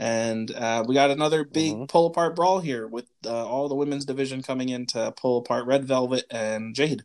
And 0.00 0.54
uh, 0.54 0.84
we 0.86 0.94
got 0.94 1.10
another 1.10 1.42
big 1.42 1.74
Mhm. 1.74 1.88
pull 1.88 2.06
apart 2.06 2.36
brawl 2.36 2.60
here 2.60 2.86
with 2.86 3.06
uh, 3.26 3.44
all 3.44 3.68
the 3.68 3.74
women's 3.74 4.04
division 4.04 4.42
coming 4.42 4.68
in 4.68 4.86
to 4.86 5.12
pull 5.12 5.38
apart 5.38 5.66
Red 5.66 5.86
Velvet 5.86 6.24
and 6.30 6.72
Jade. 6.72 7.02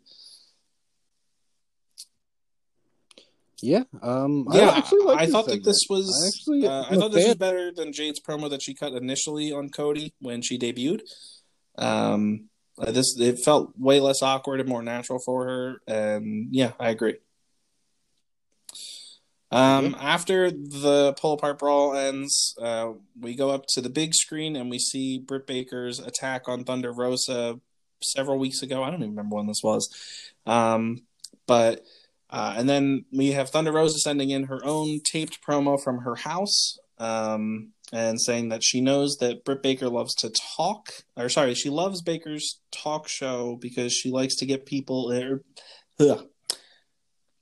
Yeah. 3.61 3.83
Um 4.01 4.45
Yeah, 4.51 4.69
I 4.69 4.77
actually 4.77 5.05
like 5.05 5.19
I 5.19 5.25
thought 5.27 5.47
that 5.47 5.63
this 5.63 5.85
was. 5.89 6.07
I 6.21 6.27
actually 6.27 6.67
uh, 6.67 6.83
I 6.89 6.95
thought 6.97 7.11
this 7.13 7.25
was 7.27 7.35
better 7.35 7.71
than 7.71 7.93
Jade's 7.93 8.19
promo 8.19 8.49
that 8.49 8.61
she 8.61 8.73
cut 8.73 8.93
initially 8.93 9.51
on 9.51 9.69
Cody 9.69 10.13
when 10.19 10.41
she 10.41 10.59
debuted. 10.59 11.01
Um, 11.77 12.49
this 12.77 13.17
it 13.19 13.39
felt 13.39 13.71
way 13.79 13.99
less 14.01 14.21
awkward 14.21 14.59
and 14.59 14.67
more 14.69 14.83
natural 14.83 15.19
for 15.19 15.45
her, 15.45 15.81
and 15.87 16.49
yeah, 16.51 16.73
I 16.79 16.89
agree. 16.89 17.15
Um, 19.53 19.95
after 19.99 20.49
the 20.49 21.13
pull 21.21 21.33
apart 21.33 21.59
brawl 21.59 21.95
ends, 21.95 22.55
uh, 22.59 22.93
we 23.19 23.35
go 23.35 23.51
up 23.51 23.65
to 23.69 23.81
the 23.81 23.89
big 23.89 24.15
screen 24.15 24.55
and 24.55 24.67
we 24.67 24.79
see 24.79 25.19
Britt 25.19 25.45
Baker's 25.45 25.99
attack 25.99 26.49
on 26.49 26.63
Thunder 26.63 26.91
Rosa 26.91 27.59
several 28.01 28.39
weeks 28.39 28.63
ago. 28.63 28.81
I 28.81 28.89
don't 28.89 29.01
even 29.01 29.11
remember 29.11 29.35
when 29.35 29.45
this 29.45 29.61
was. 29.63 29.89
Um, 30.47 31.03
but 31.45 31.83
uh, 32.31 32.55
and 32.57 32.67
then 32.67 33.05
we 33.11 33.33
have 33.33 33.51
Thunder 33.51 33.71
Rosa 33.71 33.99
sending 33.99 34.31
in 34.31 34.45
her 34.45 34.59
own 34.65 35.01
taped 35.03 35.37
promo 35.47 35.79
from 35.79 35.99
her 35.99 36.15
house 36.15 36.79
um, 36.97 37.73
and 37.91 38.19
saying 38.19 38.49
that 38.49 38.63
she 38.63 38.81
knows 38.81 39.17
that 39.17 39.45
Britt 39.45 39.61
Baker 39.61 39.87
loves 39.87 40.15
to 40.15 40.31
talk, 40.31 40.89
or 41.15 41.29
sorry, 41.29 41.53
she 41.53 41.69
loves 41.69 42.01
Baker's 42.01 42.59
talk 42.71 43.07
show 43.07 43.55
because 43.61 43.93
she 43.93 44.09
likes 44.09 44.35
to 44.37 44.47
get 44.47 44.65
people. 44.65 45.11
Er, 45.11 45.43
ugh. 45.99 46.27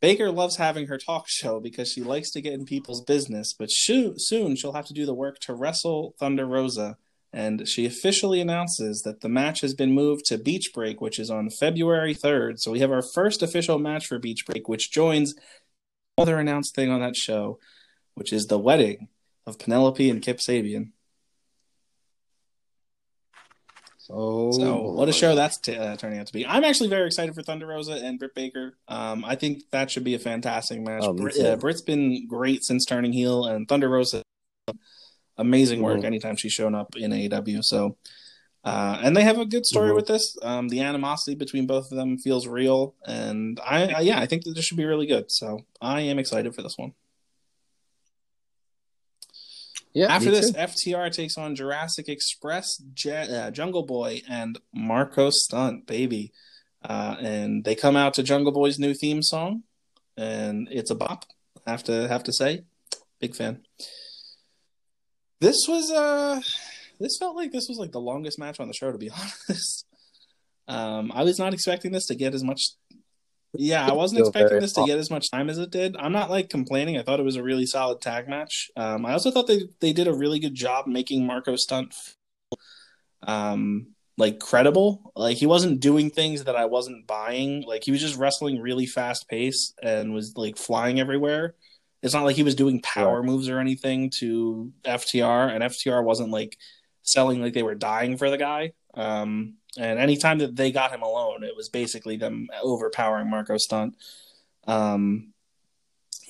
Baker 0.01 0.31
loves 0.31 0.55
having 0.55 0.87
her 0.87 0.97
talk 0.97 1.25
show 1.27 1.59
because 1.59 1.91
she 1.91 2.01
likes 2.01 2.31
to 2.31 2.41
get 2.41 2.53
in 2.53 2.65
people's 2.65 3.01
business, 3.01 3.53
but 3.53 3.69
shoo- 3.69 4.15
soon 4.17 4.55
she'll 4.55 4.73
have 4.73 4.87
to 4.87 4.93
do 4.93 5.05
the 5.05 5.13
work 5.13 5.37
to 5.41 5.53
wrestle 5.53 6.15
Thunder 6.19 6.45
Rosa. 6.47 6.97
And 7.31 7.67
she 7.67 7.85
officially 7.85 8.41
announces 8.41 9.03
that 9.03 9.21
the 9.21 9.29
match 9.29 9.61
has 9.61 9.73
been 9.73 9.93
moved 9.93 10.25
to 10.25 10.37
Beach 10.37 10.71
Break, 10.73 10.99
which 10.99 11.17
is 11.19 11.29
on 11.29 11.49
February 11.49 12.13
3rd. 12.13 12.59
So 12.59 12.71
we 12.71 12.79
have 12.79 12.91
our 12.91 13.03
first 13.03 13.41
official 13.41 13.79
match 13.79 14.07
for 14.07 14.19
Beach 14.19 14.45
Break, 14.45 14.67
which 14.67 14.91
joins 14.91 15.33
other 16.17 16.39
announced 16.39 16.75
thing 16.75 16.89
on 16.89 16.99
that 16.99 17.15
show, 17.15 17.59
which 18.15 18.33
is 18.33 18.47
the 18.47 18.59
wedding 18.59 19.07
of 19.45 19.59
Penelope 19.59 20.09
and 20.09 20.21
Kip 20.21 20.39
Sabian. 20.39 20.89
Oh, 24.09 24.51
So 24.51 24.81
what 24.91 25.07
a 25.09 25.13
show 25.13 25.35
that's 25.35 25.57
t- 25.57 25.75
uh, 25.77 25.95
turning 25.95 26.19
out 26.19 26.27
to 26.27 26.33
be. 26.33 26.45
I'm 26.45 26.63
actually 26.63 26.89
very 26.89 27.05
excited 27.07 27.35
for 27.35 27.43
Thunder 27.43 27.67
Rosa 27.67 27.93
and 27.93 28.17
Britt 28.19 28.33
Baker. 28.35 28.77
Um, 28.87 29.23
I 29.23 29.35
think 29.35 29.63
that 29.71 29.91
should 29.91 30.03
be 30.03 30.15
a 30.15 30.19
fantastic 30.19 30.81
match. 30.81 31.03
Oh, 31.05 31.13
Brit, 31.13 31.35
too. 31.35 31.45
uh, 31.45 31.55
Britt's 31.55 31.81
been 31.81 32.27
great 32.27 32.63
since 32.63 32.85
turning 32.85 33.13
heel, 33.13 33.45
and 33.45 33.67
Thunder 33.67 33.89
Rosa, 33.89 34.21
amazing 35.37 35.81
work 35.81 35.99
Mhm. 36.01 36.05
anytime 36.05 36.35
she's 36.35 36.53
shown 36.53 36.75
up 36.75 36.95
in 36.95 37.11
AEW. 37.13 37.61
So, 37.63 37.97
uh, 38.63 38.99
and 39.01 39.15
they 39.15 39.23
have 39.23 39.39
a 39.39 39.45
good 39.45 39.65
story 39.65 39.91
Mhm. 39.91 39.95
with 39.95 40.07
this. 40.07 40.35
Um, 40.41 40.69
the 40.69 40.81
animosity 40.81 41.35
between 41.35 41.65
both 41.67 41.91
of 41.91 41.97
them 41.97 42.17
feels 42.17 42.47
real, 42.47 42.95
and 43.05 43.59
I, 43.65 43.87
I 43.87 43.99
yeah, 44.01 44.19
I 44.19 44.25
think 44.25 44.43
that 44.43 44.55
this 44.55 44.65
should 44.65 44.77
be 44.77 44.85
really 44.85 45.07
good. 45.07 45.31
So 45.31 45.59
I 45.81 46.01
am 46.01 46.19
excited 46.19 46.53
for 46.55 46.61
this 46.61 46.77
one. 46.77 46.93
Yeah. 49.93 50.13
After 50.13 50.31
this, 50.31 50.51
too. 50.51 50.57
FTR 50.57 51.11
takes 51.11 51.37
on 51.37 51.55
Jurassic 51.55 52.07
Express, 52.07 52.77
J- 52.93 53.27
uh, 53.29 53.51
Jungle 53.51 53.85
Boy, 53.85 54.21
and 54.29 54.59
Marko 54.73 55.29
Stunt, 55.31 55.85
baby. 55.85 56.31
Uh, 56.83 57.15
and 57.19 57.63
they 57.63 57.75
come 57.75 57.95
out 57.95 58.13
to 58.15 58.23
Jungle 58.23 58.51
Boy's 58.51 58.79
new 58.79 58.93
theme 58.93 59.21
song, 59.21 59.63
and 60.17 60.67
it's 60.71 60.89
a 60.91 60.95
bop. 60.95 61.25
Have 61.67 61.83
to 61.83 62.07
have 62.07 62.23
to 62.23 62.33
say, 62.33 62.63
big 63.19 63.35
fan. 63.35 63.61
This 65.39 65.57
was 65.67 65.91
uh, 65.91 66.41
this 66.99 67.17
felt 67.19 67.35
like 67.35 67.51
this 67.51 67.67
was 67.67 67.77
like 67.77 67.91
the 67.91 67.99
longest 67.99 68.39
match 68.39 68.59
on 68.59 68.67
the 68.67 68.73
show, 68.73 68.91
to 68.91 68.97
be 68.97 69.09
honest. 69.49 69.85
Um, 70.67 71.11
I 71.13 71.23
was 71.23 71.37
not 71.37 71.53
expecting 71.53 71.91
this 71.91 72.07
to 72.07 72.15
get 72.15 72.33
as 72.33 72.43
much. 72.43 72.61
Yeah, 73.53 73.85
I 73.85 73.91
wasn't 73.91 74.21
expecting 74.21 74.59
this 74.59 74.73
to 74.73 74.85
get 74.85 74.97
as 74.97 75.09
much 75.09 75.29
time 75.29 75.49
as 75.49 75.57
it 75.57 75.71
did. 75.71 75.97
I'm 75.97 76.13
not 76.13 76.29
like 76.29 76.49
complaining. 76.49 76.97
I 76.97 77.03
thought 77.03 77.19
it 77.19 77.23
was 77.23 77.35
a 77.35 77.43
really 77.43 77.65
solid 77.65 77.99
tag 77.99 78.29
match. 78.29 78.71
Um, 78.77 79.05
I 79.05 79.11
also 79.11 79.29
thought 79.29 79.47
they 79.47 79.63
they 79.81 79.91
did 79.91 80.07
a 80.07 80.13
really 80.13 80.39
good 80.39 80.55
job 80.55 80.87
making 80.87 81.25
Marko 81.25 81.55
Stunt. 81.57 81.93
Um, 83.23 83.87
like 84.17 84.39
credible. 84.39 85.11
Like 85.15 85.37
he 85.37 85.45
wasn't 85.45 85.81
doing 85.81 86.09
things 86.09 86.45
that 86.45 86.55
I 86.55 86.65
wasn't 86.65 87.07
buying. 87.07 87.63
Like 87.63 87.83
he 87.83 87.91
was 87.91 87.99
just 87.99 88.17
wrestling 88.17 88.61
really 88.61 88.85
fast 88.85 89.27
pace 89.27 89.73
and 89.81 90.13
was 90.13 90.37
like 90.37 90.57
flying 90.57 90.99
everywhere. 90.99 91.55
It's 92.01 92.13
not 92.13 92.23
like 92.23 92.35
he 92.35 92.43
was 92.43 92.55
doing 92.55 92.81
power 92.81 93.21
moves 93.21 93.49
or 93.49 93.59
anything 93.59 94.09
to 94.19 94.71
FTR, 94.83 95.53
and 95.53 95.63
FTR 95.63 96.03
wasn't 96.03 96.31
like 96.31 96.57
selling 97.03 97.41
like 97.41 97.53
they 97.53 97.63
were 97.63 97.75
dying 97.75 98.17
for 98.17 98.29
the 98.29 98.37
guy. 98.37 98.73
Um, 98.93 99.55
and 99.77 99.99
anytime 99.99 100.39
that 100.39 100.55
they 100.55 100.71
got 100.71 100.91
him 100.91 101.01
alone, 101.01 101.43
it 101.43 101.55
was 101.55 101.69
basically 101.69 102.17
them 102.17 102.49
overpowering 102.61 103.29
Marko 103.29 103.57
Stunt. 103.57 103.95
Um, 104.67 105.33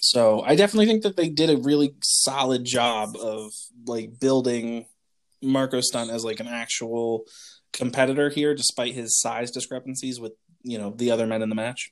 so 0.02 0.42
I 0.42 0.56
definitely 0.56 0.88
think 0.88 1.04
that 1.04 1.16
they 1.16 1.30
did 1.30 1.50
a 1.50 1.58
really 1.58 1.96
solid 2.02 2.66
job 2.66 3.16
of 3.16 3.52
like 3.86 4.20
building 4.20 4.86
Marko 5.42 5.82
Stunt 5.82 6.12
as 6.12 6.24
like 6.24 6.40
an 6.40 6.48
actual 6.48 7.26
competitor 7.74 8.30
here, 8.30 8.54
despite 8.56 8.94
his 8.94 9.20
size 9.20 9.52
discrepancies 9.52 10.20
with 10.20 10.34
you 10.64 10.78
know 10.78 10.92
the 10.92 11.12
other 11.12 11.26
men 11.26 11.42
in 11.42 11.50
the 11.50 11.56
match. 11.56 11.92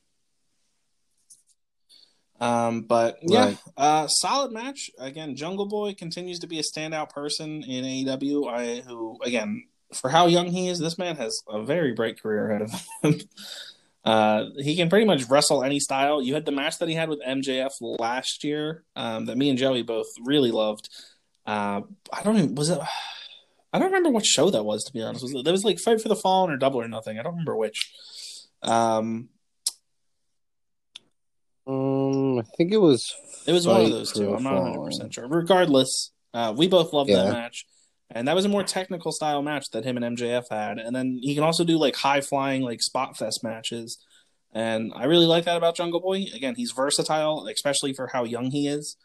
Um, 2.39 2.83
but 2.83 3.17
yeah, 3.21 3.45
Right. 3.45 3.57
uh, 3.75 4.07
solid 4.07 4.51
match. 4.51 4.89
Again, 4.97 5.35
Jungle 5.35 5.65
Boy 5.65 5.93
continues 5.93 6.39
to 6.39 6.47
be 6.47 6.59
a 6.59 6.63
standout 6.63 7.09
person 7.09 7.63
in 7.63 7.83
AEW. 7.83 8.47
I 8.47 8.81
who 8.81 9.19
again 9.23 9.65
for 9.93 10.09
how 10.09 10.27
young 10.27 10.47
he 10.47 10.69
is, 10.69 10.79
this 10.79 10.97
man 10.97 11.15
has 11.17 11.41
a 11.47 11.63
very 11.63 11.93
bright 11.93 12.21
career 12.21 12.49
ahead 12.49 12.61
of 12.61 12.85
him. 13.01 13.21
uh, 14.05 14.45
he 14.57 14.75
can 14.75 14.89
pretty 14.89 15.05
much 15.05 15.25
wrestle 15.29 15.63
any 15.63 15.79
style. 15.79 16.21
You 16.21 16.33
had 16.33 16.45
the 16.45 16.51
match 16.51 16.79
that 16.79 16.89
he 16.89 16.95
had 16.95 17.09
with 17.09 17.21
MJF 17.25 17.71
last 17.99 18.43
year 18.43 18.83
um, 18.95 19.25
that 19.25 19.37
me 19.37 19.49
and 19.49 19.57
Joey 19.57 19.81
both 19.81 20.07
really 20.23 20.51
loved. 20.51 20.89
Uh, 21.45 21.81
I 22.11 22.23
don't 22.23 22.37
even 22.37 22.55
was 22.55 22.69
it. 22.69 22.79
I 23.71 23.77
don't 23.77 23.89
remember 23.89 24.09
what 24.09 24.25
show 24.25 24.49
that 24.49 24.63
was 24.63 24.83
to 24.85 24.93
be 24.93 25.03
honest. 25.03 25.21
Was 25.21 25.33
it, 25.33 25.45
that 25.45 25.51
was 25.51 25.63
like 25.63 25.77
Fight 25.77 26.01
for 26.01 26.09
the 26.09 26.15
Fallen 26.15 26.49
or 26.49 26.57
Double 26.57 26.81
or 26.81 26.87
Nothing. 26.87 27.19
I 27.19 27.23
don't 27.23 27.33
remember 27.33 27.55
which. 27.55 27.93
Um, 28.63 29.29
Um, 31.69 32.39
I 32.39 32.43
think 32.57 32.71
it 32.71 32.77
was. 32.77 33.13
It 33.45 33.51
was 33.51 33.67
one 33.67 33.81
of 33.81 33.91
those 33.91 34.11
two. 34.11 34.33
I'm 34.33 34.43
not 34.43 34.55
100 34.55 34.85
percent 34.85 35.13
sure. 35.13 35.27
Regardless, 35.27 36.11
uh, 36.33 36.53
we 36.55 36.67
both 36.67 36.93
loved 36.93 37.11
that 37.11 37.31
match, 37.31 37.65
and 38.11 38.27
that 38.27 38.35
was 38.35 38.45
a 38.45 38.49
more 38.49 38.63
technical 38.63 39.11
style 39.11 39.41
match 39.41 39.69
that 39.71 39.85
him 39.85 39.97
and 39.97 40.17
MJF 40.17 40.49
had. 40.49 40.79
And 40.79 40.95
then 40.95 41.19
he 41.21 41.35
can 41.35 41.43
also 41.43 41.63
do 41.63 41.77
like 41.77 41.95
high 41.95 42.21
flying, 42.21 42.61
like 42.61 42.81
spot 42.81 43.17
fest 43.17 43.43
matches, 43.43 43.99
and 44.51 44.91
I 44.95 45.05
really 45.05 45.25
like 45.25 45.45
that 45.45 45.57
about 45.57 45.75
Jungle 45.75 45.99
Boy. 45.99 46.25
Again, 46.33 46.55
he's 46.55 46.71
versatile, 46.71 47.47
especially 47.47 47.93
for 47.93 48.07
how 48.07 48.23
young 48.23 48.49
he 48.51 48.67
is. 48.67 48.95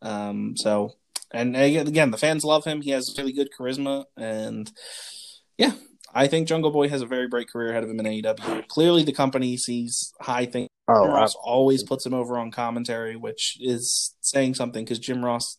Um, 0.00 0.56
so, 0.56 0.92
and 1.30 1.56
again, 1.56 1.86
again, 1.86 2.10
the 2.10 2.16
fans 2.16 2.44
love 2.44 2.64
him. 2.64 2.80
He 2.80 2.90
has 2.90 3.14
really 3.18 3.32
good 3.32 3.50
charisma, 3.58 4.04
and 4.16 4.70
yeah, 5.58 5.72
I 6.14 6.28
think 6.28 6.46
Jungle 6.46 6.70
Boy 6.70 6.88
has 6.88 7.02
a 7.02 7.06
very 7.06 7.26
bright 7.26 7.48
career 7.48 7.70
ahead 7.70 7.82
of 7.82 7.90
him 7.90 7.98
in 7.98 8.06
AEW. 8.06 8.68
Clearly, 8.68 9.02
the 9.02 9.12
company 9.12 9.56
sees 9.56 10.14
high 10.20 10.46
things. 10.46 10.68
Oh, 10.86 11.06
Ross 11.08 11.34
always 11.34 11.82
puts 11.82 12.06
him 12.06 12.14
over 12.14 12.38
on 12.38 12.50
commentary, 12.50 13.16
which 13.16 13.56
is 13.60 14.14
saying 14.20 14.54
something 14.54 14.84
because 14.84 14.98
Jim 14.98 15.24
Ross 15.24 15.58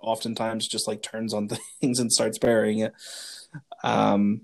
oftentimes 0.00 0.68
just 0.68 0.86
like 0.86 1.00
turns 1.00 1.32
on 1.32 1.48
things 1.80 1.98
and 1.98 2.12
starts 2.12 2.38
burying 2.38 2.80
it. 2.80 2.92
Um, 3.82 4.42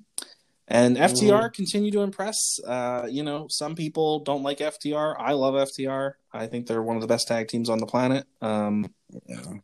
and 0.69 0.97
FTR 0.97 1.53
continue 1.53 1.91
to 1.91 2.03
impress. 2.03 2.61
Uh, 2.65 3.09
you 3.11 3.25
know, 3.25 3.49
some 3.49 3.75
people 3.75 4.21
don't 4.21 4.45
like 4.45 4.59
FTR. 4.59 5.17
I 5.19 5.33
love 5.33 5.55
FTR. 5.55 6.13
I 6.33 6.47
think 6.47 6.67
they're 6.69 6.83
one 6.83 6.97
of 6.97 7.03
the 7.03 7.09
best 7.09 7.27
tag 7.27 7.49
teams 7.49 7.69
on 7.69 7.79
the 7.79 7.87
planet. 7.87 8.25
Um, 8.41 8.95
yeah. 9.27 9.55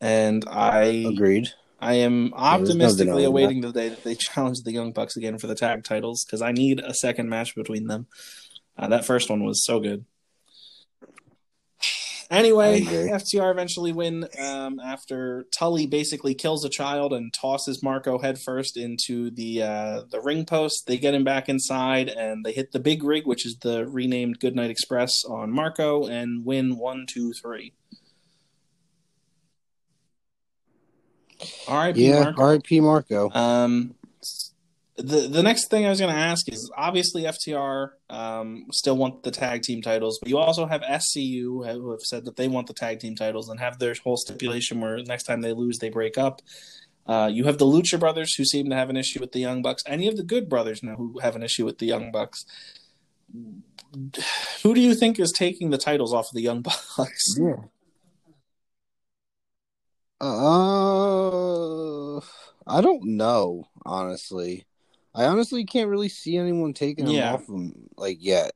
and 0.00 0.44
I 0.48 1.06
Agreed. 1.06 1.48
I 1.80 1.94
am 1.94 2.30
no 2.30 2.36
optimistically 2.36 3.22
that. 3.22 3.28
awaiting 3.28 3.60
the 3.60 3.72
day 3.72 3.88
that 3.88 4.04
they 4.04 4.14
challenge 4.16 4.62
the 4.62 4.72
Young 4.72 4.92
Bucks 4.92 5.16
again 5.16 5.38
for 5.38 5.46
the 5.46 5.54
tag 5.54 5.84
titles 5.84 6.24
because 6.24 6.42
I 6.42 6.52
need 6.52 6.80
a 6.80 6.94
second 6.94 7.28
match 7.28 7.54
between 7.54 7.86
them. 7.86 8.06
Uh, 8.76 8.88
that 8.88 9.04
first 9.04 9.30
one 9.30 9.44
was 9.44 9.64
so 9.64 9.80
good. 9.80 10.04
Anyway, 12.30 12.82
FTR 12.82 13.50
eventually 13.50 13.90
win 13.90 14.28
um, 14.38 14.78
after 14.80 15.46
Tully 15.56 15.86
basically 15.86 16.34
kills 16.34 16.62
a 16.62 16.68
child 16.68 17.14
and 17.14 17.32
tosses 17.32 17.82
Marko 17.82 18.18
headfirst 18.18 18.76
into 18.76 19.30
the 19.30 19.62
uh, 19.62 20.02
the 20.10 20.20
ring 20.20 20.44
post. 20.44 20.86
They 20.86 20.98
get 20.98 21.14
him 21.14 21.24
back 21.24 21.48
inside 21.48 22.10
and 22.10 22.44
they 22.44 22.52
hit 22.52 22.72
the 22.72 22.80
big 22.80 23.02
rig, 23.02 23.26
which 23.26 23.46
is 23.46 23.56
the 23.62 23.86
renamed 23.86 24.40
Goodnight 24.40 24.70
Express, 24.70 25.24
on 25.26 25.50
Marko 25.50 26.06
and 26.06 26.44
win 26.44 26.76
one, 26.76 27.06
two, 27.08 27.32
three. 27.32 27.72
All 31.66 31.76
right, 31.76 31.96
Yeah. 31.96 32.24
Marko. 32.24 32.42
R.I.P. 32.42 32.80
Marko. 32.80 33.30
Um, 33.30 33.94
the 34.96 35.28
the 35.28 35.42
next 35.44 35.70
thing 35.70 35.86
I 35.86 35.90
was 35.90 36.00
going 36.00 36.12
to 36.12 36.20
ask 36.20 36.52
is 36.52 36.70
obviously 36.76 37.22
FTR 37.22 37.90
um, 38.10 38.66
still 38.72 38.96
want 38.96 39.22
the 39.22 39.30
tag 39.30 39.62
team 39.62 39.80
titles, 39.80 40.18
but 40.20 40.28
you 40.28 40.38
also 40.38 40.66
have 40.66 40.80
SCU 40.82 41.64
who 41.72 41.90
have 41.92 42.00
said 42.00 42.24
that 42.24 42.36
they 42.36 42.48
want 42.48 42.66
the 42.66 42.74
tag 42.74 42.98
team 42.98 43.14
titles 43.14 43.48
and 43.48 43.60
have 43.60 43.78
their 43.78 43.94
whole 44.02 44.16
stipulation 44.16 44.80
where 44.80 44.98
next 45.04 45.24
time 45.24 45.40
they 45.40 45.52
lose 45.52 45.78
they 45.78 45.88
break 45.88 46.18
up. 46.18 46.42
Uh, 47.06 47.30
you 47.32 47.44
have 47.44 47.58
the 47.58 47.64
Lucha 47.64 47.98
Brothers 47.98 48.34
who 48.34 48.44
seem 48.44 48.68
to 48.68 48.76
have 48.76 48.90
an 48.90 48.96
issue 48.96 49.20
with 49.20 49.32
the 49.32 49.38
Young 49.38 49.62
Bucks, 49.62 49.82
and 49.86 50.02
you 50.02 50.08
have 50.08 50.16
the 50.16 50.24
Good 50.24 50.48
Brothers 50.48 50.82
now 50.82 50.96
who 50.96 51.20
have 51.20 51.36
an 51.36 51.42
issue 51.44 51.64
with 51.64 51.78
the 51.78 51.86
Young 51.86 52.10
Bucks. 52.10 52.44
Who 54.62 54.74
do 54.74 54.80
you 54.80 54.94
think 54.94 55.18
is 55.18 55.32
taking 55.32 55.70
the 55.70 55.78
titles 55.78 56.12
off 56.12 56.26
of 56.26 56.34
the 56.34 56.42
Young 56.42 56.60
Bucks? 56.62 57.36
Yeah. 57.38 57.54
Uh, 60.20 62.16
I 62.66 62.80
don't 62.80 63.04
know, 63.04 63.64
honestly. 63.86 64.66
I 65.14 65.24
honestly 65.24 65.64
can't 65.64 65.88
really 65.90 66.08
see 66.08 66.36
anyone 66.36 66.72
taking 66.74 67.06
them 67.06 67.14
Yeah. 67.14 67.34
off 67.34 67.46
them 67.46 67.88
like 67.96 68.18
yet, 68.20 68.52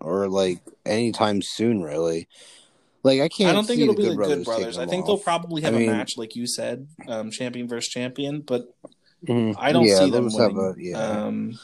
or 0.00 0.28
like 0.28 0.60
anytime 0.86 1.42
soon. 1.42 1.82
Really, 1.82 2.28
like 3.02 3.20
I 3.20 3.28
can't. 3.28 3.50
I 3.50 3.52
don't 3.54 3.64
think 3.66 3.78
see 3.78 3.82
it'll 3.84 3.94
the 3.94 3.98
be 4.00 4.04
Good 4.04 4.12
the 4.12 4.16
Brothers 4.16 4.36
Good 4.38 4.44
Brothers. 4.46 4.76
taking 4.76 4.88
I 4.88 4.90
think 4.90 5.06
they'll 5.06 5.14
off. 5.16 5.24
probably 5.24 5.62
I 5.62 5.66
have 5.66 5.74
mean- 5.74 5.88
a 5.90 5.92
match, 5.92 6.16
like 6.16 6.34
you 6.36 6.46
said, 6.46 6.86
um, 7.06 7.30
champion 7.30 7.68
versus 7.68 7.92
champion, 7.92 8.40
but 8.40 8.74
Mhm. 9.26 9.54
I 9.58 9.72
don't 9.72 9.84
Yeah, 9.84 9.98
see 9.98 10.10
they'll 10.10 10.28
them 10.28 10.54
winning. 10.56 10.58
a- 10.58 10.74
yeah. 10.82 11.22
Um, 11.26 11.58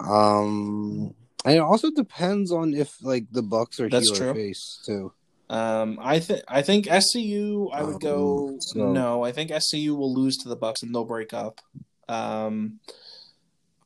Um, 0.00 1.14
and 1.44 1.56
it 1.56 1.60
also 1.60 1.90
depends 1.90 2.50
on 2.52 2.72
if 2.74 3.02
like 3.02 3.26
the 3.30 3.42
Bucks 3.42 3.78
are 3.80 3.88
That's 3.88 4.08
heel 4.08 4.16
true. 4.16 4.30
or 4.30 4.34
face 4.34 4.80
too. 4.84 5.12
Um, 5.50 5.98
I 6.00 6.20
think 6.20 6.42
I 6.48 6.62
think 6.62 6.86
SCU. 6.86 7.68
I 7.72 7.82
would 7.82 7.94
Um, 7.94 7.98
go 7.98 8.56
so- 8.60 8.92
no. 8.92 9.24
I 9.24 9.32
think 9.32 9.50
SCU 9.50 9.96
will 9.96 10.14
lose 10.14 10.36
to 10.38 10.48
the 10.48 10.56
Bucks 10.56 10.82
and 10.82 10.94
they'll 10.94 11.04
break 11.04 11.34
up. 11.34 11.60
Um, 12.08 12.78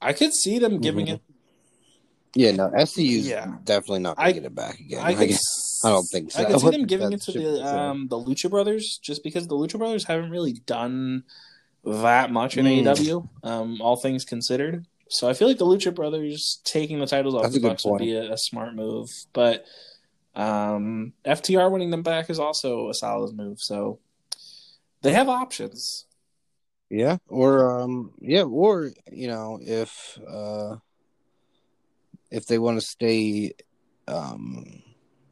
I 0.00 0.12
could 0.12 0.34
see 0.34 0.58
them 0.58 0.80
giving 0.80 1.06
Mhm. 1.06 1.14
it. 1.14 1.20
Yeah, 2.36 2.50
no, 2.50 2.70
SCU's 2.74 3.26
Yeah. 3.28 3.56
definitely 3.64 4.00
not 4.00 4.16
gonna 4.16 4.28
I- 4.28 4.32
get 4.32 4.44
it 4.44 4.54
back 4.54 4.78
again. 4.80 4.98
I, 5.00 5.10
I, 5.16 5.26
guess, 5.26 5.80
I 5.84 5.88
don't 5.90 6.04
think 6.12 6.32
so. 6.32 6.40
I 6.40 6.44
could 6.46 6.60
see 6.60 6.70
them 6.70 6.86
giving 6.94 7.12
it 7.12 7.22
to 7.22 7.32
the 7.32 7.64
um 7.64 8.08
the 8.08 8.16
Lucha 8.16 8.50
Brothers 8.50 8.98
just 9.02 9.22
because 9.22 9.46
the 9.46 9.54
Lucha 9.54 9.78
Brothers 9.78 10.04
haven't 10.04 10.30
really 10.30 10.54
done 10.66 11.24
that 11.84 12.30
much 12.32 12.56
in 12.56 12.66
Mm. 12.66 12.82
AEW. 12.84 13.28
Um, 13.42 13.80
all 13.80 13.96
things 13.96 14.24
considered. 14.24 14.86
So 15.08 15.28
I 15.28 15.32
feel 15.34 15.46
like 15.48 15.58
the 15.58 15.66
Lucha 15.66 15.94
Brothers 15.94 16.60
taking 16.64 16.98
the 16.98 17.06
titles 17.06 17.34
off 17.34 17.42
That's 17.42 17.54
the 17.54 17.60
Bucks 17.60 17.84
would 17.84 17.98
be 17.98 18.14
a, 18.14 18.32
a 18.32 18.38
smart 18.38 18.74
move, 18.74 19.08
but 19.32 19.64
um, 20.34 21.12
FTR 21.24 21.70
winning 21.70 21.90
them 21.90 22.02
back 22.02 22.30
is 22.30 22.38
also 22.38 22.88
a 22.88 22.94
solid 22.94 23.36
move. 23.36 23.60
So 23.60 24.00
they 25.02 25.12
have 25.12 25.28
options. 25.28 26.06
Yeah, 26.90 27.16
or 27.28 27.80
um, 27.80 28.12
yeah, 28.20 28.42
or 28.42 28.90
you 29.10 29.26
know, 29.26 29.58
if 29.60 30.18
uh, 30.28 30.76
if 32.30 32.46
they 32.46 32.58
want 32.58 32.80
to 32.80 32.86
stay, 32.86 33.52
um, 34.06 34.82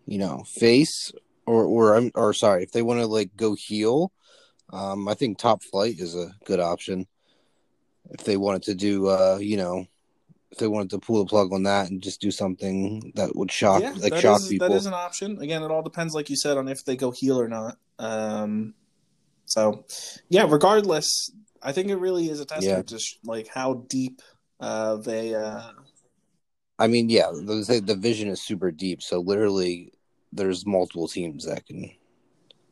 you 0.06 0.18
know, 0.18 0.44
face 0.46 1.12
or 1.46 1.64
or 1.64 1.96
I'm 1.96 2.10
or 2.14 2.32
sorry, 2.32 2.62
if 2.62 2.72
they 2.72 2.82
want 2.82 3.00
to 3.00 3.06
like 3.06 3.36
go 3.36 3.54
heel, 3.54 4.12
um, 4.72 5.08
I 5.08 5.14
think 5.14 5.38
Top 5.38 5.62
Flight 5.62 5.98
is 5.98 6.16
a 6.16 6.34
good 6.46 6.60
option. 6.60 7.06
If 8.10 8.24
they 8.24 8.36
wanted 8.36 8.62
to 8.64 8.74
do, 8.74 9.08
uh, 9.08 9.38
you 9.40 9.56
know, 9.56 9.86
if 10.52 10.58
they 10.58 10.68
wanted 10.68 10.90
to 10.90 10.98
pull 10.98 11.18
the 11.24 11.28
plug 11.28 11.52
on 11.52 11.62
that 11.62 11.90
and 11.90 12.02
just 12.02 12.20
do 12.20 12.30
something 12.30 13.12
that 13.16 13.34
would 13.34 13.50
shock, 13.50 13.80
yeah, 13.82 13.94
like 13.98 14.14
shock 14.16 14.40
is- 14.40 14.48
people. 14.48 14.68
that 14.68 14.74
is 14.76 14.86
an 14.86 14.92
option. 14.92 15.40
Again, 15.40 15.62
it 15.62 15.70
all 15.70 15.82
depends, 15.82 16.14
like 16.14 16.28
you 16.28 16.36
said, 16.36 16.58
on 16.58 16.68
if 16.68 16.84
they 16.84 16.94
go 16.94 17.10
heel 17.10 17.40
or 17.40 17.48
not. 17.48 17.78
Um, 17.98 18.74
so, 19.46 19.84
yeah, 20.28 20.46
regardless, 20.48 21.30
I 21.62 21.72
think 21.72 21.88
it 21.88 21.96
really 21.96 22.28
is 22.28 22.40
a 22.40 22.44
testament 22.44 22.88
to 22.88 22.98
sh- 22.98 23.18
like 23.24 23.48
how 23.48 23.84
deep 23.88 24.20
uh, 24.60 24.96
they. 24.96 25.34
Uh, 25.34 25.62
I 26.78 26.86
mean, 26.86 27.08
yeah, 27.08 27.30
the, 27.32 27.82
the 27.84 27.96
vision 27.96 28.28
is 28.28 28.42
super 28.42 28.70
deep. 28.70 29.02
So 29.02 29.20
literally, 29.20 29.92
there's 30.32 30.66
multiple 30.66 31.08
teams 31.08 31.46
that 31.46 31.66
can 31.66 31.90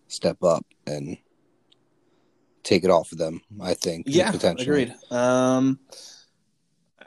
step 0.08 0.42
up 0.42 0.66
and 0.86 1.16
take 2.62 2.84
it 2.84 2.90
off 2.90 3.12
of 3.12 3.18
them. 3.18 3.40
I 3.60 3.72
think. 3.74 4.04
yeah, 4.06 4.30
potentially. 4.30 4.82
agreed. 4.82 4.94
Um, 5.10 5.78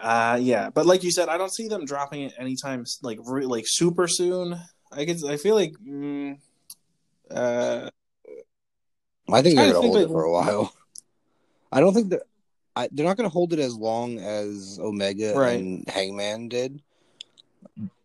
uh, 0.03 0.37
yeah, 0.41 0.69
but 0.69 0.85
like 0.85 1.03
you 1.03 1.11
said, 1.11 1.29
I 1.29 1.37
don't 1.37 1.53
see 1.53 1.67
them 1.67 1.85
dropping 1.85 2.23
it 2.23 2.33
anytime 2.37 2.85
like 3.01 3.19
re- 3.25 3.45
like 3.45 3.65
super 3.67 4.07
soon. 4.07 4.59
I 4.91 5.05
could, 5.05 5.23
I 5.25 5.37
feel 5.37 5.55
like. 5.55 5.73
Mm, 5.87 6.37
uh, 7.31 7.89
I 9.31 9.41
think 9.41 9.55
they're 9.55 9.71
gonna 9.73 9.81
think, 9.81 9.85
hold 9.85 9.97
it 9.97 9.99
like- 10.01 10.07
for 10.09 10.23
a 10.23 10.31
while. 10.31 10.73
I 11.71 11.79
don't 11.79 11.93
think 11.93 12.09
that. 12.11 12.23
I, 12.75 12.89
they're 12.91 13.05
not 13.05 13.17
going 13.17 13.29
to 13.29 13.33
hold 13.33 13.53
it 13.53 13.59
as 13.59 13.75
long 13.75 14.17
as 14.17 14.79
Omega 14.81 15.35
Right. 15.35 15.59
and 15.59 15.87
Hangman 15.87 16.47
did, 16.49 16.81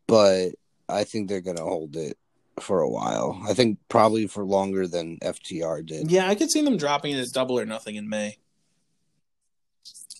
but 0.06 0.50
I 0.90 1.04
think 1.04 1.28
they're 1.28 1.40
going 1.40 1.56
to 1.56 1.62
hold 1.64 1.96
it 1.96 2.18
for 2.60 2.82
a 2.82 2.88
while. 2.88 3.40
I 3.48 3.54
think 3.54 3.78
probably 3.88 4.26
for 4.26 4.44
longer 4.44 4.86
than 4.86 5.16
FTR 5.20 5.86
did. 5.86 6.10
Yeah, 6.10 6.28
I 6.28 6.34
could 6.34 6.50
see 6.50 6.60
them 6.60 6.76
dropping 6.76 7.12
it 7.14 7.18
as 7.18 7.30
double 7.30 7.58
or 7.58 7.64
nothing 7.64 7.96
in 7.96 8.10
May. 8.10 8.36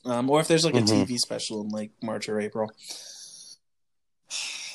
Um, 0.04 0.30
or 0.30 0.40
if 0.40 0.48
there's 0.48 0.64
like 0.64 0.74
a 0.74 0.80
Mhm. 0.80 1.06
TV 1.06 1.18
special 1.18 1.60
in 1.62 1.68
like 1.68 1.90
March 2.02 2.28
or 2.28 2.40
April. 2.40 2.70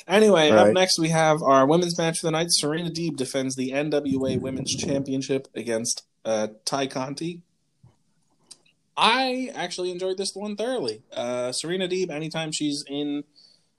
Anyway, 0.06 0.50
up 0.50 0.70
next 0.74 0.98
we 0.98 1.08
have 1.08 1.42
our 1.42 1.66
women's 1.66 1.96
match 1.96 2.18
for 2.18 2.26
the 2.26 2.30
night. 2.30 2.48
Serena 2.50 2.90
Deeb 2.90 3.16
defends 3.16 3.56
the 3.56 3.70
NWA 3.72 4.38
Women's 4.38 4.74
Championship 4.74 5.48
against 5.54 6.02
uh, 6.26 6.48
Tay 6.66 6.86
Conti. 6.88 7.40
I 8.98 9.50
actually 9.54 9.90
enjoyed 9.90 10.18
this 10.18 10.34
one 10.34 10.56
thoroughly. 10.56 11.00
Uh, 11.12 11.52
Serena 11.52 11.88
Deeb, 11.88 12.10
anytime 12.10 12.52
she's 12.52 12.84
in 12.86 13.24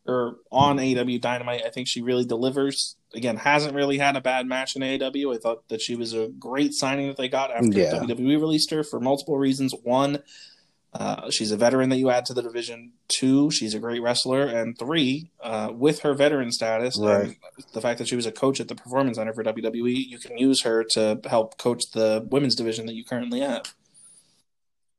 or 0.08 0.38
on 0.52 0.78
AEW 0.78 1.22
Dynamite, 1.22 1.62
I 1.64 1.70
think 1.70 1.88
she 1.88 2.02
really 2.02 2.26
delivers. 2.26 2.96
Again, 3.14 3.38
hasn't 3.38 3.76
really 3.76 3.98
had 4.00 4.16
a 4.16 4.22
bad 4.22 4.46
match 4.48 4.76
in 4.76 4.82
AEW. 4.82 5.34
I 5.34 5.38
thought 5.38 5.68
that 5.70 5.80
she 5.82 5.96
was 5.96 6.14
a 6.14 6.28
great 6.28 6.74
signing 6.74 7.08
that 7.08 7.18
they 7.18 7.30
got 7.30 7.52
after 7.52 7.68
Yeah. 7.80 7.92
WWE 8.00 8.36
released 8.42 8.72
her 8.72 8.84
for 8.84 9.00
multiple 9.00 9.38
reasons. 9.38 9.74
One, 9.84 10.24
uh, 10.98 11.30
she's 11.30 11.52
a 11.52 11.58
veteran 11.58 11.90
that 11.90 11.98
you 11.98 12.10
add 12.10 12.26
to 12.26 12.34
the 12.34 12.42
division. 12.42 12.94
Two, 13.20 13.52
she's 13.52 13.74
a 13.74 13.80
great 13.80 14.02
wrestler. 14.02 14.44
And 14.46 14.78
three, 14.80 15.30
uh, 15.44 15.70
with 15.74 16.00
her 16.04 16.14
veteran 16.14 16.52
status 16.52 16.98
Right. 16.98 17.26
and 17.26 17.36
the 17.74 17.82
fact 17.82 17.98
that 18.00 18.08
she 18.08 18.16
was 18.16 18.26
a 18.26 18.32
coach 18.32 18.60
at 18.62 18.70
the 18.70 18.76
Performance 18.76 19.18
Center 19.18 19.34
for 19.34 19.44
WWE, 19.44 19.94
you 20.08 20.18
can 20.20 20.38
use 20.38 20.62
her 20.64 20.86
to 20.92 21.20
help 21.26 21.58
coach 21.58 21.84
the 21.94 22.26
women's 22.32 22.56
division 22.56 22.86
that 22.86 22.96
you 22.96 23.04
currently 23.04 23.42
have. 23.42 23.74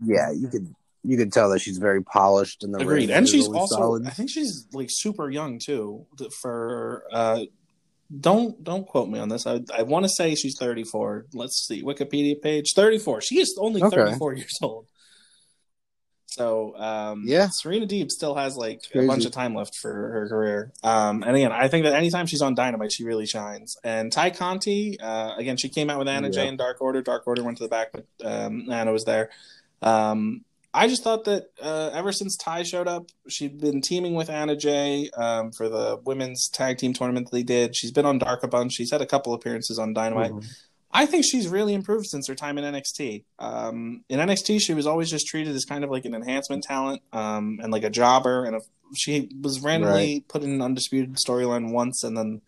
Yeah, 0.04 0.30
you 0.32 0.48
could 0.48 0.74
you 1.02 1.16
could 1.16 1.32
tell 1.32 1.48
that 1.50 1.60
she's 1.60 1.78
very 1.78 2.02
polished 2.02 2.64
in 2.64 2.72
the 2.72 2.78
Agreed. 2.80 3.08
ring. 3.08 3.16
And 3.16 3.28
she's 3.28 3.48
also 3.48 3.76
solid. 3.76 4.06
I 4.06 4.10
think 4.10 4.28
she's 4.28 4.66
like 4.72 4.88
super 4.90 5.30
young 5.30 5.58
too. 5.64 6.04
For 6.42 7.04
uh 7.12 7.44
don't 8.20 8.62
don't 8.62 8.86
quote 8.86 9.08
me 9.08 9.18
on 9.18 9.28
this. 9.28 9.46
I 9.46 9.60
I 9.74 9.82
want 9.82 10.04
to 10.04 10.08
say 10.10 10.34
she's 10.34 10.56
34. 10.58 11.26
Let's 11.32 11.64
see. 11.66 11.82
Wikipedia 11.82 12.40
page 12.42 12.72
34. 12.74 13.20
She 13.22 13.38
is 13.40 13.56
only 13.60 13.82
Okay. 13.82 13.96
34 13.96 14.34
years 14.34 14.58
old. 14.62 14.86
So, 16.26 16.76
um 16.76 17.22
Yeah. 17.26 17.48
Serena 17.50 17.86
Deeb 17.86 18.10
still 18.10 18.34
has 18.34 18.56
like 18.56 18.82
a 18.94 19.06
bunch 19.06 19.24
of 19.24 19.32
time 19.32 19.54
left 19.54 19.74
for 19.76 19.90
her 19.92 20.28
career. 20.28 20.72
Um 20.82 21.22
and 21.22 21.36
again, 21.36 21.52
I 21.52 21.68
think 21.68 21.84
that 21.84 21.94
anytime 21.94 22.26
she's 22.26 22.42
on 22.42 22.54
Dynamite, 22.54 22.92
she 22.92 23.04
really 23.04 23.26
shines. 23.26 23.76
And 23.84 24.12
Tay 24.12 24.30
Conti, 24.32 24.98
uh 25.00 25.34
again, 25.36 25.56
she 25.56 25.68
came 25.68 25.88
out 25.88 25.98
with 25.98 26.08
Anna 26.08 26.28
Yeah. 26.28 26.32
Jay 26.32 26.48
in 26.48 26.56
Dark 26.56 26.80
Order. 26.80 27.00
Dark 27.02 27.26
Order 27.26 27.42
went 27.42 27.58
to 27.58 27.64
the 27.64 27.68
back, 27.68 27.92
but 27.92 28.06
um 28.24 28.70
Anna 28.70 28.92
was 28.92 29.04
there. 29.04 29.30
Um 29.82 30.44
I 30.74 30.88
just 30.88 31.02
thought 31.02 31.24
that 31.24 31.46
uh, 31.62 31.88
ever 31.94 32.12
since 32.12 32.36
Tay 32.36 32.62
showed 32.62 32.86
up, 32.86 33.06
she'd 33.28 33.58
been 33.58 33.80
teaming 33.80 34.14
with 34.14 34.28
Anna 34.28 34.54
Jay 34.54 35.08
um, 35.16 35.50
for 35.50 35.70
the 35.70 35.98
women's 36.04 36.50
tag 36.50 36.76
team 36.76 36.92
tournament 36.92 37.30
that 37.30 37.32
they 37.34 37.42
did. 37.44 37.74
She's 37.74 37.92
been 37.92 38.04
on 38.04 38.18
Dark 38.18 38.42
a 38.42 38.48
bunch. 38.48 38.74
She's 38.74 38.90
had 38.90 39.00
a 39.00 39.06
couple 39.06 39.32
appearances 39.32 39.78
on 39.78 39.94
Dynamite. 39.94 40.32
Mhm. 40.32 40.44
I 40.92 41.06
think 41.06 41.24
she's 41.24 41.48
really 41.48 41.74
improved 41.74 42.06
since 42.06 42.28
her 42.28 42.34
time 42.34 42.58
in 42.58 42.64
NXT. 42.64 43.24
Um, 43.38 44.04
in 44.08 44.20
NXT, 44.20 44.60
she 44.60 44.74
was 44.74 44.86
always 44.86 45.10
just 45.10 45.26
treated 45.26 45.54
as 45.54 45.64
kind 45.64 45.84
of 45.84 45.90
like 45.90 46.04
an 46.04 46.14
enhancement 46.14 46.64
talent 46.64 47.02
um, 47.12 47.58
and 47.62 47.72
like 47.72 47.82
a 47.82 47.90
jobber. 47.90 48.44
And 48.44 48.56
a, 48.56 48.60
she 48.94 49.28
was 49.40 49.60
randomly 49.60 50.24
put 50.28 50.42
in 50.42 50.52
an 50.52 50.62
undisputed 50.62 51.16
storyline 51.16 51.72
once 51.72 52.02
and 52.02 52.16
then 52.16 52.40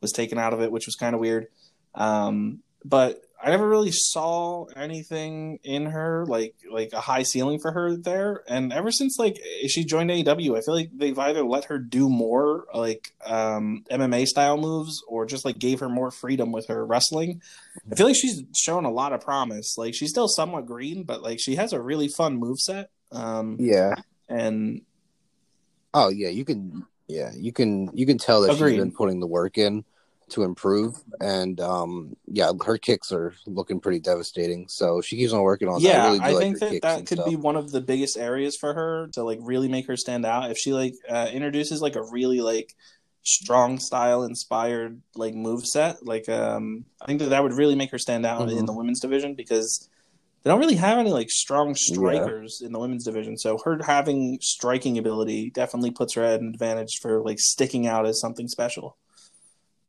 was 0.00 0.12
taken 0.12 0.38
out 0.38 0.52
of 0.52 0.60
it, 0.60 0.72
which 0.72 0.86
was 0.86 0.96
kind 0.96 1.14
of 1.14 1.20
weird. 1.20 1.48
Um, 1.94 2.60
but 2.84 3.22
I 3.42 3.48
never 3.50 3.66
really 3.66 3.90
saw 3.90 4.66
anything 4.76 5.60
in 5.62 5.86
her 5.86 6.26
like 6.26 6.54
like 6.70 6.92
a 6.92 7.00
high 7.00 7.22
ceiling 7.22 7.58
for 7.58 7.72
her 7.72 7.96
there. 7.96 8.42
And 8.46 8.70
ever 8.72 8.90
since 8.92 9.18
like 9.18 9.38
she 9.66 9.84
joined 9.84 10.10
AEW, 10.10 10.58
I 10.58 10.60
feel 10.60 10.74
like 10.74 10.90
they've 10.94 11.18
either 11.18 11.42
let 11.42 11.64
her 11.66 11.78
do 11.78 12.10
more 12.10 12.66
like 12.74 13.12
um, 13.24 13.84
MMA 13.90 14.26
style 14.26 14.58
moves 14.58 15.02
or 15.08 15.24
just 15.24 15.46
like 15.46 15.58
gave 15.58 15.80
her 15.80 15.88
more 15.88 16.10
freedom 16.10 16.52
with 16.52 16.66
her 16.68 16.84
wrestling. 16.84 17.40
I 17.90 17.94
feel 17.94 18.06
like 18.06 18.16
she's 18.16 18.42
shown 18.54 18.84
a 18.84 18.90
lot 18.90 19.14
of 19.14 19.22
promise. 19.22 19.78
Like 19.78 19.94
she's 19.94 20.10
still 20.10 20.28
somewhat 20.28 20.66
green, 20.66 21.04
but 21.04 21.22
like 21.22 21.38
she 21.40 21.54
has 21.54 21.72
a 21.72 21.80
really 21.80 22.08
fun 22.08 22.36
move 22.36 22.58
set. 22.58 22.90
Um, 23.10 23.56
Yeah. 23.58 23.94
and 24.28 24.82
Oh 25.94 26.08
yeah, 26.10 26.28
you 26.28 26.44
can. 26.44 26.86
Yeah, 27.08 27.32
you 27.34 27.52
can. 27.52 27.90
You 27.94 28.06
can 28.06 28.18
tell 28.18 28.42
that 28.42 28.52
Agreed. 28.52 28.72
she's 28.74 28.80
been 28.80 28.92
putting 28.92 29.18
the 29.18 29.26
work 29.26 29.58
in 29.58 29.84
to 30.30 30.42
improve, 30.44 30.96
and 31.20 31.60
um, 31.60 32.16
yeah, 32.26 32.52
her 32.64 32.78
kicks 32.78 33.12
are 33.12 33.34
looking 33.46 33.80
pretty 33.80 34.00
devastating. 34.00 34.66
So 34.68 35.00
she 35.00 35.16
keeps 35.16 35.32
on 35.32 35.42
working 35.42 35.68
on. 35.68 35.82
that. 35.82 35.88
yeah, 35.88 36.04
really 36.06 36.20
I 36.20 36.30
like 36.32 36.40
think 36.42 36.58
that 36.60 36.82
that 36.82 37.06
could 37.06 37.18
stuff. 37.18 37.28
be 37.28 37.36
one 37.36 37.56
of 37.56 37.70
the 37.72 37.80
biggest 37.80 38.16
areas 38.16 38.56
for 38.56 38.74
her 38.74 39.08
to 39.14 39.22
like 39.22 39.38
really 39.42 39.68
make 39.68 39.86
her 39.86 39.96
stand 39.96 40.24
out. 40.26 40.50
If 40.50 40.58
she 40.58 40.72
like 40.72 40.94
uh, 41.08 41.28
introduces 41.32 41.80
like 41.82 41.96
a 41.96 42.02
really 42.10 42.40
like 42.40 42.74
strong 43.22 43.78
style 43.78 44.24
inspired 44.24 45.00
like 45.14 45.34
move 45.34 45.66
set, 45.66 46.04
like 46.06 46.28
um, 46.28 46.84
I 47.00 47.06
think 47.06 47.20
that 47.20 47.30
that 47.30 47.42
would 47.42 47.52
really 47.52 47.74
make 47.74 47.90
her 47.90 47.98
stand 47.98 48.24
out 48.24 48.48
Mhm. 48.48 48.58
in 48.58 48.66
the 48.66 48.72
women's 48.72 49.00
division 49.00 49.34
because 49.34 49.88
they 50.42 50.48
don't 50.50 50.58
really 50.60 50.76
have 50.76 50.96
any 50.96 51.10
like 51.12 51.30
strong 51.30 51.74
strikers 51.74 52.62
in 52.64 52.72
the 52.72 52.78
women's 52.78 53.04
division. 53.04 53.36
So 53.36 53.58
her 53.64 53.78
having 53.84 54.38
striking 54.40 54.96
ability 54.96 55.50
definitely 55.50 55.90
puts 55.90 56.14
her 56.14 56.22
at 56.22 56.40
an 56.40 56.48
advantage 56.48 56.98
for 57.02 57.20
like 57.20 57.38
sticking 57.38 57.86
out 57.86 58.06
as 58.06 58.18
something 58.20 58.48
special. 58.48 58.96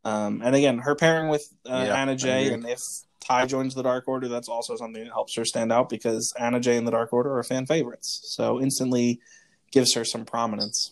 Um, 0.04 0.42
and 0.44 0.56
again, 0.56 0.80
her 0.80 0.96
pairing 0.96 1.30
with 1.30 1.48
uh, 1.70 1.84
Yeah, 1.88 1.96
Anna 2.02 2.16
Jay, 2.16 2.52
and 2.52 2.68
if 2.68 2.80
Tay 3.20 3.46
joins 3.46 3.76
the 3.76 3.84
Dark 3.84 4.08
Order, 4.08 4.28
that's 4.28 4.50
also 4.50 4.76
something 4.76 5.04
that 5.04 5.12
helps 5.12 5.36
her 5.36 5.46
stand 5.46 5.72
out 5.72 5.90
because 5.90 6.34
Anna 6.40 6.60
Jay 6.60 6.76
and 6.78 6.88
the 6.88 6.92
Dark 6.92 7.14
Order 7.14 7.38
are 7.38 7.44
fan 7.44 7.66
favorites. 7.68 8.22
So 8.36 8.60
instantly 8.60 9.20
gives 9.72 9.94
her 9.94 10.04
some 10.04 10.26
prominence. 10.26 10.92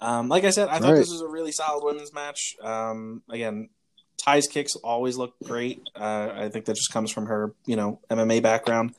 Um, 0.00 0.28
like 0.28 0.44
I 0.44 0.50
said, 0.50 0.68
I 0.68 0.78
thought 0.78 0.92
Right. 0.92 0.98
this 0.98 1.10
was 1.10 1.20
a 1.20 1.28
really 1.28 1.52
solid 1.52 1.84
women's 1.84 2.12
match. 2.14 2.56
Um, 2.62 3.22
again, 3.28 3.68
Tay's 4.16 4.46
kicks 4.46 4.76
always 4.76 5.16
look 5.16 5.34
great. 5.44 5.82
Uh, 5.94 6.30
I 6.32 6.48
think 6.48 6.64
that 6.66 6.76
just 6.76 6.92
comes 6.92 7.10
from 7.10 7.26
her, 7.26 7.54
you 7.66 7.76
know, 7.76 8.00
MMA 8.10 8.40
background. 8.42 8.94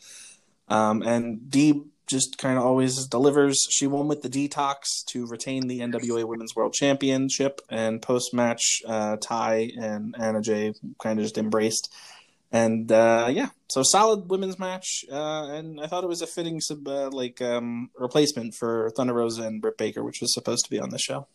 Um, 0.68 1.02
and 1.02 1.40
Deeb 1.50 1.86
just 2.12 2.38
kind 2.38 2.58
of 2.58 2.64
always 2.64 3.08
delivers. 3.08 3.66
She 3.72 3.88
won 3.88 4.08
with 4.08 4.22
the 4.22 4.30
detox 4.30 4.84
to 5.08 5.26
retain 5.26 5.68
the 5.68 5.80
NWA 5.80 6.26
Women's 6.26 6.56
World 6.56 6.74
Championship, 6.74 7.62
and 7.70 8.02
post 8.02 8.34
match, 8.34 8.82
uh, 8.88 9.18
Tay 9.18 9.74
and 9.76 10.16
Anna 10.20 10.42
Jay 10.42 10.74
kind 11.02 11.18
of 11.18 11.24
just 11.24 11.38
embraced. 11.38 11.92
And 12.52 12.92
uh, 12.92 13.30
yeah, 13.32 13.50
so 13.70 13.82
solid 13.82 14.30
women's 14.30 14.60
match, 14.60 15.06
uh, 15.10 15.46
and 15.46 15.80
I 15.80 15.88
thought 15.88 16.04
it 16.04 16.08
was 16.08 16.22
a 16.22 16.28
fitting 16.28 16.60
sub, 16.60 16.86
uh, 16.86 17.10
like 17.10 17.42
um, 17.42 17.90
replacement 17.98 18.56
for 18.56 18.92
Thunder 18.92 19.14
Rosa 19.14 19.44
and 19.44 19.62
Britt 19.62 19.78
Baker, 19.78 20.04
which 20.04 20.20
was 20.20 20.34
supposed 20.34 20.66
to 20.66 20.70
be 20.70 20.80
on 20.80 20.90
the 20.90 21.00
show. 21.00 21.28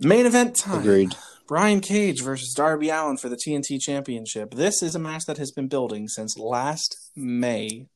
Main 0.00 0.26
event 0.26 0.56
time. 0.56 0.80
Agreed. 0.80 1.14
Brian 1.48 1.80
Cage 1.80 2.22
versus 2.22 2.52
Darby 2.52 2.90
Allin 2.90 3.16
for 3.16 3.30
the 3.30 3.36
TNT 3.36 3.80
Championship. 3.80 4.54
This 4.54 4.82
is 4.82 4.94
a 4.94 4.98
match 4.98 5.24
that 5.24 5.38
has 5.38 5.50
been 5.50 5.66
building 5.66 6.06
since 6.06 6.38
last 6.38 7.10
May. 7.16 7.86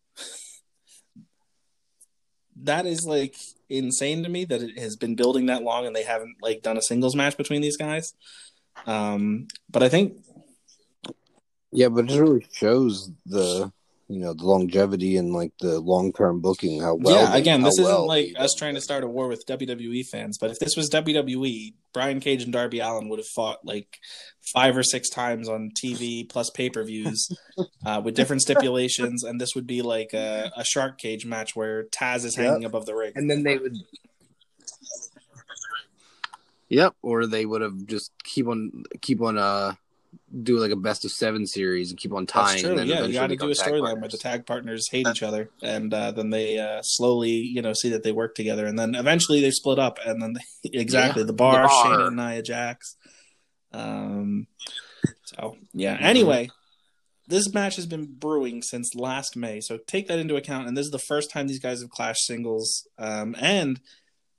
that 2.57 2.87
is 2.87 3.05
like 3.07 3.37
insane 3.69 4.23
to 4.23 4.31
me 4.31 4.47
that 4.47 4.63
it 4.63 4.79
has 4.79 4.97
been 4.97 5.15
building 5.17 5.47
that 5.47 5.63
long 5.63 5.87
and 5.87 5.95
they 5.95 6.03
haven't 6.03 6.37
like 6.41 6.63
done 6.63 6.79
a 6.79 6.83
singles 6.83 7.15
match 7.15 7.37
between 7.37 7.61
these 7.61 7.77
guys. 7.77 8.15
Um, 8.87 9.49
but 9.71 9.83
I 9.83 9.91
think 9.91 10.17
Yeah, 11.71 11.89
but 11.89 12.11
it 12.11 12.19
really 12.19 12.47
shows 12.53 13.11
the 13.27 13.71
you 14.13 14.21
know 14.21 14.35
the 14.35 14.45
longevity 14.45 15.17
and 15.17 15.33
like 15.33 15.53
the 15.61 15.81
long 15.81 16.13
term 16.13 16.41
booking. 16.41 16.81
How 16.81 16.95
well. 16.95 17.17
yeah, 17.17 17.35
again, 17.35 17.61
how 17.61 17.67
this 17.67 17.79
isn't 17.79 17.85
well 17.85 18.07
like 18.07 18.35
us 18.37 18.55
trying 18.57 18.75
to 18.75 18.81
start 18.81 19.05
a 19.05 19.09
war 19.09 19.29
with 19.29 19.47
WWE 19.47 20.07
fans, 20.07 20.39
but 20.39 20.51
if 20.51 20.59
this 20.59 20.77
was 20.77 20.91
WWE, 20.91 21.75
Brian 21.93 22.21
Cage 22.21 22.43
and 22.43 22.53
Darby 22.53 22.81
Allin 22.81 23.09
would 23.09 23.19
have 23.19 23.27
fought 23.27 23.65
like 23.65 23.99
five 24.53 24.77
or 24.77 24.83
six 24.83 25.09
times 25.09 25.49
on 25.49 25.71
TV 25.83 26.29
plus 26.29 26.51
pay 26.51 26.69
per 26.69 26.85
views 26.85 27.27
uh, 27.87 28.01
with 28.05 28.15
different 28.15 28.43
stipulations, 28.43 29.25
and 29.25 29.41
this 29.41 29.55
would 29.55 29.67
be 29.67 29.83
like 29.83 30.13
a, 30.13 30.53
a 30.57 30.65
shark 30.65 30.99
cage 30.99 31.25
match 31.25 31.57
where 31.57 31.85
Taz 31.85 32.25
is 32.25 32.37
hanging 32.37 32.65
above 32.65 32.87
the 32.87 32.95
ring. 32.95 33.13
and 33.15 33.31
then 33.31 33.43
they 33.43 33.57
would. 33.59 33.77
Yep, 36.69 36.95
or 37.03 37.27
they 37.27 37.45
would 37.45 37.61
have 37.61 37.87
just 37.87 38.13
keep 38.25 38.49
on 38.49 38.85
keep 39.03 39.21
on 39.21 39.37
uh 39.37 39.75
do 40.43 40.59
like 40.59 40.71
a 40.71 40.77
best 40.77 41.05
of 41.05 41.11
seven 41.11 41.47
series 41.47 41.91
and 41.91 41.99
keep 41.99 42.13
on 42.13 42.27
tying. 42.27 42.47
That's 42.49 42.63
true. 42.63 42.71
and 42.71 42.79
then 42.79 42.87
Yeah, 42.87 43.05
you 43.05 43.13
got 43.13 43.27
to 43.29 43.37
do 43.37 43.51
a 43.51 43.55
storyline 43.55 44.01
where 44.01 44.09
the 44.09 44.17
tag 44.17 44.47
partners 44.47 44.89
hate 44.91 45.07
each 45.07 45.23
other, 45.23 45.51
and 45.63 45.93
uh, 45.93 46.13
then 46.13 46.31
they 46.31 46.59
uh, 46.59 46.81
slowly, 46.83 47.31
you 47.31 47.61
know, 47.63 47.73
see 47.73 47.91
that 47.91 48.03
they 48.03 48.13
work 48.13 48.35
together, 48.35 48.67
and 48.67 48.79
then 48.79 48.95
eventually 48.95 49.41
they 49.41 49.51
split 49.51 49.79
up, 49.79 49.99
and 50.05 50.23
then 50.23 50.35
they, 50.35 50.71
exactly 50.79 51.23
Yeah, 51.23 51.27
the 51.27 51.33
bar, 51.33 51.63
the 51.63 51.69
bar. 51.69 51.87
Shayna 51.87 52.07
and 52.09 52.17
Nia 52.17 52.43
Jax. 52.43 52.97
Um. 53.73 54.47
So 55.25 55.57
yeah. 55.73 55.97
Anyway, 56.01 56.51
this 57.29 57.53
match 57.53 57.77
has 57.77 57.87
been 57.87 58.07
brewing 58.07 58.63
since 58.63 58.95
last 58.95 59.37
May, 59.37 59.61
so 59.61 59.79
take 59.87 60.09
that 60.09 60.19
into 60.19 60.37
account. 60.37 60.69
And 60.69 60.77
this 60.77 60.87
is 60.87 60.93
the 60.93 60.99
first 60.99 61.31
time 61.31 61.47
these 61.47 61.61
guys 61.61 61.81
have 61.81 61.91
clashed 61.91 62.27
singles. 62.27 62.87
Um, 62.99 63.35
and 63.39 63.81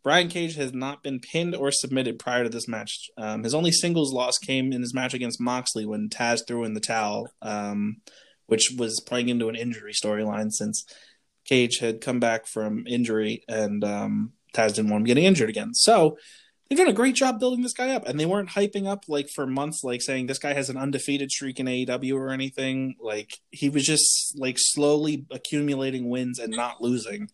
Brian 0.04 0.28
Cage 0.28 0.56
has 0.56 0.74
not 0.74 1.02
been 1.02 1.20
pinned 1.20 1.56
or 1.56 1.72
submitted 1.72 2.20
prior 2.20 2.44
to 2.44 2.50
this 2.50 2.68
match. 2.68 3.10
Um, 3.18 3.44
his 3.44 3.54
only 3.54 3.72
singles 3.72 4.14
loss 4.14 4.38
came 4.38 4.74
in 4.74 4.82
his 4.82 4.94
match 4.94 5.14
against 5.14 5.40
Moxley 5.40 5.86
when 5.86 6.10
Taz 6.10 6.42
threw 6.46 6.66
in 6.66 6.74
the 6.74 6.82
towel. 6.82 7.30
Um, 7.42 8.02
which 8.48 8.72
was 8.78 9.02
playing 9.06 9.30
into 9.30 9.50
an 9.50 9.56
injury 9.56 9.94
storyline 9.94 10.52
since 10.52 10.86
Cage 11.46 11.80
had 11.80 12.02
come 12.02 12.20
back 12.20 12.46
from 12.46 12.86
injury 12.88 13.44
and 13.48 13.84
um, 13.84 14.34
Taz 14.54 14.76
didn't 14.76 14.92
want 14.92 15.02
him 15.02 15.08
getting 15.08 15.26
injured 15.26 15.50
again. 15.50 15.74
So 15.74 16.18
they've 16.70 16.78
done 16.78 16.88
a 16.88 16.94
great 16.94 17.16
job 17.16 17.40
building 17.40 17.64
this 17.64 17.74
guy 17.74 17.90
up, 17.90 18.08
and 18.08 18.20
they 18.20 18.26
weren't 18.26 18.50
hyping 18.50 18.88
up 18.88 19.06
like 19.08 19.30
for 19.30 19.46
months, 19.46 19.84
like 19.84 20.02
saying 20.02 20.28
this 20.28 20.40
guy 20.40 20.54
has 20.54 20.70
an 20.70 20.78
undefeated 20.78 21.32
streak 21.32 21.60
in 21.60 21.66
AEW 21.66 22.16
or 22.16 22.30
anything. 22.30 22.96
Like 23.02 23.40
he 23.52 23.70
was 23.70 23.86
just 23.86 24.38
like 24.38 24.58
slowly 24.60 25.26
accumulating 25.32 26.10
wins 26.10 26.40
and 26.40 26.54
not 26.56 26.82
losing. 26.82 27.30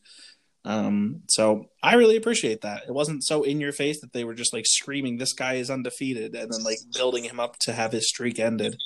Um, 0.66 1.22
so 1.30 1.66
I 1.82 1.95
really 1.95 2.18
appreciate 2.18 2.62
that. 2.62 2.84
It 2.88 2.93
wasn't 2.93 3.24
so 3.24 3.43
in 3.43 3.62
your 3.62 3.72
face 3.72 4.01
that 4.01 4.14
they 4.14 4.24
were 4.24 4.34
just 4.34 4.53
like 4.53 4.66
screaming, 4.66 5.18
"This 5.18 5.34
guy 5.34 5.55
is 5.55 5.70
undefeated," 5.70 6.36
and 6.36 6.51
then 6.51 6.64
like 6.64 6.80
building 6.93 7.24
him 7.24 7.39
up 7.39 7.57
to 7.60 7.74
have 7.74 7.91
his 7.91 8.10
streak 8.10 8.39
ended. 8.39 8.78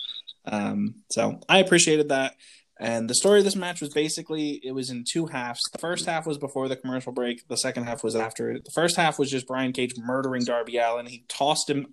Um, 0.45 0.95
so 1.09 1.39
I 1.49 1.59
appreciated 1.59 2.09
that. 2.09 2.35
And 2.79 3.09
the 3.09 3.15
story 3.15 3.39
of 3.39 3.45
this 3.45 3.55
match 3.55 3.81
was 3.81 3.93
basically 3.93 4.59
it 4.63 4.73
was 4.73 4.89
in 4.89 5.05
two 5.07 5.27
halves. 5.27 5.61
The 5.71 5.77
first 5.77 6.05
half 6.05 6.25
was 6.25 6.37
before 6.37 6.67
the 6.67 6.75
commercial 6.75 7.13
break. 7.13 7.47
The 7.47 7.57
second 7.57 7.85
half 7.85 8.03
was 8.03 8.15
after 8.15 8.51
it. 8.51 8.65
The 8.65 8.71
first 8.71 8.97
half 8.97 9.19
was 9.19 9.29
just 9.29 9.47
Brian 9.47 9.73
Cage 9.73 9.93
murdering 9.97 10.43
Darby 10.43 10.77
Allin. 10.77 11.05
He 11.05 11.23
tossed 11.27 11.69
him 11.69 11.87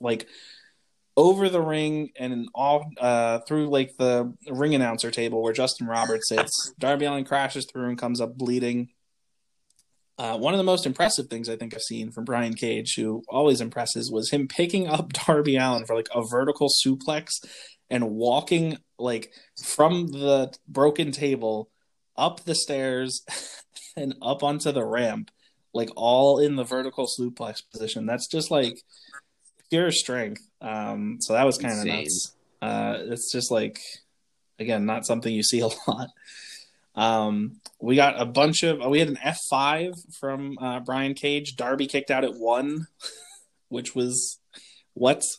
like 0.00 0.28
over 1.16 1.48
the 1.48 1.60
ring 1.60 2.10
and 2.18 2.48
off 2.54 2.84
uh, 3.00 3.40
through 3.40 3.68
like 3.70 3.96
the 3.96 4.34
ring 4.48 4.74
announcer 4.74 5.10
table 5.10 5.42
where 5.42 5.54
Justin 5.54 5.86
Roberts 5.86 6.28
sits. 6.28 6.74
Darby 6.78 7.06
Allin 7.06 7.24
crashes 7.24 7.66
through 7.66 7.88
and 7.88 7.98
comes 7.98 8.20
up 8.20 8.36
bleeding. 8.36 8.90
Uh, 10.18 10.38
one 10.38 10.54
of 10.54 10.58
the 10.58 10.64
most 10.64 10.86
impressive 10.86 11.28
things 11.28 11.48
I 11.48 11.56
think 11.56 11.74
I've 11.74 11.82
seen 11.82 12.10
from 12.10 12.24
Brian 12.24 12.54
Cage, 12.54 12.94
who 12.96 13.22
always 13.28 13.60
impresses, 13.60 14.10
was 14.10 14.30
him 14.30 14.48
picking 14.48 14.88
up 14.88 15.12
Darby 15.12 15.56
Allin 15.56 15.84
for 15.84 15.94
like 15.94 16.08
a 16.14 16.26
vertical 16.26 16.68
suplex 16.68 17.30
and 17.90 18.10
walking 18.10 18.78
like 18.98 19.30
from 19.62 20.08
the 20.08 20.52
broken 20.66 21.12
table 21.12 21.70
up 22.16 22.44
the 22.44 22.54
stairs 22.54 23.22
and 23.96 24.14
up 24.22 24.42
onto 24.42 24.72
the 24.72 24.84
ramp, 24.84 25.30
like 25.74 25.90
all 25.96 26.38
in 26.38 26.56
the 26.56 26.64
vertical 26.64 27.06
suplex 27.06 27.62
position. 27.70 28.06
That's 28.06 28.26
just 28.26 28.50
like 28.50 28.78
pure 29.70 29.90
strength. 29.90 30.42
Um, 30.60 31.18
so 31.20 31.34
that 31.34 31.44
was 31.44 31.58
kind 31.58 31.78
of 31.78 31.86
nuts. 31.86 32.34
Uh, 32.62 32.96
it's 33.08 33.30
just 33.30 33.50
like, 33.50 33.80
again, 34.58 34.86
not 34.86 35.06
something 35.06 35.32
you 35.32 35.42
see 35.42 35.60
a 35.60 35.66
lot. 35.86 36.08
Um, 36.96 37.60
we 37.80 37.94
got 37.96 38.20
a 38.20 38.24
bunch 38.24 38.62
of. 38.62 38.84
We 38.88 38.98
had 38.98 39.08
an 39.08 39.18
F 39.22 39.38
five 39.50 39.92
from 40.18 40.56
uh, 40.60 40.80
Brian 40.80 41.14
Cage. 41.14 41.56
Darby 41.56 41.86
kicked 41.86 42.10
out 42.10 42.24
at 42.24 42.34
one, 42.34 42.86
which 43.68 43.94
was 43.94 44.38
what. 44.94 45.22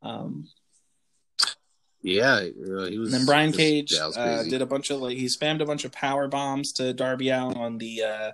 Um, 0.00 0.46
yeah, 2.02 2.40
he 2.40 2.52
was. 2.98 3.12
and 3.12 3.20
then 3.22 3.26
Brian 3.26 3.50
Cage 3.50 3.92
uh, 3.98 4.44
did 4.44 4.62
a 4.62 4.66
bunch 4.66 4.90
of 4.90 5.00
like 5.00 5.18
he 5.18 5.26
spammed 5.26 5.60
a 5.60 5.66
bunch 5.66 5.84
of 5.84 5.90
power 5.90 6.28
bombs 6.28 6.70
to 6.74 6.92
Darby 6.92 7.30
Allin 7.30 7.56
on 7.56 7.78
the 7.78 8.04
uh, 8.04 8.30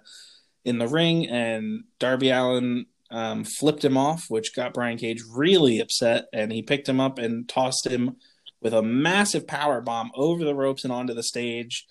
in 0.65 0.77
the 0.77 0.87
ring, 0.87 1.27
and 1.27 1.85
Darby 1.99 2.29
Allin 2.29 2.85
um, 3.11 3.45
flipped 3.45 3.85
him 3.85 3.97
off, 3.97 4.27
which 4.29 4.55
got 4.55 4.75
Brian 4.75 4.99
Cage 4.99 5.23
really 5.35 5.81
upset, 5.81 6.27
and 6.33 6.53
he 6.53 6.63
picked 6.63 6.89
him 6.89 7.01
up 7.01 7.19
and 7.19 7.49
tossed 7.49 7.87
him 7.87 8.17
with 8.65 8.73
a 8.73 8.83
massive 8.83 9.47
power 9.47 9.83
bomb 9.83 10.11
over 10.17 10.43
the 10.43 10.55
ropes 10.55 10.83
and 10.83 10.93
onto 10.93 11.13
the 11.13 11.23
stage. 11.23 11.87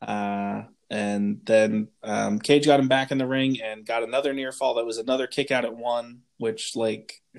Uh, 0.00 0.64
and 0.90 1.40
then 1.44 1.88
um, 2.02 2.38
Cage 2.38 2.66
got 2.66 2.78
him 2.78 2.86
back 2.86 3.10
in 3.10 3.16
the 3.16 3.26
ring 3.26 3.60
and 3.62 3.86
got 3.86 4.02
another 4.02 4.34
near 4.34 4.52
fall 4.52 4.74
that 4.74 4.84
was 4.84 4.98
another 4.98 5.26
kick 5.26 5.50
out 5.50 5.64
at 5.64 5.74
one, 5.74 6.20
which 6.36 6.72
like 6.76 7.22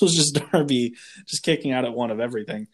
was 0.00 0.14
just 0.14 0.40
Darby 0.52 0.94
just 1.26 1.42
kicking 1.42 1.72
out 1.72 1.84
at 1.84 1.92
one 1.92 2.12
of 2.12 2.20
everything. 2.20 2.68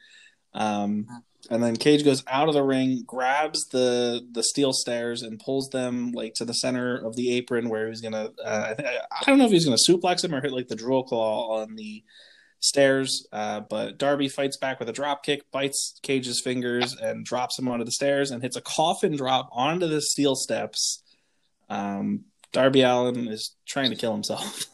Um, 0.53 1.07
and 1.49 1.63
then 1.63 1.77
Cage 1.77 2.05
goes 2.05 2.23
out 2.27 2.49
of 2.49 2.55
the 2.55 2.63
ring, 2.63 3.03
grabs 3.07 3.67
the 3.73 4.21
the 4.31 4.43
steel 4.43 4.75
stairs, 4.75 5.23
and 5.23 5.41
pulls 5.41 5.71
them 5.71 6.13
like 6.13 6.35
to 6.35 6.45
the 6.45 6.53
center 6.53 6.97
of 6.97 7.17
the 7.17 7.33
apron 7.33 7.71
where 7.71 7.89
he's 7.89 8.03
gonna. 8.03 8.29
Uh, 8.45 8.67
I, 8.69 8.75
th- 8.75 8.89
I 9.11 9.25
don't 9.25 9.39
know 9.39 9.47
if 9.47 9.53
he's 9.53 9.65
gonna 9.65 9.79
suplex 9.89 10.23
him 10.23 10.35
or 10.35 10.43
hit 10.43 10.53
like 10.53 10.69
the 10.69 10.77
drill 10.77 11.03
claw 11.03 11.61
on 11.61 11.77
the 11.77 12.05
stairs. 12.61 13.27
Uh, 13.33 13.61
but 13.61 13.99
Darby 13.99 14.29
fights 14.29 14.57
back 14.57 14.79
with 14.79 14.89
a 14.89 14.93
drop 14.93 15.25
kick, 15.25 15.51
bites 15.51 15.99
Cage's 16.03 16.41
fingers, 16.41 16.95
and 16.95 17.25
drops 17.25 17.59
him 17.59 17.69
onto 17.69 17.85
the 17.85 17.91
stairs, 17.91 18.31
and 18.31 18.43
hits 18.43 18.57
a 18.57 18.61
coffin 18.61 19.17
drop 19.17 19.49
onto 19.53 19.87
the 19.87 20.01
steel 20.01 20.35
steps. 20.35 21.03
Um, 21.69 22.25
Darby 22.53 22.83
Allin 22.83 23.29
is 23.29 23.57
trying 23.67 23.91
to 23.91 23.97
kill 23.97 24.13
himself. 24.13 24.65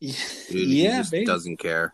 Dude, 0.00 0.16
yeah, 0.50 1.02
he 1.02 1.24
just 1.24 1.26
doesn't 1.26 1.58
care 1.58 1.92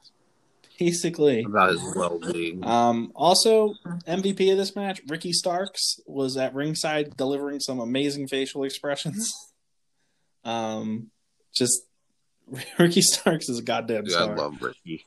basically. 0.78 1.43
about 1.43 1.70
his 1.70 1.95
well-being. 1.95 2.64
Um, 2.64 3.12
also, 3.14 3.74
MVP 4.07 4.51
of 4.53 4.59
this 4.59 4.76
match, 4.76 5.01
Ricky 5.09 5.32
Starks 5.32 6.01
was 6.07 6.37
at 6.37 6.55
ringside 6.55 7.16
delivering 7.16 7.61
some 7.61 7.80
amazing 7.80 8.28
facial 8.28 8.64
expressions. 8.64 9.34
Um, 10.45 11.11
just 11.53 11.82
Ricky 12.78 13.01
Starks 13.03 13.49
is 13.49 13.59
a 13.59 13.62
goddamn 13.62 14.05
Dude, 14.05 14.14
I 14.16 14.34
love 14.34 14.61
Ricky. 14.62 15.05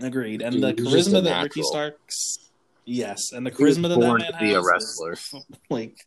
Agreed, 0.00 0.42
and 0.42 0.52
Dude, 0.54 0.62
the 0.76 0.82
he's 0.82 0.92
just 0.92 1.08
a 1.08 1.12
charisma 1.12 1.24
that 1.24 1.42
Ricky. 1.42 1.62
Starks, 1.62 2.38
yes, 2.84 3.32
and 3.32 3.44
the 3.46 3.50
charisma 3.50 3.88
that 3.88 3.98
that 4.00 4.18
man 4.18 4.32
to 4.32 4.38
be 4.38 4.52
a 4.52 4.62
has 4.62 4.64
is, 4.64 5.02
wrestler. 5.02 5.42
like 5.70 6.06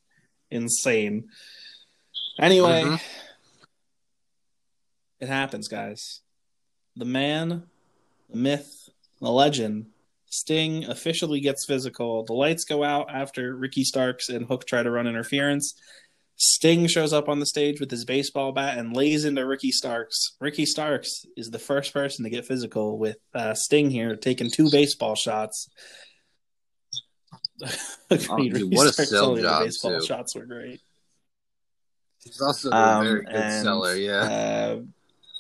insane. 0.49 1.29
Anyway, 2.39 2.83
Mhm. 2.83 3.01
it 5.19 5.27
happens, 5.27 5.67
guys. 5.67 6.21
The 6.95 7.05
man, 7.05 7.63
the 8.29 8.37
myth, 8.37 8.89
the 9.19 9.29
legend, 9.29 9.87
Sting 10.27 10.85
officially 10.85 11.41
gets 11.41 11.65
physical. 11.65 12.23
The 12.23 12.33
lights 12.33 12.63
go 12.63 12.83
out 12.85 13.07
after 13.13 13.53
Ricky 13.55 13.83
Starks 13.83 14.29
and 14.29 14.45
Hook 14.45 14.65
try 14.65 14.81
to 14.81 14.89
run 14.89 15.05
interference. 15.07 15.73
Sting 16.43 16.87
shows 16.87 17.13
up 17.13 17.29
on 17.29 17.39
the 17.39 17.45
stage 17.45 17.79
with 17.79 17.91
his 17.91 18.03
baseball 18.03 18.51
bat 18.51 18.79
and 18.79 18.95
lays 18.95 19.25
into 19.25 19.45
Ricky 19.45 19.69
Starks. 19.71 20.35
Ricky 20.39 20.65
Starks 20.65 21.23
is 21.37 21.51
the 21.51 21.59
first 21.59 21.93
person 21.93 22.23
to 22.23 22.31
get 22.31 22.47
physical 22.47 22.97
with 22.97 23.17
uh, 23.35 23.53
Sting 23.53 23.91
here, 23.91 24.15
taking 24.15 24.49
two 24.49 24.69
baseball 24.71 25.15
shots. 25.15 25.69
Oh, 28.29 28.37
dude, 28.37 28.73
what 28.75 28.87
a 28.87 28.91
sell 28.91 29.37
job, 29.37 29.63
baseball 29.63 29.99
too. 29.99 30.05
shots 30.05 30.35
were 30.35 30.45
great. 30.45 30.81
He's 32.23 32.41
also 32.41 32.69
a 32.71 32.75
Um, 32.75 33.05
very 33.05 33.23
good 33.23 33.33
and, 33.35 33.63
seller. 33.63 33.95
Yeah. 33.95 34.21
Uh, 34.23 34.79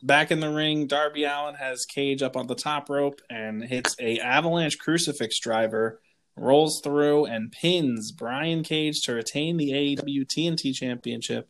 back 0.03 0.31
in 0.31 0.39
the 0.39 0.49
ring, 0.49 0.85
Darby 0.87 1.25
Allin 1.25 1.55
has 1.55 1.83
Cage 1.85 2.21
up 2.21 2.37
on 2.37 2.45
the 2.47 2.55
top 2.55 2.89
rope 2.89 3.19
and 3.29 3.61
hits 3.63 3.95
a 3.99 4.19
avalanche 4.19 4.77
crucifix 4.79 5.39
driver, 5.39 5.99
rolls 6.41 6.81
through 6.83 7.25
and 7.25 7.51
pins 7.51 8.11
Brian 8.11 8.63
Cage 8.63 9.01
to 9.03 9.13
retain 9.13 9.57
the 9.57 9.71
AEW 9.71 10.25
TNT 10.25 10.73
Championship. 10.73 11.47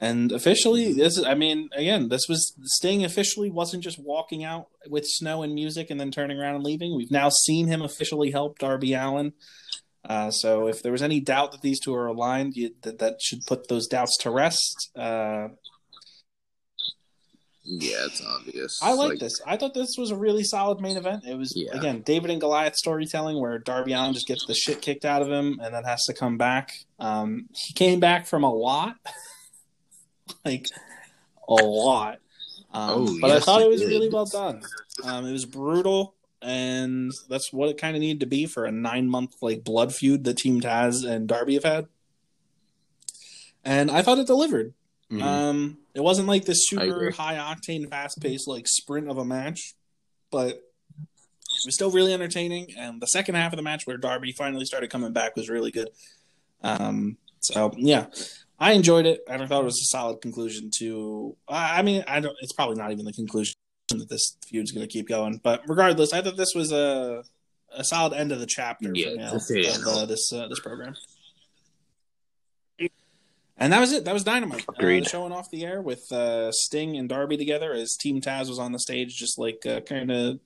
And 0.00 0.30
officially, 0.30 0.92
this 0.92 1.18
is, 1.18 1.24
I 1.24 1.34
mean, 1.34 1.70
again, 1.74 2.08
this 2.08 2.28
was 2.28 2.54
Sting 2.62 3.04
officially 3.04 3.50
wasn't 3.50 3.82
just 3.82 3.98
walking 3.98 4.44
out 4.44 4.68
with 4.88 5.04
snow 5.04 5.42
and 5.42 5.54
music 5.54 5.90
and 5.90 5.98
then 5.98 6.12
turning 6.12 6.38
around 6.38 6.54
and 6.54 6.64
leaving. 6.64 6.96
We've 6.96 7.10
now 7.10 7.30
seen 7.30 7.66
him 7.66 7.82
officially 7.82 8.30
help 8.30 8.60
Darby 8.60 8.94
Allin. 8.94 9.32
Uh, 10.04 10.30
so 10.30 10.68
if 10.68 10.82
there 10.82 10.92
was 10.92 11.02
any 11.02 11.20
doubt 11.20 11.50
that 11.50 11.62
these 11.62 11.80
two 11.80 11.94
are 11.94 12.06
aligned, 12.06 12.54
you, 12.56 12.70
that, 12.82 13.00
that 13.00 13.20
should 13.20 13.44
put 13.46 13.68
those 13.68 13.88
doubts 13.88 14.16
to 14.18 14.30
rest. 14.30 14.90
Uh, 14.96 15.48
yeah, 17.70 18.06
it's 18.06 18.22
obvious. 18.24 18.80
I 18.82 18.92
like, 18.94 19.18
this. 19.18 19.40
I 19.46 19.56
thought 19.58 19.74
this 19.74 19.96
was 19.98 20.10
a 20.10 20.16
really 20.16 20.42
solid 20.42 20.80
main 20.80 20.96
event. 20.96 21.24
It 21.26 21.34
was 21.36 21.52
Yeah. 21.54 21.76
again 21.76 22.00
David 22.00 22.30
and 22.30 22.40
Goliath 22.40 22.76
storytelling, 22.76 23.38
where 23.38 23.58
Darby 23.58 23.92
Allin 23.92 24.14
just 24.14 24.26
gets 24.26 24.46
the 24.46 24.54
shit 24.54 24.80
kicked 24.80 25.04
out 25.04 25.20
of 25.22 25.28
him 25.28 25.60
and 25.62 25.74
then 25.74 25.84
has 25.84 26.04
to 26.06 26.14
come 26.14 26.38
back. 26.38 26.72
Um, 26.98 27.48
he 27.54 27.74
came 27.74 28.00
back 28.00 28.26
from 28.26 28.42
a 28.42 28.50
lot, 28.52 28.96
like 30.44 30.66
a 31.48 31.52
lot. 31.54 32.18
Um, 32.72 32.90
Oh, 32.90 33.18
but 33.20 33.30
I 33.30 33.40
thought 33.40 33.62
it 33.62 33.68
was 33.68 33.80
did. 33.80 33.88
really 33.88 34.08
well 34.08 34.26
done. 34.26 34.62
Um, 35.04 35.26
it 35.26 35.32
was 35.32 35.44
brutal, 35.46 36.14
and 36.42 37.12
that's 37.28 37.52
what 37.52 37.68
it 37.68 37.78
kind 37.78 37.96
of 37.96 38.00
needed 38.00 38.20
to 38.20 38.26
be 38.26 38.46
for 38.46 38.64
a 38.64 38.72
nine 38.72 39.08
month 39.08 39.36
like 39.42 39.62
blood 39.64 39.94
feud 39.94 40.24
that 40.24 40.36
Team 40.38 40.60
Taz 40.60 41.04
and 41.06 41.26
Darby 41.28 41.54
have 41.54 41.64
had. 41.64 41.86
And 43.64 43.90
I 43.90 44.02
thought 44.02 44.18
it 44.18 44.26
delivered. 44.26 44.72
Mhm. 45.10 45.22
Um, 45.22 45.78
it 45.94 46.00
wasn't 46.00 46.28
like 46.28 46.44
this 46.44 46.68
super 46.68 47.10
high 47.10 47.36
octane, 47.36 47.88
fast 47.88 48.20
paced 48.20 48.46
like 48.46 48.66
sprint 48.68 49.08
of 49.08 49.18
a 49.18 49.24
match, 49.24 49.74
but 50.30 50.48
it 50.50 51.64
was 51.64 51.74
still 51.74 51.90
really 51.90 52.12
entertaining. 52.12 52.74
And 52.76 53.00
the 53.00 53.06
second 53.06 53.34
half 53.34 53.52
of 53.52 53.56
the 53.56 53.62
match, 53.62 53.86
where 53.86 53.96
Darby 53.96 54.32
finally 54.32 54.66
started 54.66 54.90
coming 54.90 55.12
back, 55.12 55.34
was 55.34 55.48
really 55.48 55.70
good. 55.70 55.88
Um, 56.62 57.16
so 57.40 57.72
yeah, 57.76 58.06
I 58.58 58.72
enjoyed 58.72 59.06
it, 59.06 59.20
and 59.28 59.42
I 59.42 59.46
thought 59.46 59.62
it 59.62 59.66
was 59.66 59.80
a 59.80 59.90
solid 59.96 60.20
conclusion 60.20 60.70
to. 60.78 61.36
I 61.48 61.82
mean, 61.82 62.04
I 62.06 62.20
don't. 62.20 62.36
It's 62.42 62.52
probably 62.52 62.76
not 62.76 62.92
even 62.92 63.04
the 63.04 63.12
conclusion 63.12 63.54
that 63.88 64.08
this 64.10 64.36
feud's 64.46 64.72
going 64.72 64.86
to 64.86 64.92
keep 64.92 65.08
going, 65.08 65.40
but 65.42 65.62
regardless, 65.66 66.12
I 66.12 66.20
thought 66.20 66.36
this 66.36 66.54
was 66.54 66.72
a 66.72 67.22
a 67.70 67.84
solid 67.84 68.14
end 68.14 68.32
of 68.32 68.40
the 68.40 68.46
chapter 68.46 68.90
Yeah, 68.94 69.10
for 69.10 69.16
now 69.16 69.34
of 69.34 69.86
uh, 69.86 70.06
this 70.06 70.32
uh, 70.32 70.48
this 70.48 70.60
program. 70.60 70.96
And 73.58 73.72
that 73.72 73.80
was 73.80 73.92
it. 73.92 74.04
That 74.04 74.14
was 74.14 74.22
Dynamite. 74.22 74.64
Uh, 74.68 75.02
showing 75.02 75.32
off 75.32 75.50
the 75.50 75.64
air 75.64 75.82
with 75.82 76.10
uh, 76.12 76.52
Sting 76.52 76.96
and 76.96 77.08
Darby 77.08 77.36
together 77.36 77.72
as 77.72 77.96
Team 77.96 78.20
Taz 78.20 78.48
was 78.48 78.58
on 78.58 78.72
the 78.72 78.78
stage, 78.78 79.16
just 79.16 79.38
like 79.38 79.66
uh, 79.66 79.80
kind 79.80 80.10
of 80.12 80.38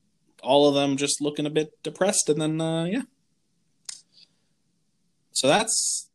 all 0.42 0.66
of 0.66 0.74
them 0.74 0.96
just 0.96 1.20
looking 1.20 1.44
a 1.44 1.50
bit 1.50 1.70
depressed. 1.82 2.28
And 2.30 2.40
then, 2.40 2.60
uh, 2.60 2.84
yeah. 2.84 3.02
So 5.32 5.46
that's 5.46 6.08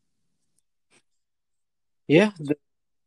Yeah, 2.08 2.32
the 2.40 2.56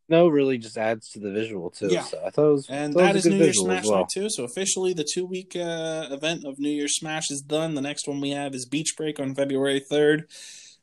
no 0.09 0.27
really 0.27 0.59
just 0.59 0.77
adds 0.77 1.09
to 1.11 1.21
the 1.21 1.31
visual 1.31 1.71
Two. 1.71 1.89
Yeah. 1.89 2.03
So 2.03 2.19
I 2.25 2.31
thought 2.31 2.49
it 2.49 2.53
was 2.53 2.67
And 2.69 2.95
thought 2.95 3.01
that 3.01 3.15
was 3.15 3.27
is 3.27 3.27
a 3.27 3.31
good 3.31 3.39
New 3.39 3.45
Year's 3.45 3.61
Smash 3.61 3.87
well. 3.87 3.99
Night 3.99 4.09
too. 4.13 4.29
So 4.29 4.45
officially, 4.45 4.93
the 4.93 5.09
two 5.11 5.25
week 5.25 5.55
uh, 5.57 6.09
event 6.11 6.45
of 6.45 6.59
New 6.59 6.69
Year's 6.69 6.97
Smash 6.97 7.31
is 7.31 7.41
done. 7.41 7.75
The 7.75 7.81
next 7.81 8.07
one 8.09 8.21
we 8.21 8.31
have 8.31 8.55
is 8.55 8.67
Beach 8.67 8.95
Break 8.97 9.21
on 9.21 9.35
February 9.35 9.81
third, 9.81 10.29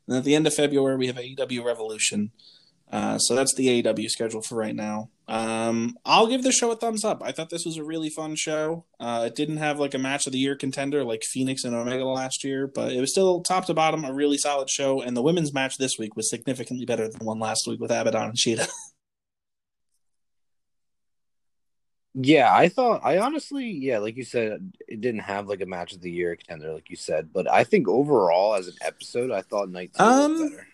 and 0.08 0.18
at 0.18 0.24
the 0.24 0.34
end 0.36 0.48
of 0.48 0.54
February 0.54 0.98
we 0.98 1.08
have 1.08 1.18
AEW 1.18 1.64
Revolution. 1.64 2.32
Uh, 2.92 3.18
so 3.18 3.36
that's 3.36 3.54
the 3.56 3.84
AEW 3.84 4.10
schedule 4.10 4.42
for 4.42 4.56
right 4.56 4.76
now. 4.76 5.10
Um, 5.28 5.98
I'll 6.06 6.28
give 6.28 6.44
the 6.44 6.54
show 6.54 6.72
a 6.72 6.76
thumbs 6.76 7.04
up. 7.04 7.22
I 7.22 7.34
thought 7.34 7.50
this 7.50 7.66
was 7.66 7.76
a 7.76 7.84
really 7.84 8.10
fun 8.10 8.36
show. 8.36 8.86
Uh, 8.98 9.26
it 9.28 9.36
didn't 9.36 9.58
have 9.58 9.78
like 9.78 9.94
a 9.94 9.98
match 9.98 10.26
of 10.26 10.32
the 10.32 10.40
year 10.40 10.56
contender 10.56 11.04
like 11.04 11.24
Fenix 11.24 11.66
and 11.66 11.76
Omega 11.76 12.06
last 12.06 12.46
year, 12.46 12.66
but 12.66 12.94
it 12.94 13.02
was 13.02 13.12
still 13.12 13.42
top 13.42 13.66
to 13.66 13.74
bottom 13.74 14.06
a 14.06 14.14
really 14.14 14.38
solid 14.38 14.70
show. 14.70 15.02
And 15.02 15.18
the 15.18 15.22
women's 15.22 15.54
match 15.54 15.78
this 15.78 15.98
week 16.00 16.16
was 16.16 16.30
significantly 16.30 16.86
better 16.86 17.10
than 17.10 17.26
one 17.26 17.40
last 17.40 17.68
week 17.68 17.82
with 17.82 17.92
Abaddon 17.92 18.30
and 18.30 18.38
Shida. 18.38 18.70
Yeah, 22.20 22.52
I 22.52 22.70
thought 22.70 23.02
I 23.04 23.20
honestly, 23.20 23.70
yeah, 23.70 24.00
like 24.00 24.18
you 24.18 24.24
said, 24.24 24.74
it 24.88 25.02
didn't 25.02 25.22
have 25.22 25.48
like 25.48 25.62
a 25.62 25.68
match 25.68 25.94
of 25.94 26.02
the 26.02 26.10
year 26.10 26.36
contender, 26.36 26.74
like 26.74 26.90
you 26.90 26.96
said, 26.96 27.32
but 27.32 27.48
I 27.48 27.64
think 27.64 27.88
overall 27.88 28.56
as 28.56 28.68
an 28.68 28.74
episode, 28.82 29.30
I 29.30 29.44
thought 29.44 29.70
night 29.70 29.92
two 29.96 30.04
Um, 30.04 30.32
was 30.32 30.50
better. 30.50 30.68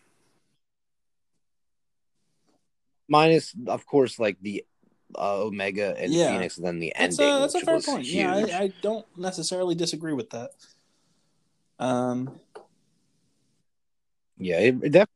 Minus, 3.08 3.54
of 3.68 3.86
course, 3.86 4.18
like 4.20 4.38
the 4.42 4.64
uh, 5.18 5.42
Omega 5.44 5.96
and 5.98 6.12
Yeah. 6.12 6.34
Fenix, 6.34 6.58
and 6.58 6.66
then 6.66 6.80
the 6.80 6.96
ending. 6.96 7.18
That's 7.18 7.20
a, 7.20 7.40
that's 7.40 7.56
a 7.56 7.60
fair 7.62 7.80
point. 7.82 8.06
Huge. 8.06 8.16
Yeah, 8.16 8.58
I, 8.58 8.64
I 8.64 8.74
don't 8.82 9.06
necessarily 9.18 9.76
disagree 9.76 10.14
with 10.14 10.30
that. 10.32 10.52
Um, 11.80 12.40
yeah, 14.38 14.60
it, 14.60 14.76
it 14.84 14.90
definitely. 14.92 15.08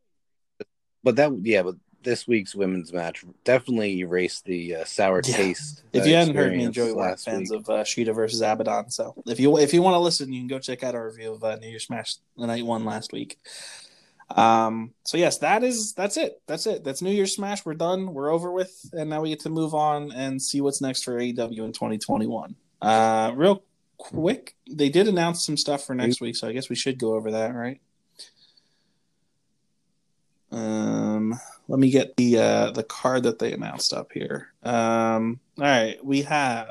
But 1.03 1.15
that, 1.15 1.31
yeah, 1.43 1.63
but 1.63 1.75
this 2.03 2.27
week's 2.27 2.53
women's 2.53 2.91
match 2.93 3.23
definitely 3.43 3.99
erased 3.99 4.45
the 4.45 4.75
uh, 4.77 4.83
sour 4.85 5.21
Yeah. 5.25 5.35
taste. 5.37 5.83
if 5.93 6.05
you 6.05 6.15
hadn't 6.15 6.35
heard 6.35 6.53
me 6.53 6.65
and 6.65 6.73
Joey 6.73 6.93
were 6.93 7.01
last 7.01 7.25
fans 7.25 7.49
week. 7.49 7.61
of 7.61 7.69
uh, 7.69 7.83
Shida 7.83 8.13
versus 8.13 8.41
Abaddon, 8.41 8.89
so 8.89 9.15
if 9.25 9.39
you 9.39 9.57
if 9.57 9.73
you 9.73 9.81
want 9.81 9.95
to 9.95 9.99
listen, 9.99 10.31
you 10.31 10.41
can 10.41 10.47
go 10.47 10.59
check 10.59 10.83
out 10.83 10.95
our 10.95 11.07
review 11.07 11.33
of 11.33 11.43
uh, 11.43 11.55
New 11.57 11.67
Year's 11.69 11.85
Smash 11.85 12.17
the 12.37 12.45
night 12.47 12.65
one 12.65 12.85
last 12.85 13.11
week. 13.13 13.39
Um, 14.29 14.93
so 15.03 15.17
yes, 15.17 15.37
that 15.39 15.63
is 15.63 15.93
that's 15.93 16.17
it. 16.17 16.41
That's 16.47 16.67
it. 16.67 16.83
That's 16.83 17.01
New 17.01 17.11
Year's 17.11 17.35
Smash. 17.35 17.65
We're 17.65 17.75
done. 17.75 18.13
We're 18.13 18.29
over 18.29 18.51
with, 18.51 18.89
and 18.93 19.09
now 19.09 19.21
we 19.21 19.29
get 19.29 19.39
to 19.41 19.49
move 19.49 19.73
on 19.73 20.11
and 20.11 20.41
see 20.41 20.61
what's 20.61 20.81
next 20.81 21.03
for 21.03 21.17
AEW 21.17 21.59
in 21.59 21.71
2021. 21.71 22.55
Uh, 22.81 23.31
real 23.35 23.63
quick, 23.97 24.55
they 24.69 24.89
did 24.89 25.07
announce 25.07 25.45
some 25.45 25.57
stuff 25.57 25.85
for 25.85 25.95
next 25.95 26.19
week, 26.21 26.35
so 26.35 26.47
I 26.47 26.51
guess 26.51 26.69
we 26.69 26.75
should 26.75 26.99
go 26.99 27.13
over 27.15 27.31
that, 27.31 27.55
right? 27.55 27.79
Um, 30.51 31.39
let 31.67 31.79
me 31.79 31.89
get 31.89 32.15
the 32.15 32.37
uh, 32.37 32.71
the 32.71 32.83
card 32.83 33.23
that 33.23 33.39
they 33.39 33.53
announced 33.53 33.93
up 33.93 34.11
here. 34.13 34.53
Um, 34.63 35.39
all 35.57 35.65
right, 35.65 36.03
we 36.03 36.21
have 36.23 36.67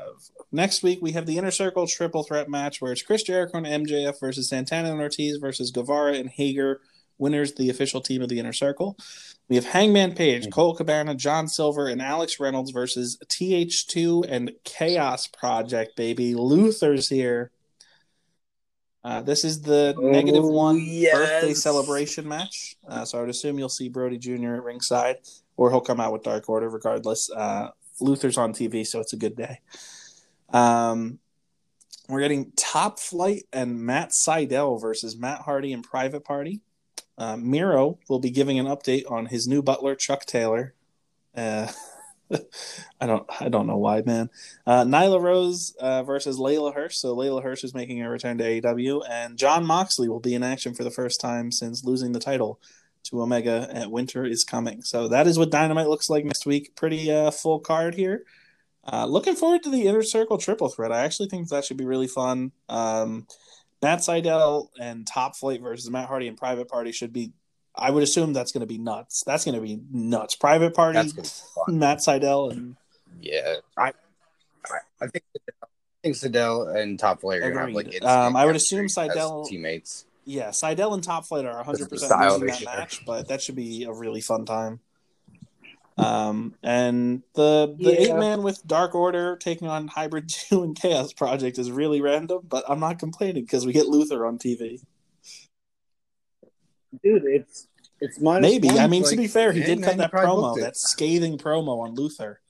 next 0.51 0.83
week 0.83 0.99
we 1.01 1.11
have 1.11 1.25
the 1.25 1.37
Inner 1.37 1.51
Circle 1.51 1.87
Triple 1.87 2.23
Threat 2.23 2.49
match 2.49 2.81
where 2.81 2.91
it's 2.91 3.01
Chris 3.01 3.23
Jericho 3.23 3.57
and 3.57 3.87
MJF 3.87 4.19
versus 4.19 4.49
Santana 4.49 4.91
and 4.91 5.01
Ortiz 5.01 5.37
versus 5.37 5.71
Guevara 5.71 6.13
and 6.13 6.29
Hager. 6.29 6.81
Winners 7.17 7.53
the 7.53 7.69
official 7.69 8.01
team 8.01 8.21
of 8.21 8.29
the 8.29 8.39
Inner 8.39 8.53
Circle. 8.53 8.97
We 9.49 9.55
have 9.55 9.65
Hangman 9.65 10.13
Page, 10.13 10.51
Colt 10.51 10.77
Cabana, 10.77 11.15
John 11.15 11.47
Silver, 11.47 11.87
and 11.87 12.01
Alex 12.01 12.39
Reynolds 12.39 12.71
versus 12.71 13.17
TH2 13.25 14.25
and 14.27 14.51
Chaos 14.63 15.27
Project. 15.27 15.95
Baby, 15.95 16.35
Luther's 16.35 17.07
here. 17.07 17.51
Uh, 19.03 19.21
this 19.21 19.45
is 19.45 19.61
the 19.61 19.95
negative 19.97 20.43
one 20.43 20.77
birthday 20.79 21.53
celebration 21.53 22.27
match. 22.27 22.75
Uh, 22.85 23.05
so 23.05 23.17
I 23.17 23.21
would 23.21 23.29
assume 23.29 23.57
you'll 23.57 23.69
see 23.69 23.87
Brodie 23.87 24.17
Jr. 24.17 24.55
at 24.55 24.63
ringside, 24.63 25.17
or 25.55 25.71
he'll 25.71 25.79
come 25.79 26.01
out 26.01 26.11
with 26.11 26.23
Dark 26.23 26.49
Order 26.49 26.69
regardless. 26.69 27.31
Uh, 27.31 27.69
Luther's 28.01 28.37
on 28.37 28.53
TV, 28.53 28.85
so 28.85 28.99
it's 28.99 29.13
a 29.13 29.17
good 29.17 29.37
day. 29.37 29.61
Um, 30.49 31.19
we're 32.09 32.21
getting 32.21 32.51
Top 32.57 32.99
Flight 32.99 33.43
and 33.51 33.79
Matt 33.79 34.11
Sydal 34.11 34.81
versus 34.81 35.17
Matt 35.17 35.41
Hardy 35.41 35.73
and 35.73 35.83
Private 35.83 36.23
Party. 36.23 36.61
Uh, 37.17 37.37
Miro 37.37 37.97
will 38.09 38.19
be 38.19 38.29
giving 38.29 38.59
an 38.59 38.67
update 38.67 39.09
on 39.09 39.27
his 39.27 39.47
new 39.47 39.61
butler, 39.61 39.95
Chuck 39.95 40.25
Taylor. 40.25 40.73
Uh, 41.35 41.67
I 43.01 43.07
don't, 43.07 43.25
I 43.39 43.49
don't 43.49 43.67
know 43.67 43.77
why, 43.77 44.01
man. 44.01 44.29
Uh, 44.65 44.83
Nyla 44.83 45.21
Rose 45.21 45.75
uh, 45.79 46.03
versus 46.03 46.37
Leyla 46.37 46.73
Hirsch. 46.73 46.97
So 46.97 47.15
Leyla 47.15 47.41
Hirsch 47.41 47.63
is 47.63 47.73
making 47.73 48.01
a 48.01 48.09
return 48.09 48.37
to 48.37 48.43
AEW, 48.43 49.03
and 49.09 49.37
Jon 49.37 49.65
Moxley 49.65 50.09
will 50.09 50.19
be 50.19 50.35
in 50.35 50.43
action 50.43 50.73
for 50.73 50.83
the 50.83 50.91
first 50.91 51.21
time 51.21 51.51
since 51.51 51.83
losing 51.83 52.11
the 52.11 52.19
title 52.19 52.59
to 53.05 53.21
Omega 53.21 53.69
at 53.71 53.91
Winter 53.91 54.25
is 54.25 54.43
Coming. 54.43 54.81
So 54.81 55.07
that 55.07 55.27
is 55.27 55.39
what 55.39 55.51
Dynamite 55.51 55.87
looks 55.87 56.09
like 56.09 56.25
next 56.25 56.45
week. 56.45 56.75
Pretty 56.75 57.11
uh, 57.11 57.31
full 57.31 57.59
card 57.59 57.95
here. 57.95 58.23
Uh, 58.91 59.05
looking 59.05 59.35
forward 59.35 59.63
to 59.63 59.69
the 59.69 59.87
Inner 59.87 60.03
Circle 60.03 60.37
Triple 60.37 60.69
Threat. 60.69 60.91
I 60.91 61.03
actually 61.03 61.29
think 61.29 61.49
that 61.49 61.65
should 61.65 61.77
be 61.77 61.85
really 61.85 62.07
fun. 62.07 62.51
Um, 62.69 63.27
Matt 63.87 63.99
Sydal 63.99 64.67
and 64.77 65.07
Top 65.07 65.37
Flight 65.37 65.61
versus 65.61 65.89
Matt 65.89 66.09
Hardy 66.09 66.27
and 66.27 66.35
Private 66.35 66.67
Party 66.67 66.91
should 66.91 67.13
be. 67.13 67.31
I 67.73 67.89
would 67.89 68.03
assume 68.03 68.33
that's 68.33 68.51
going 68.51 68.61
to 68.61 68.67
be 68.67 68.77
nuts. 68.77 69.23
That's 69.25 69.45
going 69.45 69.55
to 69.55 69.61
be 69.61 69.79
nuts. 69.89 70.35
Private 70.35 70.73
Party, 70.75 70.97
That's 70.97 71.13
gonna 71.13 71.23
be 71.23 71.29
fun. 71.65 71.79
Matt 71.79 71.99
Sydal, 71.99 72.51
and 72.51 72.75
Yeah, 73.21 73.55
I, 73.77 73.93
I, 74.99 75.07
think 75.07 75.23
I 75.63 75.67
think 76.03 76.17
Sydal 76.17 76.75
and 76.75 76.99
Top 76.99 77.21
Flight 77.21 77.41
are 77.41 77.51
gonna 77.51 77.71
like 77.71 78.03
Um, 78.03 78.35
I 78.35 78.45
would 78.45 78.57
assume 78.57 78.85
as 78.85 78.95
Sydal- 78.95 79.47
teammates. 79.47 80.05
Yeah, 80.25 80.49
Sydal 80.49 80.93
and 80.93 81.01
Top 81.01 81.25
Flight 81.25 81.45
are 81.45 81.55
100 81.55 81.89
percent 81.89 82.19
losing 82.41 82.47
that 82.47 82.65
match, 82.65 83.05
but 83.05 83.29
that 83.29 83.41
should 83.41 83.55
be 83.55 83.85
a 83.85 83.93
really 83.93 84.19
fun 84.19 84.43
time. 84.43 84.81
Um, 85.97 86.53
and 86.61 87.23
the 87.33 87.75
the 87.79 87.91
Yeah. 87.93 87.99
eight 87.99 88.15
man 88.15 88.43
with 88.43 88.65
Dark 88.67 88.93
Order 88.93 89.35
taking 89.35 89.67
on 89.67 89.87
Hybrid 89.87 90.29
Two 90.29 90.63
and 90.63 90.79
Chaos 90.79 91.11
Project 91.13 91.57
is 91.57 91.71
really 91.71 92.01
random, 92.01 92.41
but 92.47 92.63
I'm 92.67 92.79
not 92.79 92.99
complaining 92.99 93.43
because 93.43 93.65
we 93.65 93.73
get 93.73 93.87
Luther 93.87 94.25
on 94.25 94.37
TV. 94.37 94.81
Dude, 97.03 97.23
it's 97.25 97.67
it's 97.99 98.19
minus 98.19 98.41
Maybe 98.43 98.67
one, 98.67 98.77
I 98.79 98.87
mean 98.87 99.03
to 99.03 99.15
be 99.15 99.27
fair, 99.27 99.51
he 99.51 99.63
did 99.63 99.81
cut 99.81 99.97
that 99.97 100.11
promo, 100.11 100.59
that 100.59 100.77
scathing 100.77 101.37
promo 101.37 101.79
on 101.83 101.95
Luther. 101.95 102.41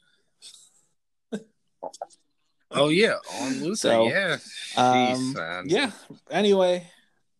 Oh 2.69 2.89
yeah, 2.89 3.15
on 3.39 3.61
Luther. 3.61 3.75
So, 3.75 4.07
yeah, 4.09 4.37
Um, 4.75 5.33
Jeez, 5.33 5.35
man. 5.35 5.69
yeah. 5.69 5.91
Anyway, 6.29 6.87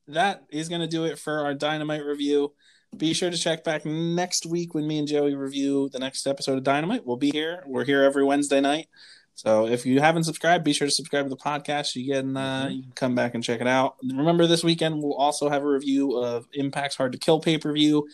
that 0.08 0.46
is 0.50 0.70
going 0.70 0.80
to 0.82 0.88
do 0.88 1.04
it 1.04 1.20
for 1.20 1.42
our 1.42 1.54
Dynamite 1.54 2.06
review. 2.06 2.54
Be 2.96 3.14
sure 3.14 3.30
to 3.30 3.38
check 3.38 3.64
back 3.64 3.86
next 3.86 4.46
week 4.46 4.74
when 4.74 4.88
me 4.88 5.00
and 5.00 5.08
Joey 5.08 5.36
review 5.36 5.90
the 5.90 6.00
next 6.00 6.26
episode 6.26 6.58
of 6.58 6.64
Dynamite. 6.64 7.06
We'll 7.06 7.18
be 7.18 7.32
here. 7.32 7.64
We're 7.68 7.84
here 7.84 8.04
every 8.04 8.24
Wednesday 8.24 8.62
night. 8.62 8.88
So 9.36 9.68
if 9.68 9.86
you 9.86 10.00
haven't 10.00 10.24
subscribed, 10.24 10.64
be 10.64 10.74
sure 10.74 10.88
to 10.88 10.94
subscribe 10.94 11.26
to 11.26 11.30
the 11.30 11.38
podcast. 11.38 11.96
You 11.96 12.12
can 12.12 12.36
uh, 12.36 12.70
you 12.72 12.82
can 12.82 12.92
come 12.94 13.14
back 13.14 13.36
and 13.36 13.44
check 13.44 13.62
it 13.62 13.68
out. 13.68 13.98
Remember, 14.04 14.48
this 14.48 14.64
weekend 14.64 15.04
we'll 15.04 15.14
also 15.14 15.50
have 15.50 15.62
a 15.62 15.68
review 15.68 16.18
of 16.18 16.48
Impact's 16.54 16.96
Hard 16.96 17.12
to 17.12 17.20
Kill 17.20 17.40
pay 17.40 17.58
per 17.58 17.72
view. 17.72 18.08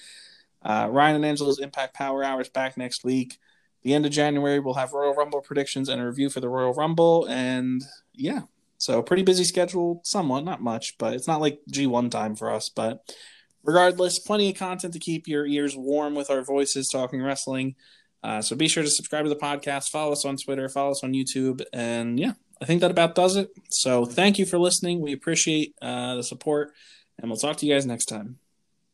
Uh, 0.62 0.90
Ryan 0.92 1.18
and 1.18 1.26
Angela's 1.26 1.60
Impact 1.60 1.94
Power 1.94 2.24
Hours 2.24 2.50
back 2.50 2.76
next 2.76 3.06
week. 3.06 3.38
The 3.84 3.94
end 3.94 4.06
of 4.06 4.12
January 4.12 4.60
we'll 4.60 4.74
have 4.74 4.92
Royal 4.92 5.14
Rumble 5.14 5.42
predictions 5.42 5.88
and 5.88 6.02
a 6.02 6.06
review 6.06 6.30
for 6.30 6.42
the 6.42 6.50
Royal 6.50 6.74
Rumble. 6.74 7.26
And 7.26 7.82
yeah, 8.14 8.42
so 8.78 9.02
pretty 9.02 9.24
busy 9.24 9.46
schedule, 9.46 10.02
somewhat, 10.04 10.44
not 10.44 10.62
much, 10.62 10.98
but 10.98 11.14
it's 11.14 11.28
not 11.28 11.40
like 11.40 11.60
G1 11.72 12.12
time 12.12 12.36
for 12.36 12.52
us. 12.52 12.68
But 12.68 13.16
regardless, 13.64 14.20
plenty 14.20 14.50
of 14.50 14.58
content 14.58 14.94
to 14.94 15.00
keep 15.00 15.28
your 15.28 15.46
ears 15.46 15.76
warm 15.76 16.16
with 16.16 16.30
our 16.30 16.44
voices 16.44 16.90
talking 16.92 17.22
wrestling. 17.22 17.76
Uh, 18.24 18.42
so 18.42 18.56
be 18.56 18.68
sure 18.68 18.84
to 18.84 18.90
subscribe 18.90 19.26
to 19.26 19.30
the 19.30 19.36
podcast, 19.36 19.90
follow 19.90 20.14
us 20.14 20.26
on 20.26 20.38
Twitter, 20.38 20.70
follow 20.70 20.92
us 20.92 21.04
on 21.04 21.14
YouTube, 21.14 21.62
and 21.74 22.20
yeah, 22.20 22.34
I 22.62 22.66
think 22.66 22.82
that 22.82 22.92
about 22.92 23.16
does 23.16 23.36
it. 23.36 23.50
So 23.70 24.06
thank 24.06 24.40
you 24.40 24.46
for 24.46 24.58
listening. 24.58 25.02
We 25.02 25.12
appreciate 25.12 25.76
uh, 25.82 26.16
the 26.16 26.24
support, 26.24 26.72
and 27.20 27.30
we'll 27.30 27.40
talk 27.40 27.58
to 27.58 27.66
you 27.66 27.74
guys 27.74 27.86
next 27.86 28.06
time. 28.06 28.40